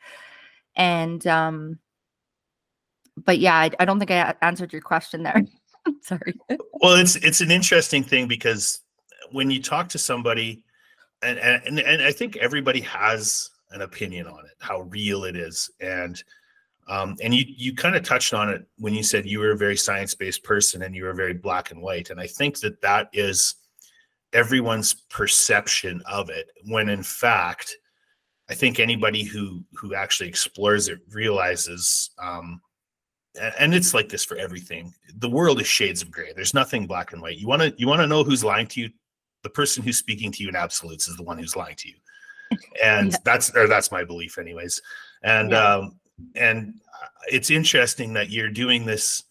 And 0.74 1.26
um, 1.26 1.78
but 3.16 3.38
yeah, 3.38 3.56
I, 3.56 3.70
I 3.80 3.84
don't 3.84 3.98
think 3.98 4.10
I 4.10 4.34
answered 4.42 4.72
your 4.72 4.82
question 4.82 5.22
there. 5.22 5.42
Sorry. 6.02 6.34
Well, 6.48 6.96
it's 6.96 7.16
it's 7.16 7.40
an 7.40 7.50
interesting 7.50 8.02
thing 8.02 8.28
because 8.28 8.80
when 9.32 9.50
you 9.50 9.62
talk 9.62 9.88
to 9.90 9.98
somebody, 9.98 10.64
and 11.22 11.38
and 11.38 11.78
and 11.78 12.02
I 12.02 12.12
think 12.12 12.36
everybody 12.36 12.80
has 12.80 13.48
an 13.70 13.82
opinion 13.82 14.26
on 14.26 14.44
it, 14.44 14.52
how 14.58 14.82
real 14.82 15.24
it 15.24 15.36
is, 15.36 15.70
and 15.80 16.22
um, 16.88 17.16
and 17.22 17.34
you 17.34 17.44
you 17.46 17.74
kind 17.74 17.96
of 17.96 18.02
touched 18.02 18.32
on 18.34 18.48
it 18.48 18.64
when 18.78 18.94
you 18.94 19.02
said 19.02 19.26
you 19.26 19.40
were 19.40 19.52
a 19.52 19.56
very 19.56 19.76
science 19.76 20.14
based 20.14 20.44
person 20.44 20.82
and 20.82 20.94
you 20.94 21.04
were 21.04 21.14
very 21.14 21.34
black 21.34 21.70
and 21.70 21.82
white, 21.82 22.10
and 22.10 22.20
I 22.20 22.26
think 22.26 22.60
that 22.60 22.80
that 22.82 23.08
is 23.12 23.56
everyone's 24.32 24.94
perception 24.94 26.02
of 26.06 26.30
it. 26.30 26.50
When 26.64 26.88
in 26.88 27.02
fact, 27.02 27.76
I 28.48 28.54
think 28.54 28.78
anybody 28.78 29.24
who 29.24 29.64
who 29.74 29.94
actually 29.94 30.28
explores 30.28 30.88
it 30.88 31.00
realizes 31.10 32.10
um, 32.22 32.60
and 33.58 33.74
it's 33.74 33.94
like 33.94 34.08
this 34.08 34.24
for 34.24 34.36
everything 34.36 34.92
the 35.18 35.28
world 35.28 35.60
is 35.60 35.66
shades 35.66 36.02
of 36.02 36.10
gray 36.10 36.32
there's 36.34 36.54
nothing 36.54 36.86
black 36.86 37.12
and 37.12 37.20
white 37.20 37.38
you 37.38 37.46
want 37.46 37.60
to 37.60 37.74
you 37.76 37.86
want 37.86 38.00
to 38.00 38.06
know 38.06 38.24
who's 38.24 38.44
lying 38.44 38.66
to 38.66 38.80
you 38.80 38.90
the 39.42 39.50
person 39.50 39.82
who's 39.82 39.98
speaking 39.98 40.32
to 40.32 40.42
you 40.42 40.48
in 40.48 40.56
absolutes 40.56 41.08
is 41.08 41.16
the 41.16 41.22
one 41.22 41.38
who's 41.38 41.56
lying 41.56 41.76
to 41.76 41.88
you 41.88 41.94
and 42.82 43.12
yeah. 43.12 43.18
that's 43.24 43.54
or 43.56 43.66
that's 43.66 43.90
my 43.90 44.04
belief 44.04 44.38
anyways 44.38 44.80
and 45.22 45.50
yeah. 45.50 45.74
um 45.74 45.98
and 46.34 46.74
it's 47.28 47.50
interesting 47.50 48.12
that 48.12 48.30
you're 48.30 48.48
doing 48.48 48.84
this 48.84 49.24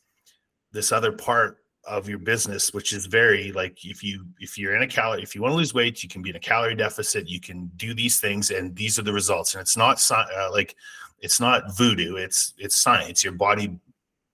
this 0.71 0.91
other 0.91 1.11
part 1.11 1.57
of 1.87 2.09
your 2.09 2.17
business 2.17 2.73
which 2.73 2.93
is 2.93 3.05
very 3.05 3.51
like 3.51 3.85
if 3.85 4.03
you 4.03 4.25
if 4.39 4.57
you're 4.57 4.75
in 4.75 4.81
a 4.81 4.87
calorie 4.87 5.21
if 5.21 5.35
you 5.35 5.41
want 5.41 5.51
to 5.51 5.55
lose 5.55 5.73
weight 5.73 6.01
you 6.01 6.09
can 6.09 6.21
be 6.21 6.31
in 6.31 6.35
a 6.35 6.39
calorie 6.39 6.75
deficit 6.75 7.29
you 7.29 7.39
can 7.39 7.71
do 7.75 7.93
these 7.93 8.19
things 8.19 8.49
and 8.49 8.75
these 8.75 8.97
are 8.97 9.03
the 9.03 9.13
results 9.13 9.53
and 9.53 9.61
it's 9.61 9.77
not 9.77 10.01
uh, 10.11 10.49
like 10.51 10.75
it's 11.19 11.39
not 11.39 11.75
voodoo 11.77 12.15
it's 12.15 12.53
it's 12.57 12.75
science 12.75 13.23
your 13.23 13.33
body 13.33 13.79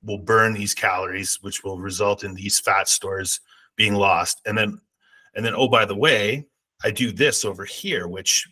will 0.04 0.18
burn 0.18 0.54
these 0.54 0.74
calories, 0.74 1.39
which 1.41 1.64
will 1.64 1.80
result 1.80 2.24
in 2.24 2.34
these 2.34 2.60
fat 2.60 2.88
stores 2.88 3.39
being 3.76 3.93
lost. 3.93 4.41
And 4.45 4.58
then, 4.58 4.80
and 5.36 5.45
then, 5.45 5.54
oh, 5.56 5.68
by 5.68 5.86
the 5.86 5.95
way, 5.95 6.47
I 6.84 6.91
do 6.91 7.12
this 7.12 7.45
over 7.45 7.66
here, 7.66 8.08
which 8.08 8.47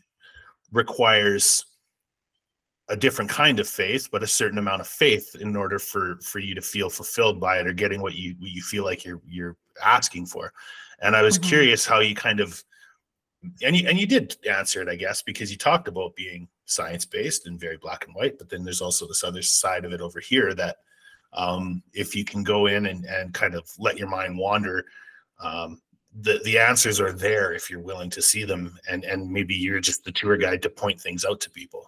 requires 0.71 1.65
a 2.89 2.97
different 2.97 3.29
kind 3.29 3.59
of 3.59 3.67
faith, 3.67 4.09
but 4.11 4.23
a 4.23 4.27
certain 4.27 4.57
amount 4.57 4.81
of 4.81 4.87
faith 4.87 5.35
in 5.39 5.55
order 5.55 5.79
for 5.79 6.17
for 6.21 6.39
you 6.39 6.55
to 6.55 6.61
feel 6.61 6.89
fulfilled 6.89 7.39
by 7.39 7.59
it 7.59 7.67
or 7.67 7.73
getting 7.73 8.01
what 8.01 8.15
you 8.15 8.35
what 8.39 8.51
you 8.51 8.61
feel 8.61 8.83
like 8.83 9.05
you're 9.05 9.21
you're 9.27 9.55
asking 9.83 10.25
for. 10.25 10.51
And 11.01 11.15
I 11.15 11.21
was 11.21 11.37
mm-hmm. 11.37 11.49
curious 11.49 11.85
how 11.85 11.99
you 11.99 12.15
kind 12.15 12.39
of 12.39 12.63
and 13.63 13.75
you 13.75 13.87
and 13.87 13.97
you 13.97 14.07
did 14.07 14.35
answer 14.49 14.81
it, 14.81 14.89
I 14.89 14.95
guess, 14.95 15.21
because 15.21 15.51
you 15.51 15.57
talked 15.57 15.87
about 15.87 16.15
being 16.15 16.47
science 16.65 17.05
based 17.05 17.47
and 17.47 17.59
very 17.59 17.77
black 17.77 18.05
and 18.05 18.15
white, 18.15 18.37
but 18.37 18.49
then 18.49 18.63
there's 18.63 18.81
also 18.81 19.07
this 19.07 19.23
other 19.23 19.41
side 19.41 19.85
of 19.85 19.93
it 19.93 20.01
over 20.01 20.19
here 20.19 20.53
that 20.55 20.77
um, 21.33 21.83
if 21.93 22.15
you 22.15 22.25
can 22.25 22.43
go 22.43 22.65
in 22.65 22.87
and, 22.87 23.05
and 23.05 23.33
kind 23.33 23.53
of 23.53 23.69
let 23.77 23.97
your 23.97 24.09
mind 24.09 24.37
wander 24.37 24.85
um, 25.39 25.79
the 26.21 26.41
the 26.43 26.57
answers 26.57 26.99
are 26.99 27.13
there 27.13 27.53
if 27.53 27.69
you're 27.69 27.79
willing 27.79 28.09
to 28.09 28.21
see 28.21 28.43
them 28.43 28.77
and 28.89 29.03
and 29.03 29.29
maybe 29.29 29.53
you're 29.53 29.79
just 29.79 30.03
the 30.03 30.11
tour 30.11 30.37
guide 30.37 30.61
to 30.61 30.69
point 30.69 30.99
things 30.99 31.23
out 31.23 31.39
to 31.39 31.49
people 31.51 31.85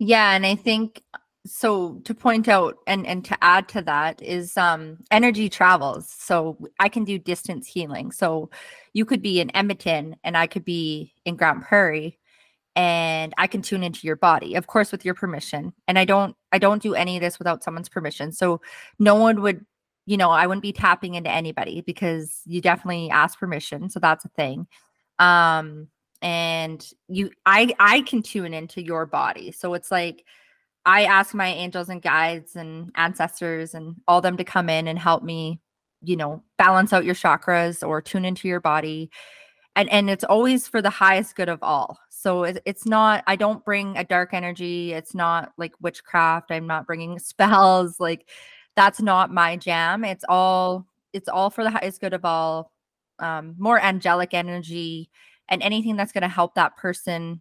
yeah 0.00 0.32
and 0.32 0.44
i 0.44 0.56
think 0.56 1.02
so 1.46 2.00
to 2.04 2.12
point 2.12 2.48
out 2.48 2.76
and 2.86 3.06
and 3.06 3.24
to 3.24 3.36
add 3.42 3.68
to 3.68 3.80
that 3.80 4.20
is 4.20 4.56
um 4.56 4.98
energy 5.10 5.48
travels 5.48 6.10
so 6.10 6.58
i 6.80 6.88
can 6.88 7.04
do 7.04 7.18
distance 7.18 7.66
healing 7.66 8.10
so 8.10 8.50
you 8.92 9.04
could 9.04 9.22
be 9.22 9.40
in 9.40 9.54
edmonton 9.54 10.16
and 10.24 10.36
i 10.36 10.46
could 10.46 10.64
be 10.64 11.14
in 11.24 11.36
Grande 11.36 11.62
Prairie 11.62 12.18
and 12.76 13.34
I 13.36 13.46
can 13.46 13.62
tune 13.62 13.82
into 13.82 14.06
your 14.06 14.16
body, 14.16 14.54
of 14.54 14.66
course, 14.66 14.92
with 14.92 15.04
your 15.04 15.14
permission. 15.14 15.72
And 15.88 15.98
I 15.98 16.04
don't, 16.04 16.36
I 16.52 16.58
don't 16.58 16.82
do 16.82 16.94
any 16.94 17.16
of 17.16 17.20
this 17.20 17.38
without 17.38 17.64
someone's 17.64 17.88
permission. 17.88 18.32
So 18.32 18.60
no 18.98 19.16
one 19.16 19.42
would, 19.42 19.66
you 20.06 20.16
know, 20.16 20.30
I 20.30 20.46
wouldn't 20.46 20.62
be 20.62 20.72
tapping 20.72 21.14
into 21.14 21.30
anybody 21.30 21.80
because 21.80 22.40
you 22.46 22.60
definitely 22.60 23.10
ask 23.10 23.38
permission. 23.38 23.90
So 23.90 23.98
that's 23.98 24.24
a 24.24 24.28
thing. 24.28 24.66
Um, 25.18 25.88
and 26.22 26.86
you, 27.08 27.30
I, 27.46 27.74
I 27.78 28.02
can 28.02 28.22
tune 28.22 28.54
into 28.54 28.82
your 28.82 29.06
body. 29.06 29.52
So 29.52 29.74
it's 29.74 29.90
like, 29.90 30.24
I 30.86 31.04
ask 31.04 31.34
my 31.34 31.48
angels 31.48 31.88
and 31.88 32.00
guides 32.00 32.56
and 32.56 32.90
ancestors 32.94 33.74
and 33.74 33.96
all 34.08 34.20
them 34.20 34.36
to 34.38 34.44
come 34.44 34.68
in 34.68 34.88
and 34.88 34.98
help 34.98 35.22
me, 35.22 35.60
you 36.02 36.16
know, 36.16 36.42
balance 36.56 36.92
out 36.92 37.04
your 37.04 37.14
chakras 37.14 37.86
or 37.86 38.00
tune 38.00 38.24
into 38.24 38.48
your 38.48 38.60
body. 38.60 39.10
And, 39.76 39.90
and 39.90 40.08
it's 40.10 40.24
always 40.24 40.66
for 40.66 40.80
the 40.80 40.90
highest 40.90 41.36
good 41.36 41.48
of 41.48 41.62
all. 41.62 41.98
So 42.08 42.44
it, 42.44 42.60
it's 42.66 42.84
not 42.84 43.24
i 43.26 43.36
don't 43.36 43.64
bring 43.64 43.96
a 43.96 44.04
dark 44.04 44.34
energy. 44.34 44.92
It's 44.92 45.14
not 45.14 45.52
like 45.56 45.72
witchcraft. 45.80 46.50
I'm 46.50 46.66
not 46.66 46.86
bringing 46.86 47.18
spells. 47.18 48.00
Like 48.00 48.28
that's 48.76 49.00
not 49.00 49.32
my 49.32 49.56
jam. 49.56 50.04
It's 50.04 50.24
all 50.28 50.86
it's 51.12 51.28
all 51.28 51.50
for 51.50 51.64
the 51.64 51.70
highest 51.70 52.00
good 52.00 52.14
of 52.14 52.24
all 52.24 52.72
um, 53.18 53.54
more 53.58 53.80
angelic 53.80 54.32
energy 54.32 55.10
and 55.50 55.62
anything 55.62 55.96
that's 55.96 56.12
going 56.12 56.22
to 56.22 56.28
help 56.28 56.54
that 56.54 56.76
person 56.76 57.40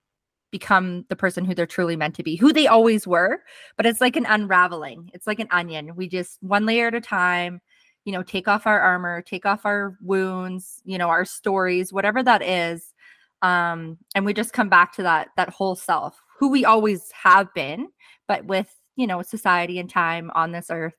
become 0.51 1.05
the 1.09 1.15
person 1.15 1.45
who 1.45 1.53
they're 1.53 1.67
truly 1.67 1.95
meant 1.95 2.15
to 2.15 2.23
be 2.23 2.35
who 2.35 2.51
they 2.51 2.65
always 2.65 3.05
were 3.05 3.43
but 3.77 3.85
it's 3.85 4.01
like 4.01 4.15
an 4.15 4.25
unraveling 4.25 5.09
it's 5.13 5.27
like 5.27 5.39
an 5.39 5.47
onion. 5.51 5.95
We 5.95 6.07
just 6.07 6.41
one 6.41 6.65
layer 6.65 6.87
at 6.87 6.95
a 6.95 7.01
time 7.01 7.61
you 8.05 8.11
know 8.11 8.23
take 8.23 8.47
off 8.47 8.65
our 8.65 8.79
armor 8.79 9.21
take 9.21 9.45
off 9.45 9.65
our 9.65 9.97
wounds 10.01 10.81
you 10.85 10.97
know 10.97 11.09
our 11.09 11.25
stories 11.25 11.93
whatever 11.93 12.23
that 12.23 12.41
is 12.41 12.93
um 13.41 13.97
and 14.15 14.25
we 14.25 14.33
just 14.33 14.53
come 14.53 14.69
back 14.69 14.93
to 14.93 15.03
that 15.03 15.29
that 15.37 15.49
whole 15.49 15.75
self 15.75 16.19
who 16.39 16.49
we 16.49 16.65
always 16.65 17.11
have 17.11 17.53
been 17.53 17.87
but 18.27 18.43
with 18.45 18.73
you 18.95 19.05
know 19.05 19.21
society 19.21 19.77
and 19.79 19.89
time 19.89 20.31
on 20.33 20.51
this 20.51 20.67
earth 20.71 20.95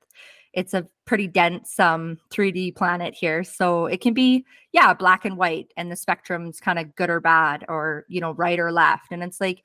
it's 0.53 0.75
a 0.75 0.87
pretty 1.05 1.27
dense 1.27 1.79
um 1.79 2.19
3d 2.31 2.75
planet 2.75 3.15
here 3.15 3.43
so 3.45 3.87
it 3.87 4.01
can 4.01 4.15
be 4.15 4.45
yeah 4.73 4.93
black 4.93 5.25
and 5.25 5.37
white 5.37 5.73
and 5.77 5.91
the 5.91 5.97
spectrum's 5.97 6.61
kind 6.61 6.79
of 6.79 6.95
good 6.97 7.11
or 7.11 7.21
bad 7.21 7.65
or 7.69 8.05
you 8.09 8.21
know 8.21 8.33
right 8.35 8.59
or 8.59 8.73
left 8.73 9.13
and 9.13 9.23
it's 9.23 9.41
like 9.41 9.63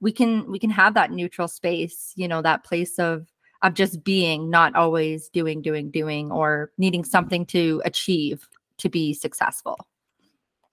we 0.00 0.12
can 0.12 0.50
we 0.50 0.58
can 0.58 0.70
have 0.70 0.94
that 0.94 1.10
neutral 1.10 1.48
space 1.48 2.12
you 2.16 2.28
know 2.28 2.42
that 2.42 2.64
place 2.64 2.98
of 2.98 3.26
of 3.62 3.74
just 3.74 4.04
being 4.04 4.48
not 4.48 4.74
always 4.76 5.28
doing 5.28 5.60
doing 5.60 5.90
doing 5.90 6.30
or 6.30 6.70
needing 6.78 7.04
something 7.04 7.44
to 7.44 7.82
achieve 7.84 8.48
to 8.76 8.88
be 8.88 9.12
successful 9.12 9.88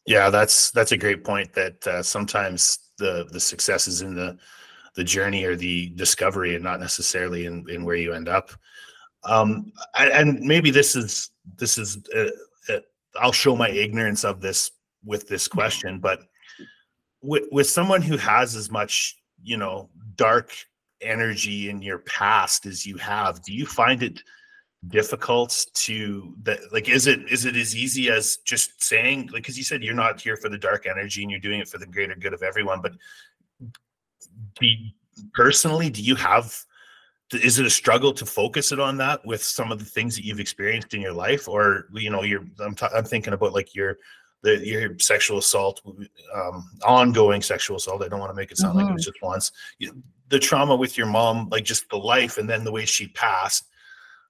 yeah, 0.06 0.30
that's 0.30 0.72
that's 0.72 0.92
a 0.92 0.98
great 0.98 1.24
point. 1.24 1.54
That 1.54 1.88
uh, 1.88 2.04
sometimes 2.04 2.92
the 2.98 3.28
the 3.32 3.40
success 3.40 3.88
is 3.88 4.02
in 4.02 4.14
the 4.14 4.38
the 4.96 5.04
journey 5.04 5.44
or 5.46 5.56
the 5.56 5.90
discovery, 5.96 6.56
and 6.56 6.64
not 6.64 6.80
necessarily 6.80 7.48
in 7.48 7.66
in 7.70 7.84
where 7.84 7.96
you 7.96 8.14
end 8.14 8.30
up. 8.30 8.52
Um, 9.26 9.72
and 9.98 10.40
maybe 10.42 10.72
this 10.72 10.96
is 10.96 11.32
this 11.58 11.78
is 11.78 11.98
uh, 12.16 12.30
uh, 12.74 12.80
I'll 13.20 13.32
show 13.32 13.56
my 13.56 13.70
ignorance 13.70 14.24
of 14.24 14.42
this 14.42 14.72
with 15.04 15.28
this 15.28 15.48
question, 15.48 16.00
but 16.00 16.22
with 17.22 17.44
with 17.52 17.68
someone 17.68 18.02
who 18.02 18.18
has 18.18 18.56
as 18.56 18.70
much 18.70 19.16
you 19.42 19.58
know 19.58 19.90
dark 20.16 20.52
energy 21.02 21.70
in 21.70 21.82
your 21.82 22.00
past 22.00 22.66
as 22.66 22.86
you 22.86 22.98
have, 22.98 23.42
do 23.44 23.54
you 23.54 23.66
find 23.66 24.04
it 24.04 24.22
difficult 24.90 25.66
to 25.74 26.36
that 26.44 26.60
like 26.72 26.90
is 26.90 27.08
it 27.08 27.20
is 27.32 27.46
it 27.46 27.56
as 27.56 27.76
easy 27.76 28.10
as 28.10 28.38
just 28.38 28.84
saying 28.84 29.22
like 29.28 29.42
because 29.42 29.58
you 29.58 29.64
said 29.64 29.84
you're 29.84 29.96
not 29.96 30.22
here 30.22 30.38
for 30.38 30.50
the 30.50 30.58
dark 30.58 30.86
energy 30.86 31.24
and 31.24 31.32
you're 31.32 31.40
doing 31.40 31.60
it 31.60 31.68
for 31.68 31.78
the 31.78 31.86
greater 31.88 32.16
good 32.16 32.34
of 32.34 32.44
everyone 32.44 32.82
but 32.82 32.94
do 34.60 34.66
you, 34.68 34.92
personally 35.34 35.90
do 35.90 36.04
you 36.04 36.14
have 36.14 36.56
is 37.34 37.60
it 37.60 37.66
a 37.66 37.70
struggle 37.70 38.14
to 38.14 38.26
focus 38.26 38.72
it 38.72 38.80
on 38.80 38.98
that 38.98 39.26
with 39.26 39.44
some 39.44 39.72
of 39.72 39.80
the 39.80 39.86
things 39.86 40.16
that 40.16 40.26
you've 40.26 40.40
experienced 40.40 40.94
in 40.94 41.02
your 41.02 41.14
life? 41.14 41.48
Or 41.48 41.86
you 41.94 42.10
know 42.10 42.24
you're 42.24 42.46
i'm, 42.64 42.76
t- 42.76 42.88
I'm 42.94 43.06
thinking 43.06 43.34
about 43.34 43.54
like 43.54 43.74
your 43.74 43.98
the 44.44 44.66
your 44.66 44.98
sexual 45.00 45.40
assault 45.40 45.82
um 46.34 46.70
ongoing 46.84 47.42
sexual 47.42 47.78
assault. 47.78 48.04
I 48.04 48.08
don't 48.08 48.20
want 48.20 48.32
to 48.32 48.36
make 48.36 48.52
it 48.52 48.58
sound 48.58 48.76
mm-hmm. 48.76 48.82
like 48.82 48.90
it 48.92 48.94
was 48.94 49.04
mm-hmm. 49.04 49.12
just 49.12 49.24
once. 49.24 49.52
You, 49.80 50.04
the 50.30 50.40
trauma 50.40 50.76
with 50.76 50.98
your 50.98 51.08
mom 51.08 51.50
like 51.50 51.66
just 51.66 51.90
the 51.90 51.98
life 51.98 52.38
and 52.38 52.50
then 52.50 52.64
the 52.64 52.72
way 52.72 52.86
she 52.86 53.08
passed. 53.10 53.70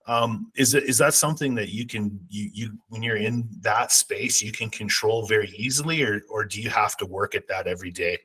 Um, 0.07 0.51
is 0.55 0.75
it 0.75 0.83
is 0.83 0.99
that 0.99 1.15
something 1.15 1.55
that 1.55 1.69
you 1.69 1.85
can 1.85 2.19
you 2.29 2.49
you 2.53 2.77
when 2.89 3.01
you're 3.01 3.17
in 3.17 3.49
that 3.61 3.91
space 3.91 4.41
you 4.41 4.51
can 4.51 4.69
control 4.69 5.25
very 5.25 5.49
easily? 5.49 6.03
Or 6.03 6.21
or 6.29 6.45
do 6.45 6.61
you 6.61 6.69
have 6.69 6.95
to 6.97 7.05
work 7.05 7.35
at 7.35 7.47
that 7.47 7.67
every 7.67 7.91
day 7.91 8.19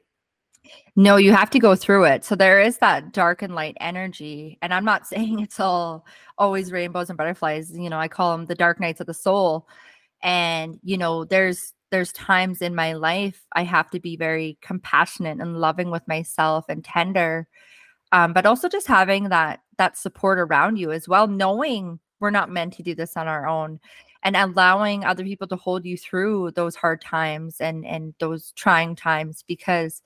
no 0.96 1.16
you 1.16 1.32
have 1.32 1.50
to 1.50 1.58
go 1.58 1.74
through 1.74 2.04
it. 2.04 2.24
So 2.24 2.34
there 2.34 2.60
is 2.60 2.78
that 2.78 3.12
dark 3.12 3.42
and 3.42 3.54
light 3.54 3.76
energy 3.80 4.58
and 4.62 4.72
i'm 4.74 4.84
not 4.84 5.06
saying 5.12 5.40
it's 5.40 5.60
all 5.60 6.04
always 6.38 6.72
rainbows 6.72 7.10
and 7.10 7.16
butterflies 7.16 7.70
you 7.76 7.90
know 7.90 7.98
i 7.98 8.08
call 8.08 8.36
them 8.36 8.46
the 8.46 8.54
dark 8.54 8.80
nights 8.80 9.00
of 9.00 9.06
the 9.06 9.14
soul. 9.14 9.68
And 10.22 10.78
you 10.82 10.98
know 10.98 11.24
there's 11.24 11.72
there's 11.90 12.12
times 12.12 12.62
in 12.62 12.74
my 12.74 12.92
life 12.92 13.46
i 13.54 13.62
have 13.62 13.90
to 13.90 14.00
be 14.00 14.16
very 14.16 14.58
compassionate 14.60 15.40
and 15.40 15.60
loving 15.60 15.90
with 15.90 16.06
myself 16.06 16.66
and 16.68 16.84
tender 16.84 17.48
um, 18.12 18.32
but 18.32 18.46
also 18.46 18.68
just 18.68 18.86
having 18.86 19.28
that 19.30 19.60
that 19.78 19.96
support 19.96 20.38
around 20.38 20.76
you 20.76 20.92
as 20.92 21.08
well 21.08 21.26
knowing 21.26 21.98
we're 22.20 22.30
not 22.30 22.50
meant 22.50 22.74
to 22.74 22.82
do 22.82 22.94
this 22.94 23.16
on 23.16 23.28
our 23.28 23.46
own 23.46 23.80
and 24.22 24.36
allowing 24.36 25.04
other 25.04 25.24
people 25.24 25.46
to 25.48 25.56
hold 25.56 25.84
you 25.84 25.96
through 25.96 26.50
those 26.52 26.76
hard 26.76 27.00
times 27.00 27.60
and 27.60 27.86
and 27.86 28.14
those 28.20 28.52
trying 28.52 28.94
times 28.94 29.44
because 29.46 30.02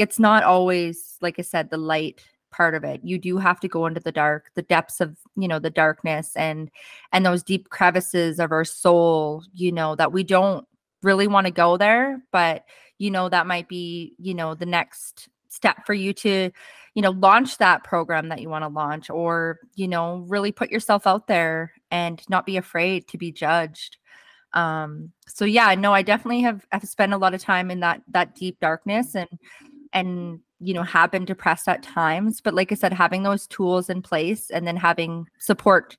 it's 0.00 0.18
not 0.18 0.42
always 0.42 1.16
like 1.20 1.38
i 1.38 1.42
said 1.42 1.70
the 1.70 1.76
light 1.76 2.22
part 2.50 2.74
of 2.74 2.84
it. 2.84 3.00
You 3.02 3.18
do 3.18 3.38
have 3.38 3.60
to 3.60 3.68
go 3.68 3.86
into 3.86 4.00
the 4.00 4.12
dark 4.12 4.50
the 4.54 4.62
depths 4.62 5.00
of 5.00 5.16
you 5.36 5.48
know 5.48 5.58
the 5.58 5.70
darkness 5.70 6.36
and 6.36 6.70
and 7.12 7.24
those 7.24 7.42
deep 7.42 7.70
crevices 7.70 8.38
of 8.38 8.52
our 8.52 8.64
soul 8.64 9.44
you 9.54 9.72
know 9.72 9.96
that 9.96 10.12
we 10.12 10.24
don't 10.24 10.66
really 11.02 11.26
want 11.26 11.46
to 11.46 11.52
go 11.52 11.76
there 11.76 12.22
but 12.30 12.64
you 12.98 13.10
know 13.10 13.28
that 13.28 13.46
might 13.46 13.68
be 13.68 14.14
you 14.18 14.34
know 14.34 14.54
the 14.54 14.66
next 14.66 15.28
step 15.48 15.86
for 15.86 15.94
you 15.94 16.12
to 16.12 16.50
you 16.94 17.02
know 17.02 17.10
launch 17.10 17.58
that 17.58 17.84
program 17.84 18.28
that 18.28 18.40
you 18.40 18.48
want 18.48 18.64
to 18.64 18.68
launch 18.68 19.08
or 19.08 19.60
you 19.74 19.88
know 19.88 20.24
really 20.28 20.52
put 20.52 20.70
yourself 20.70 21.06
out 21.06 21.26
there 21.26 21.72
and 21.90 22.22
not 22.28 22.46
be 22.46 22.56
afraid 22.56 23.08
to 23.08 23.18
be 23.18 23.32
judged. 23.32 23.96
Um 24.52 25.12
so 25.28 25.44
yeah 25.44 25.76
no 25.76 25.94
i 25.94 26.02
definitely 26.02 26.40
have 26.40 26.66
have 26.72 26.82
spent 26.82 27.12
a 27.12 27.16
lot 27.16 27.34
of 27.34 27.40
time 27.40 27.70
in 27.70 27.80
that 27.80 28.02
that 28.08 28.34
deep 28.34 28.58
darkness 28.58 29.14
and 29.14 29.28
and 29.92 30.40
you 30.60 30.74
know 30.74 30.82
have 30.82 31.10
been 31.10 31.24
depressed 31.24 31.68
at 31.68 31.82
times 31.82 32.40
but 32.40 32.54
like 32.54 32.70
i 32.72 32.74
said 32.74 32.92
having 32.92 33.22
those 33.22 33.46
tools 33.46 33.88
in 33.90 34.02
place 34.02 34.50
and 34.50 34.66
then 34.66 34.76
having 34.76 35.26
support 35.38 35.96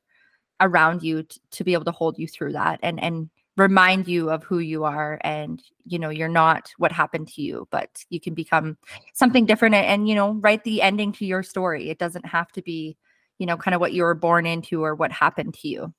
around 0.60 1.02
you 1.04 1.24
t- 1.24 1.42
to 1.50 1.64
be 1.64 1.74
able 1.74 1.86
to 1.86 1.92
hold 1.92 2.18
you 2.18 2.28
through 2.28 2.54
that 2.54 2.80
and 2.84 3.02
and 3.04 3.30
remind 3.58 4.08
you 4.08 4.30
of 4.30 4.44
who 4.44 4.60
you 4.60 4.84
are 4.86 5.20
and 5.22 5.62
you 5.86 6.00
know 6.00 6.10
you're 6.10 6.30
not 6.30 6.72
what 6.78 6.92
happened 6.92 7.28
to 7.28 7.42
you 7.42 7.68
but 7.70 8.04
you 8.10 8.20
can 8.20 8.34
become 8.34 8.78
something 9.14 9.46
different 9.46 9.76
and, 9.76 9.86
and 9.86 10.10
you 10.10 10.16
know 10.16 10.34
write 10.36 10.64
the 10.64 10.82
ending 10.82 11.12
to 11.12 11.26
your 11.26 11.44
story. 11.44 11.90
It 11.90 12.00
doesn't 12.00 12.26
have 12.26 12.52
to 12.54 12.62
be 12.62 12.98
you 13.40 13.46
know 13.46 13.58
kind 13.58 13.76
of 13.76 13.82
what 13.82 13.94
you 13.94 14.04
were 14.04 14.16
born 14.16 14.46
into 14.46 14.84
or 14.84 14.96
what 14.96 15.12
happened 15.12 15.54
to 15.56 15.68
you 15.68 15.94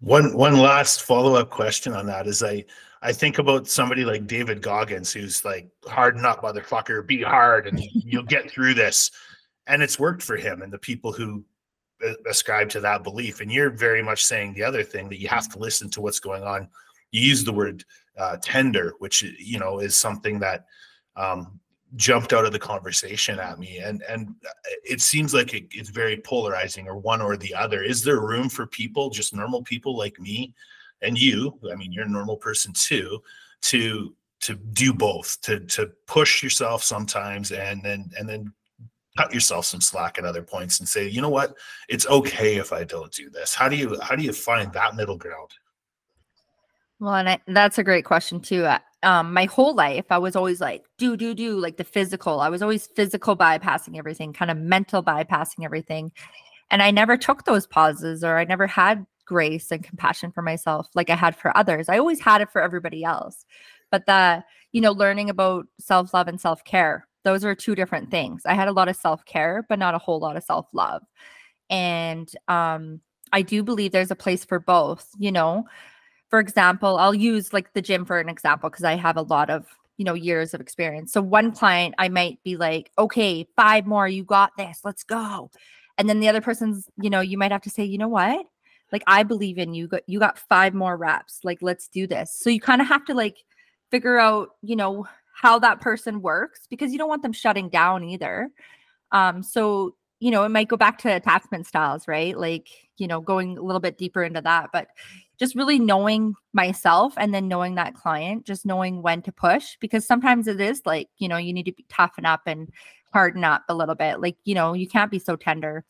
one 0.00 0.36
one 0.36 0.58
last 0.58 1.02
follow-up 1.02 1.50
question 1.50 1.92
on 1.92 2.06
that 2.06 2.26
is 2.26 2.42
i 2.42 2.64
i 3.02 3.12
think 3.12 3.38
about 3.38 3.66
somebody 3.66 4.04
like 4.04 4.26
david 4.26 4.60
goggins 4.60 5.12
who's 5.12 5.44
like 5.44 5.68
harden 5.86 6.24
up 6.26 6.42
motherfucker 6.42 7.06
be 7.06 7.22
hard 7.22 7.66
and 7.66 7.80
you'll 7.94 8.22
get 8.22 8.50
through 8.50 8.74
this 8.74 9.10
and 9.66 9.82
it's 9.82 9.98
worked 9.98 10.22
for 10.22 10.36
him 10.36 10.62
and 10.62 10.72
the 10.72 10.78
people 10.78 11.12
who 11.12 11.44
ascribe 12.28 12.68
to 12.70 12.80
that 12.80 13.02
belief. 13.02 13.40
And 13.40 13.50
you're 13.50 13.70
very 13.70 14.02
much 14.02 14.24
saying 14.24 14.54
the 14.54 14.62
other 14.62 14.82
thing 14.82 15.08
that 15.08 15.20
you 15.20 15.28
have 15.28 15.48
to 15.50 15.58
listen 15.58 15.90
to 15.90 16.00
what's 16.00 16.20
going 16.20 16.42
on. 16.42 16.68
You 17.12 17.22
use 17.22 17.44
the 17.44 17.52
word 17.52 17.84
uh, 18.18 18.36
tender, 18.42 18.94
which 18.98 19.22
you 19.22 19.58
know 19.58 19.78
is 19.78 19.96
something 19.96 20.38
that 20.40 20.66
um, 21.16 21.60
jumped 21.94 22.32
out 22.32 22.44
of 22.44 22.52
the 22.52 22.58
conversation 22.58 23.38
at 23.38 23.58
me, 23.58 23.78
and 23.78 24.02
and 24.08 24.34
it 24.84 25.00
seems 25.00 25.32
like 25.32 25.54
it, 25.54 25.66
it's 25.70 25.90
very 25.90 26.16
polarizing, 26.18 26.88
or 26.88 26.96
one 26.98 27.22
or 27.22 27.36
the 27.36 27.54
other. 27.54 27.82
Is 27.82 28.02
there 28.02 28.20
room 28.20 28.48
for 28.48 28.66
people, 28.66 29.10
just 29.10 29.34
normal 29.34 29.62
people 29.62 29.96
like 29.96 30.18
me 30.18 30.52
and 31.02 31.16
you? 31.16 31.58
I 31.70 31.76
mean, 31.76 31.92
you're 31.92 32.06
a 32.06 32.08
normal 32.08 32.36
person 32.36 32.72
too, 32.72 33.22
to 33.62 34.14
to 34.40 34.54
do 34.54 34.92
both, 34.92 35.40
to 35.42 35.60
to 35.60 35.90
push 36.06 36.42
yourself 36.42 36.82
sometimes, 36.82 37.52
and 37.52 37.82
then 37.82 38.10
and 38.18 38.28
then 38.28 38.52
cut 39.16 39.32
yourself 39.32 39.64
some 39.64 39.80
slack 39.80 40.18
at 40.18 40.24
other 40.24 40.42
points 40.42 40.78
and 40.80 40.88
say, 40.88 41.08
you 41.08 41.22
know 41.22 41.30
what, 41.30 41.54
it's 41.88 42.06
okay 42.08 42.56
if 42.56 42.72
I 42.72 42.84
don't 42.84 43.12
do 43.12 43.30
this. 43.30 43.54
How 43.54 43.68
do 43.68 43.76
you 43.76 43.98
how 44.00 44.16
do 44.16 44.22
you 44.22 44.32
find 44.32 44.72
that 44.72 44.96
middle 44.96 45.16
ground? 45.16 45.50
Well, 46.98 47.14
and 47.14 47.28
I, 47.28 47.40
that's 47.46 47.78
a 47.78 47.84
great 47.84 48.04
question 48.04 48.40
too. 48.40 48.66
Um, 49.06 49.32
my 49.32 49.44
whole 49.44 49.74
life, 49.74 50.04
I 50.10 50.18
was 50.18 50.36
always 50.36 50.60
like, 50.60 50.84
do, 50.98 51.16
do, 51.16 51.32
do, 51.32 51.58
like 51.58 51.76
the 51.76 51.84
physical. 51.84 52.40
I 52.40 52.48
was 52.48 52.60
always 52.60 52.88
physical 52.88 53.36
bypassing 53.36 53.96
everything, 53.96 54.32
kind 54.32 54.50
of 54.50 54.58
mental 54.58 55.02
bypassing 55.02 55.64
everything. 55.64 56.12
And 56.70 56.82
I 56.82 56.90
never 56.90 57.16
took 57.16 57.44
those 57.44 57.66
pauses 57.66 58.24
or 58.24 58.36
I 58.36 58.44
never 58.44 58.66
had 58.66 59.06
grace 59.24 59.70
and 59.70 59.82
compassion 59.82 60.32
for 60.32 60.42
myself 60.42 60.88
like 60.94 61.08
I 61.08 61.14
had 61.14 61.36
for 61.36 61.56
others. 61.56 61.88
I 61.88 61.98
always 61.98 62.20
had 62.20 62.40
it 62.40 62.50
for 62.50 62.60
everybody 62.60 63.04
else. 63.04 63.46
But 63.92 64.06
the, 64.06 64.44
you 64.72 64.80
know, 64.80 64.92
learning 64.92 65.30
about 65.30 65.66
self 65.78 66.12
love 66.12 66.26
and 66.26 66.40
self 66.40 66.64
care 66.64 67.06
those 67.26 67.44
are 67.44 67.56
two 67.56 67.74
different 67.74 68.08
things. 68.08 68.42
I 68.46 68.54
had 68.54 68.68
a 68.68 68.72
lot 68.72 68.88
of 68.88 68.94
self 68.94 69.24
care, 69.24 69.66
but 69.68 69.80
not 69.80 69.96
a 69.96 69.98
whole 69.98 70.20
lot 70.20 70.36
of 70.36 70.44
self 70.44 70.68
love. 70.72 71.02
And 71.68 72.30
um, 72.46 73.00
I 73.32 73.42
do 73.42 73.64
believe 73.64 73.90
there's 73.90 74.12
a 74.12 74.16
place 74.16 74.44
for 74.44 74.60
both. 74.60 75.08
You 75.18 75.32
know, 75.32 75.64
for 76.28 76.38
example, 76.38 76.98
I'll 76.98 77.14
use 77.14 77.52
like 77.52 77.72
the 77.72 77.82
gym 77.82 78.04
for 78.04 78.18
an 78.18 78.28
example 78.28 78.70
because 78.70 78.84
I 78.84 78.94
have 78.94 79.16
a 79.16 79.22
lot 79.22 79.50
of 79.50 79.66
you 79.96 80.04
know 80.04 80.14
years 80.14 80.54
of 80.54 80.60
experience. 80.60 81.12
So 81.12 81.22
one 81.22 81.52
client, 81.52 81.94
I 81.98 82.08
might 82.08 82.42
be 82.44 82.56
like, 82.56 82.90
okay, 82.98 83.46
five 83.56 83.86
more, 83.86 84.08
you 84.08 84.24
got 84.24 84.52
this, 84.56 84.80
let's 84.84 85.04
go. 85.04 85.50
And 85.98 86.08
then 86.08 86.20
the 86.20 86.28
other 86.28 86.42
person's, 86.42 86.88
you 87.00 87.08
know, 87.08 87.20
you 87.20 87.38
might 87.38 87.52
have 87.52 87.62
to 87.62 87.70
say, 87.70 87.84
you 87.84 87.98
know 87.98 88.08
what? 88.08 88.44
Like 88.92 89.02
I 89.06 89.22
believe 89.22 89.58
in 89.58 89.74
you. 89.74 89.88
You 90.06 90.18
got 90.18 90.38
five 90.38 90.74
more 90.74 90.96
reps. 90.96 91.40
Like 91.42 91.58
let's 91.62 91.88
do 91.88 92.06
this. 92.06 92.38
So 92.38 92.50
you 92.50 92.60
kind 92.60 92.80
of 92.82 92.88
have 92.88 93.04
to 93.06 93.14
like 93.14 93.38
figure 93.90 94.18
out, 94.18 94.50
you 94.62 94.76
know, 94.76 95.06
how 95.36 95.58
that 95.58 95.80
person 95.80 96.22
works 96.22 96.66
because 96.68 96.92
you 96.92 96.98
don't 96.98 97.08
want 97.08 97.22
them 97.22 97.32
shutting 97.32 97.68
down 97.68 98.04
either. 98.04 98.50
Um, 99.12 99.42
so, 99.42 99.94
you 100.18 100.30
know, 100.30 100.44
it 100.44 100.50
might 100.50 100.68
go 100.68 100.76
back 100.76 100.98
to 100.98 101.14
attachment 101.14 101.66
styles, 101.66 102.08
right? 102.08 102.36
Like, 102.36 102.68
you 102.96 103.06
know, 103.06 103.20
going 103.20 103.58
a 103.58 103.62
little 103.62 103.80
bit 103.80 103.98
deeper 103.98 104.22
into 104.22 104.40
that, 104.40 104.70
but 104.72 104.88
just 105.38 105.54
really 105.54 105.78
knowing 105.78 106.34
myself 106.54 107.12
and 107.18 107.34
then 107.34 107.48
knowing 107.48 107.74
that 107.74 107.94
client, 107.94 108.46
just 108.46 108.64
knowing 108.64 109.02
when 109.02 109.20
to 109.22 109.32
push 109.32 109.76
because 109.80 110.06
sometimes 110.06 110.48
it 110.48 110.60
is 110.60 110.80
like, 110.86 111.08
you 111.18 111.28
know, 111.28 111.36
you 111.36 111.52
need 111.52 111.66
to 111.66 111.72
be 111.72 111.84
toughen 111.90 112.24
up 112.24 112.40
and 112.46 112.70
harden 113.12 113.44
up 113.44 113.64
a 113.68 113.74
little 113.74 113.94
bit. 113.94 114.20
Like, 114.20 114.36
you 114.44 114.54
know, 114.54 114.72
you 114.72 114.88
can't 114.88 115.10
be 115.10 115.18
so 115.18 115.36
tender. 115.36 115.84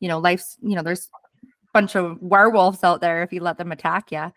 You 0.00 0.08
know, 0.08 0.18
life's, 0.18 0.56
you 0.60 0.74
know, 0.74 0.82
there's 0.82 1.08
a 1.44 1.48
bunch 1.72 1.94
of 1.94 2.20
werewolves 2.20 2.82
out 2.82 3.00
there 3.00 3.22
if 3.22 3.32
you 3.32 3.40
let 3.40 3.58
them 3.58 3.72
attack 3.72 4.10
you 4.10 4.32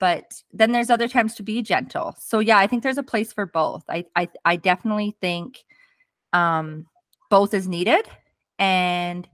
but 0.00 0.42
then 0.52 0.72
there's 0.72 0.90
other 0.90 1.06
times 1.08 1.34
to 1.36 1.42
be 1.42 1.62
gentle 1.62 2.16
so 2.18 2.40
yeah 2.40 2.58
i 2.58 2.66
think 2.66 2.82
there's 2.82 2.98
a 2.98 3.02
place 3.02 3.32
for 3.32 3.46
both 3.46 3.84
i 3.88 4.04
i, 4.16 4.28
I 4.44 4.56
definitely 4.56 5.16
think 5.20 5.64
um 6.32 6.86
both 7.30 7.54
is 7.54 7.68
needed 7.68 8.08
and 8.58 9.28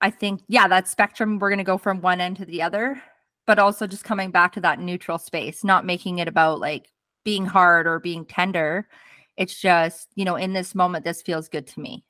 i 0.00 0.10
think 0.10 0.42
yeah 0.48 0.66
that 0.68 0.88
spectrum 0.88 1.38
we're 1.38 1.50
going 1.50 1.58
to 1.58 1.64
go 1.64 1.78
from 1.78 2.00
one 2.00 2.20
end 2.20 2.36
to 2.36 2.44
the 2.44 2.62
other 2.62 3.00
but 3.46 3.58
also 3.58 3.86
just 3.86 4.04
coming 4.04 4.30
back 4.30 4.52
to 4.52 4.60
that 4.60 4.80
neutral 4.80 5.18
space 5.18 5.62
not 5.62 5.86
making 5.86 6.18
it 6.18 6.28
about 6.28 6.58
like 6.60 6.88
being 7.26 7.44
hard 7.44 7.88
or 7.88 7.98
being 7.98 8.24
tender. 8.24 8.88
It's 9.36 9.60
just 9.60 10.08
you 10.14 10.24
know 10.24 10.36
in 10.36 10.54
this 10.54 10.74
moment 10.74 11.04
this 11.04 11.20
feels 11.20 11.50
good 11.50 11.66
to 11.66 11.80
me. 11.80 12.04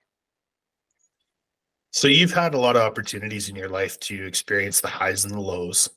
So 1.91 2.07
you've 2.07 2.35
had 2.35 2.55
a 2.55 2.59
lot 2.59 2.77
of 2.77 2.83
opportunities 2.83 3.49
in 3.49 3.57
your 3.57 3.71
life 3.71 3.99
to 4.01 4.27
experience 4.27 4.81
the 4.81 4.89
highs 4.89 5.25
and 5.25 5.35
the 5.35 5.41
lows 5.41 5.89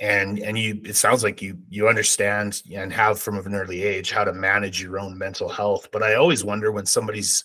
and 0.00 0.38
and 0.38 0.56
you 0.58 0.80
it 0.84 0.96
sounds 0.96 1.22
like 1.22 1.42
you 1.42 1.58
you 1.68 1.88
understand 1.88 2.62
and 2.72 2.92
have 2.92 3.18
from 3.20 3.36
an 3.36 3.54
early 3.54 3.82
age 3.82 4.10
how 4.10 4.24
to 4.24 4.32
manage 4.32 4.82
your 4.82 4.98
own 4.98 5.16
mental 5.16 5.48
health 5.48 5.88
but 5.92 6.02
i 6.02 6.14
always 6.14 6.42
wonder 6.42 6.72
when 6.72 6.84
somebody's 6.84 7.44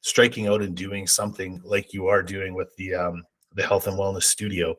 striking 0.00 0.46
out 0.46 0.62
and 0.62 0.76
doing 0.76 1.06
something 1.06 1.60
like 1.64 1.92
you 1.92 2.06
are 2.06 2.22
doing 2.22 2.54
with 2.54 2.74
the 2.76 2.94
um 2.94 3.22
the 3.54 3.62
health 3.62 3.86
and 3.86 3.98
wellness 3.98 4.24
studio 4.24 4.74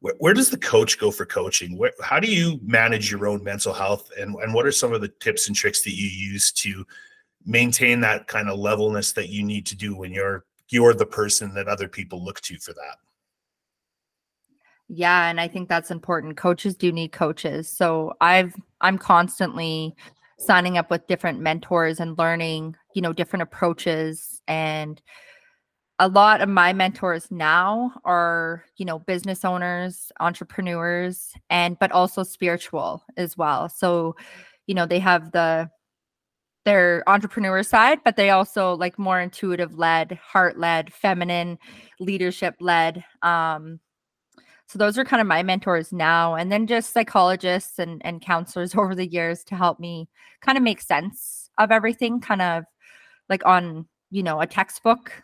where, 0.00 0.14
where 0.18 0.34
does 0.34 0.50
the 0.50 0.58
coach 0.58 0.98
go 0.98 1.10
for 1.10 1.26
coaching 1.26 1.76
where, 1.76 1.92
how 2.02 2.18
do 2.18 2.30
you 2.30 2.58
manage 2.62 3.10
your 3.10 3.26
own 3.26 3.42
mental 3.44 3.72
health 3.72 4.10
and 4.18 4.34
and 4.36 4.52
what 4.52 4.66
are 4.66 4.72
some 4.72 4.92
of 4.92 5.00
the 5.00 5.12
tips 5.20 5.46
and 5.46 5.56
tricks 5.56 5.82
that 5.82 5.94
you 5.94 6.08
use 6.08 6.50
to 6.52 6.84
maintain 7.46 8.00
that 8.00 8.26
kind 8.26 8.48
of 8.48 8.58
levelness 8.58 9.12
that 9.12 9.28
you 9.28 9.42
need 9.42 9.66
to 9.66 9.76
do 9.76 9.94
when 9.94 10.12
you're 10.12 10.44
you're 10.70 10.94
the 10.94 11.06
person 11.06 11.54
that 11.54 11.68
other 11.68 11.88
people 11.88 12.24
look 12.24 12.40
to 12.40 12.58
for 12.58 12.72
that 12.72 12.96
yeah, 14.88 15.28
and 15.28 15.40
I 15.40 15.48
think 15.48 15.68
that's 15.68 15.90
important. 15.90 16.36
Coaches 16.36 16.76
do 16.76 16.92
need 16.92 17.12
coaches. 17.12 17.68
So 17.68 18.14
I've 18.20 18.54
I'm 18.80 18.98
constantly 18.98 19.94
signing 20.38 20.76
up 20.76 20.90
with 20.90 21.06
different 21.06 21.40
mentors 21.40 22.00
and 22.00 22.18
learning, 22.18 22.76
you 22.94 23.02
know, 23.02 23.12
different 23.12 23.42
approaches 23.42 24.40
and 24.48 25.02
a 26.00 26.08
lot 26.08 26.40
of 26.40 26.48
my 26.48 26.72
mentors 26.72 27.30
now 27.30 27.92
are, 28.04 28.64
you 28.76 28.84
know, 28.84 28.98
business 28.98 29.44
owners, 29.44 30.10
entrepreneurs 30.20 31.32
and 31.50 31.78
but 31.78 31.92
also 31.92 32.22
spiritual 32.22 33.04
as 33.16 33.36
well. 33.36 33.68
So, 33.68 34.16
you 34.66 34.74
know, 34.74 34.86
they 34.86 34.98
have 34.98 35.32
the 35.32 35.70
their 36.64 37.04
entrepreneur 37.06 37.62
side, 37.62 37.98
but 38.04 38.16
they 38.16 38.30
also 38.30 38.74
like 38.74 38.98
more 38.98 39.20
intuitive 39.20 39.78
led, 39.78 40.18
heart 40.22 40.58
led, 40.58 40.92
feminine, 40.92 41.58
leadership 42.00 42.56
led 42.60 43.04
um 43.22 43.80
so 44.66 44.78
those 44.78 44.98
are 44.98 45.04
kind 45.04 45.20
of 45.20 45.26
my 45.26 45.42
mentors 45.42 45.92
now 45.92 46.34
and 46.34 46.50
then 46.50 46.66
just 46.66 46.92
psychologists 46.92 47.78
and 47.78 48.00
and 48.04 48.20
counselors 48.22 48.74
over 48.76 48.94
the 48.94 49.06
years 49.06 49.44
to 49.44 49.54
help 49.54 49.78
me 49.80 50.08
kind 50.40 50.58
of 50.58 50.64
make 50.64 50.80
sense 50.80 51.48
of 51.58 51.70
everything 51.70 52.20
kind 52.20 52.42
of 52.42 52.64
like 53.28 53.44
on 53.46 53.86
you 54.10 54.22
know 54.22 54.40
a 54.40 54.46
textbook 54.46 55.22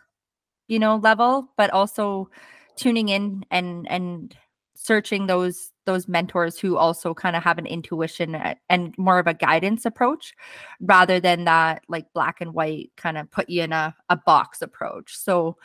you 0.67 0.79
know 0.79 0.95
level 0.97 1.49
but 1.57 1.69
also 1.71 2.29
tuning 2.75 3.09
in 3.09 3.43
and 3.51 3.87
and 3.89 4.35
searching 4.75 5.27
those 5.27 5.71
those 5.85 6.07
mentors 6.07 6.59
who 6.59 6.77
also 6.77 7.13
kind 7.13 7.35
of 7.35 7.43
have 7.43 7.57
an 7.57 7.65
intuition 7.65 8.35
eh, 8.35 8.55
and 8.69 8.97
more 8.97 9.19
of 9.19 9.27
a 9.27 9.33
guidance 9.33 9.85
approach 9.85 10.33
rather 10.79 11.19
than 11.19 11.45
that 11.45 11.83
like 11.87 12.05
black 12.13 12.41
and 12.41 12.53
white 12.53 12.89
kind 12.97 13.17
of 13.17 13.29
put 13.31 13.49
you 13.49 13.61
in 13.61 13.73
a, 13.73 13.93
a 14.09 14.17
box 14.17 14.61
approach. 14.61 15.15
So 15.15 15.57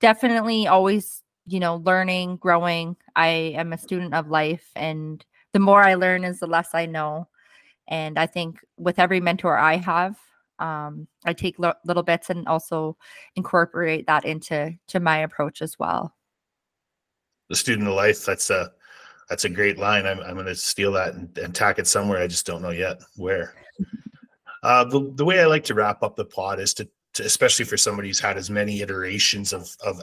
definitely 0.00 0.66
always 0.66 1.22
you 1.46 1.60
know 1.60 1.76
learning 1.76 2.36
growing. 2.36 2.96
I 3.14 3.28
am 3.56 3.72
a 3.72 3.78
student 3.78 4.14
of 4.14 4.28
life 4.28 4.70
and 4.74 5.24
the 5.52 5.60
more 5.60 5.82
i 5.82 5.94
learn 5.94 6.24
is 6.24 6.40
the 6.40 6.46
less 6.46 6.70
i 6.74 6.86
know. 6.86 7.28
And 7.86 8.18
i 8.18 8.26
think 8.26 8.60
with 8.76 8.98
every 8.98 9.20
mentor 9.20 9.56
i 9.56 9.76
have 9.76 10.16
um, 10.58 11.06
i 11.24 11.32
take 11.32 11.58
lo- 11.58 11.72
little 11.84 12.02
bits 12.02 12.30
and 12.30 12.46
also 12.46 12.96
incorporate 13.36 14.06
that 14.06 14.24
into 14.24 14.72
to 14.86 15.00
my 15.00 15.18
approach 15.18 15.62
as 15.62 15.78
well 15.78 16.14
the 17.48 17.56
student 17.56 17.88
of 17.88 17.94
life 17.94 18.24
that's 18.24 18.50
a 18.50 18.70
that's 19.28 19.44
a 19.44 19.48
great 19.48 19.78
line. 19.78 20.06
I'm, 20.06 20.20
I'm 20.20 20.34
going 20.34 20.46
to 20.46 20.54
steal 20.54 20.92
that 20.92 21.14
and, 21.14 21.36
and, 21.38 21.54
tack 21.54 21.78
it 21.78 21.86
somewhere. 21.86 22.20
I 22.20 22.26
just 22.26 22.46
don't 22.46 22.62
know 22.62 22.70
yet 22.70 23.00
where. 23.16 23.54
Uh, 24.62 24.82
the, 24.82 25.12
the 25.16 25.24
way 25.26 25.42
I 25.42 25.44
like 25.44 25.64
to 25.64 25.74
wrap 25.74 26.02
up 26.02 26.16
the 26.16 26.24
plot 26.24 26.58
is 26.58 26.72
to, 26.72 26.88
to, 27.12 27.22
especially 27.22 27.66
for 27.66 27.76
somebody 27.76 28.08
who's 28.08 28.18
had 28.18 28.38
as 28.38 28.48
many 28.48 28.80
iterations 28.80 29.52
of, 29.52 29.76
of 29.84 30.00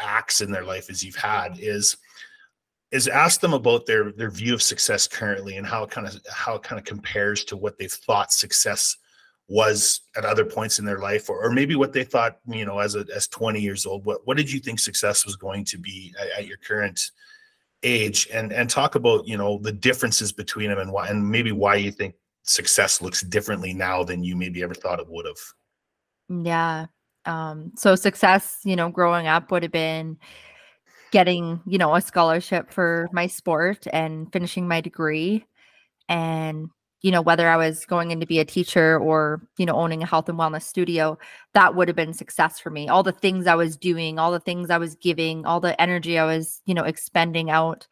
acts 0.00 0.40
in 0.40 0.50
their 0.50 0.64
life 0.64 0.88
as 0.88 1.04
you've 1.04 1.14
had, 1.14 1.58
is 1.58 1.98
is 2.90 3.06
ask 3.06 3.42
them 3.42 3.52
about 3.52 3.84
their 3.84 4.12
their 4.12 4.30
view 4.30 4.54
of 4.54 4.62
success 4.62 5.06
currently 5.06 5.58
and 5.58 5.66
how 5.66 5.82
it 5.82 5.90
kind 5.90 6.06
of 6.06 6.18
how 6.32 6.54
it 6.54 6.62
kind 6.62 6.78
of 6.78 6.86
compares 6.86 7.44
to 7.44 7.56
what 7.58 7.76
they've 7.76 7.92
thought 7.92 8.32
success 8.32 8.96
was 9.48 10.02
at 10.16 10.26
other 10.26 10.44
points 10.44 10.78
in 10.78 10.84
their 10.84 10.98
life 10.98 11.30
or, 11.30 11.42
or 11.42 11.50
maybe 11.50 11.74
what 11.74 11.92
they 11.92 12.04
thought 12.04 12.38
you 12.46 12.66
know 12.66 12.78
as 12.78 12.94
a 12.94 13.04
as 13.14 13.26
20 13.28 13.60
years 13.60 13.86
old 13.86 14.04
what 14.04 14.20
what 14.26 14.36
did 14.36 14.52
you 14.52 14.60
think 14.60 14.78
success 14.78 15.24
was 15.24 15.36
going 15.36 15.64
to 15.64 15.78
be 15.78 16.14
at, 16.20 16.40
at 16.40 16.46
your 16.46 16.58
current 16.58 17.10
age? 17.82 18.28
And 18.32 18.52
and 18.52 18.68
talk 18.68 18.94
about 18.94 19.26
you 19.26 19.38
know 19.38 19.58
the 19.58 19.72
differences 19.72 20.32
between 20.32 20.68
them 20.68 20.78
and 20.78 20.92
why 20.92 21.08
and 21.08 21.28
maybe 21.28 21.52
why 21.52 21.76
you 21.76 21.90
think 21.90 22.14
success 22.42 23.00
looks 23.00 23.22
differently 23.22 23.72
now 23.72 24.04
than 24.04 24.22
you 24.22 24.36
maybe 24.36 24.62
ever 24.62 24.74
thought 24.74 25.00
it 25.00 25.08
would 25.08 25.26
have. 25.26 26.44
Yeah 26.44 26.86
um 27.24 27.72
so 27.76 27.94
success 27.94 28.58
you 28.64 28.76
know 28.76 28.88
growing 28.88 29.26
up 29.26 29.50
would 29.50 29.62
have 29.62 29.72
been 29.72 30.16
getting 31.10 31.60
you 31.66 31.78
know 31.78 31.94
a 31.94 32.00
scholarship 32.00 32.72
for 32.72 33.08
my 33.12 33.26
sport 33.26 33.86
and 33.92 34.32
finishing 34.32 34.68
my 34.68 34.80
degree 34.80 35.44
and 36.08 36.68
you 37.02 37.12
know, 37.12 37.22
whether 37.22 37.48
I 37.48 37.56
was 37.56 37.84
going 37.86 38.10
in 38.10 38.20
to 38.20 38.26
be 38.26 38.40
a 38.40 38.44
teacher 38.44 38.98
or, 38.98 39.40
you 39.56 39.66
know, 39.66 39.74
owning 39.74 40.02
a 40.02 40.06
health 40.06 40.28
and 40.28 40.38
wellness 40.38 40.62
studio, 40.62 41.16
that 41.54 41.74
would 41.74 41.88
have 41.88 41.96
been 41.96 42.12
success 42.12 42.58
for 42.58 42.70
me. 42.70 42.88
All 42.88 43.02
the 43.02 43.12
things 43.12 43.46
I 43.46 43.54
was 43.54 43.76
doing, 43.76 44.18
all 44.18 44.32
the 44.32 44.40
things 44.40 44.68
I 44.68 44.78
was 44.78 44.96
giving, 44.96 45.46
all 45.46 45.60
the 45.60 45.80
energy 45.80 46.18
I 46.18 46.24
was, 46.24 46.60
you 46.66 46.74
know, 46.74 46.82
expending 46.84 47.50
out. 47.50 47.86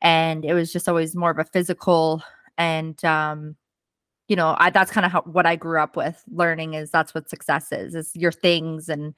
And 0.00 0.44
it 0.44 0.54
was 0.54 0.72
just 0.72 0.88
always 0.88 1.14
more 1.14 1.30
of 1.30 1.38
a 1.38 1.44
physical 1.44 2.22
and 2.56 3.02
um, 3.04 3.56
you 4.28 4.36
know, 4.36 4.56
I 4.58 4.70
that's 4.70 4.90
kind 4.90 5.06
of 5.06 5.12
how 5.12 5.22
what 5.22 5.46
I 5.46 5.56
grew 5.56 5.80
up 5.80 5.96
with 5.96 6.22
learning 6.30 6.74
is 6.74 6.90
that's 6.90 7.14
what 7.14 7.30
success 7.30 7.72
is, 7.72 7.94
is 7.94 8.12
your 8.14 8.32
things 8.32 8.88
and 8.88 9.14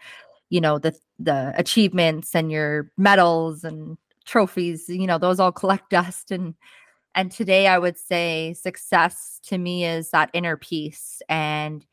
you 0.50 0.60
know, 0.60 0.78
the 0.78 0.94
the 1.18 1.52
achievements 1.56 2.34
and 2.34 2.50
your 2.50 2.90
medals 2.96 3.64
and 3.64 3.96
trophies, 4.24 4.88
you 4.88 5.06
know, 5.06 5.18
those 5.18 5.40
all 5.40 5.52
collect 5.60 5.90
dust 5.90 6.30
and 6.30 6.54
and 7.14 7.32
today 7.32 7.66
I 7.66 7.78
would 7.78 7.98
say 7.98 8.54
success 8.54 9.40
to 9.44 9.58
me 9.58 9.84
is 9.84 10.10
that 10.10 10.30
inner 10.32 10.56
peace 10.56 11.22
and 11.28 11.84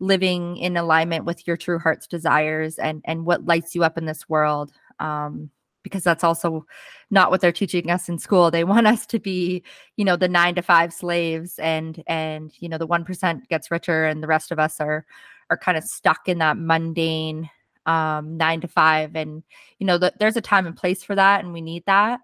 living 0.00 0.56
in 0.56 0.76
alignment 0.76 1.24
with 1.24 1.46
your 1.46 1.56
true 1.56 1.78
heart's 1.78 2.06
desires 2.06 2.78
and 2.78 3.02
and 3.04 3.24
what 3.26 3.46
lights 3.46 3.74
you 3.74 3.84
up 3.84 3.98
in 3.98 4.06
this 4.06 4.28
world. 4.28 4.72
Um, 5.00 5.50
because 5.82 6.02
that's 6.02 6.24
also 6.24 6.64
not 7.10 7.30
what 7.30 7.42
they're 7.42 7.52
teaching 7.52 7.90
us 7.90 8.08
in 8.08 8.18
school. 8.18 8.50
They 8.50 8.64
want 8.74 8.86
us 8.86 9.06
to 9.06 9.18
be, 9.18 9.62
you 9.96 10.04
know, 10.04 10.16
the 10.16 10.28
nine 10.28 10.54
to 10.54 10.62
five 10.62 10.92
slaves 10.92 11.58
and 11.58 12.02
and 12.06 12.52
you 12.58 12.68
know 12.68 12.78
the 12.78 12.86
one 12.86 13.04
percent 13.04 13.48
gets 13.48 13.70
richer 13.70 14.06
and 14.06 14.22
the 14.22 14.26
rest 14.28 14.50
of 14.50 14.58
us 14.58 14.80
are 14.80 15.04
are 15.50 15.58
kind 15.58 15.76
of 15.76 15.84
stuck 15.84 16.26
in 16.28 16.38
that 16.38 16.56
mundane 16.56 17.50
um 17.86 18.36
nine 18.36 18.60
to 18.62 18.68
five. 18.68 19.14
And 19.14 19.42
you 19.78 19.86
know, 19.86 19.98
the, 19.98 20.12
there's 20.18 20.36
a 20.36 20.40
time 20.40 20.66
and 20.66 20.76
place 20.76 21.02
for 21.02 21.14
that 21.14 21.44
and 21.44 21.52
we 21.52 21.60
need 21.60 21.84
that. 21.86 22.20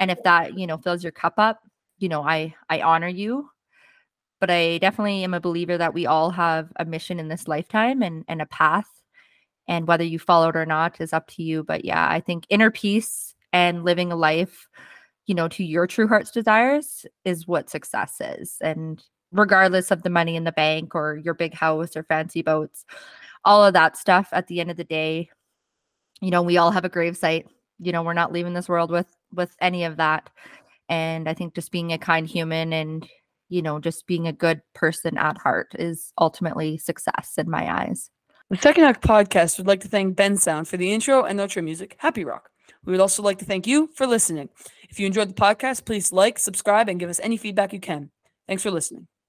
And 0.00 0.10
if 0.10 0.22
that, 0.24 0.58
you 0.58 0.66
know, 0.66 0.76
fills 0.76 1.04
your 1.04 1.12
cup 1.12 1.34
up, 1.38 1.60
you 2.04 2.10
know, 2.10 2.22
I 2.22 2.54
I 2.68 2.82
honor 2.82 3.08
you. 3.08 3.48
But 4.38 4.50
I 4.50 4.76
definitely 4.76 5.24
am 5.24 5.32
a 5.32 5.40
believer 5.40 5.78
that 5.78 5.94
we 5.94 6.04
all 6.04 6.28
have 6.28 6.70
a 6.78 6.84
mission 6.84 7.18
in 7.18 7.28
this 7.28 7.48
lifetime 7.48 8.02
and 8.02 8.26
and 8.28 8.42
a 8.42 8.46
path. 8.46 8.90
And 9.66 9.88
whether 9.88 10.04
you 10.04 10.18
follow 10.18 10.50
it 10.50 10.56
or 10.56 10.66
not 10.66 11.00
is 11.00 11.14
up 11.14 11.28
to 11.28 11.42
you. 11.42 11.64
But 11.64 11.86
yeah, 11.86 12.06
I 12.06 12.20
think 12.20 12.44
inner 12.50 12.70
peace 12.70 13.34
and 13.54 13.84
living 13.84 14.12
a 14.12 14.16
life, 14.16 14.68
you 15.24 15.34
know, 15.34 15.48
to 15.48 15.64
your 15.64 15.86
true 15.86 16.06
heart's 16.06 16.30
desires 16.30 17.06
is 17.24 17.46
what 17.46 17.70
success 17.70 18.20
is. 18.20 18.58
And 18.60 19.02
regardless 19.32 19.90
of 19.90 20.02
the 20.02 20.10
money 20.10 20.36
in 20.36 20.44
the 20.44 20.52
bank 20.52 20.94
or 20.94 21.16
your 21.24 21.32
big 21.32 21.54
house 21.54 21.96
or 21.96 22.02
fancy 22.02 22.42
boats, 22.42 22.84
all 23.46 23.64
of 23.64 23.72
that 23.72 23.96
stuff 23.96 24.28
at 24.32 24.48
the 24.48 24.60
end 24.60 24.70
of 24.70 24.76
the 24.76 24.84
day, 24.84 25.30
you 26.20 26.30
know, 26.30 26.42
we 26.42 26.58
all 26.58 26.70
have 26.70 26.84
a 26.84 26.90
grave 26.90 27.16
site. 27.16 27.46
You 27.78 27.92
know, 27.92 28.02
we're 28.02 28.12
not 28.12 28.32
leaving 28.32 28.52
this 28.52 28.68
world 28.68 28.90
with 28.90 29.10
with 29.32 29.56
any 29.62 29.84
of 29.84 29.96
that. 29.96 30.28
And 30.88 31.28
I 31.28 31.34
think 31.34 31.54
just 31.54 31.72
being 31.72 31.92
a 31.92 31.98
kind 31.98 32.26
human 32.26 32.72
and, 32.72 33.08
you 33.48 33.62
know, 33.62 33.78
just 33.78 34.06
being 34.06 34.26
a 34.26 34.32
good 34.32 34.60
person 34.74 35.16
at 35.18 35.38
heart 35.38 35.74
is 35.78 36.12
ultimately 36.18 36.78
success 36.78 37.34
in 37.38 37.50
my 37.50 37.82
eyes. 37.82 38.10
The 38.50 38.58
Second 38.58 38.84
Act 38.84 39.02
podcast 39.02 39.56
would 39.58 39.66
like 39.66 39.80
to 39.80 39.88
thank 39.88 40.16
Bensound 40.16 40.66
for 40.66 40.76
the 40.76 40.92
intro 40.92 41.24
and 41.24 41.40
outro 41.40 41.64
music, 41.64 41.96
Happy 41.98 42.24
Rock. 42.24 42.50
We 42.84 42.92
would 42.92 43.00
also 43.00 43.22
like 43.22 43.38
to 43.38 43.44
thank 43.44 43.66
you 43.66 43.88
for 43.94 44.06
listening. 44.06 44.50
If 44.90 45.00
you 45.00 45.06
enjoyed 45.06 45.30
the 45.30 45.34
podcast, 45.34 45.86
please 45.86 46.12
like, 46.12 46.38
subscribe, 46.38 46.88
and 46.88 47.00
give 47.00 47.10
us 47.10 47.20
any 47.20 47.36
feedback 47.36 47.72
you 47.72 47.80
can. 47.80 48.10
Thanks 48.46 48.62
for 48.62 48.70
listening. 48.70 49.08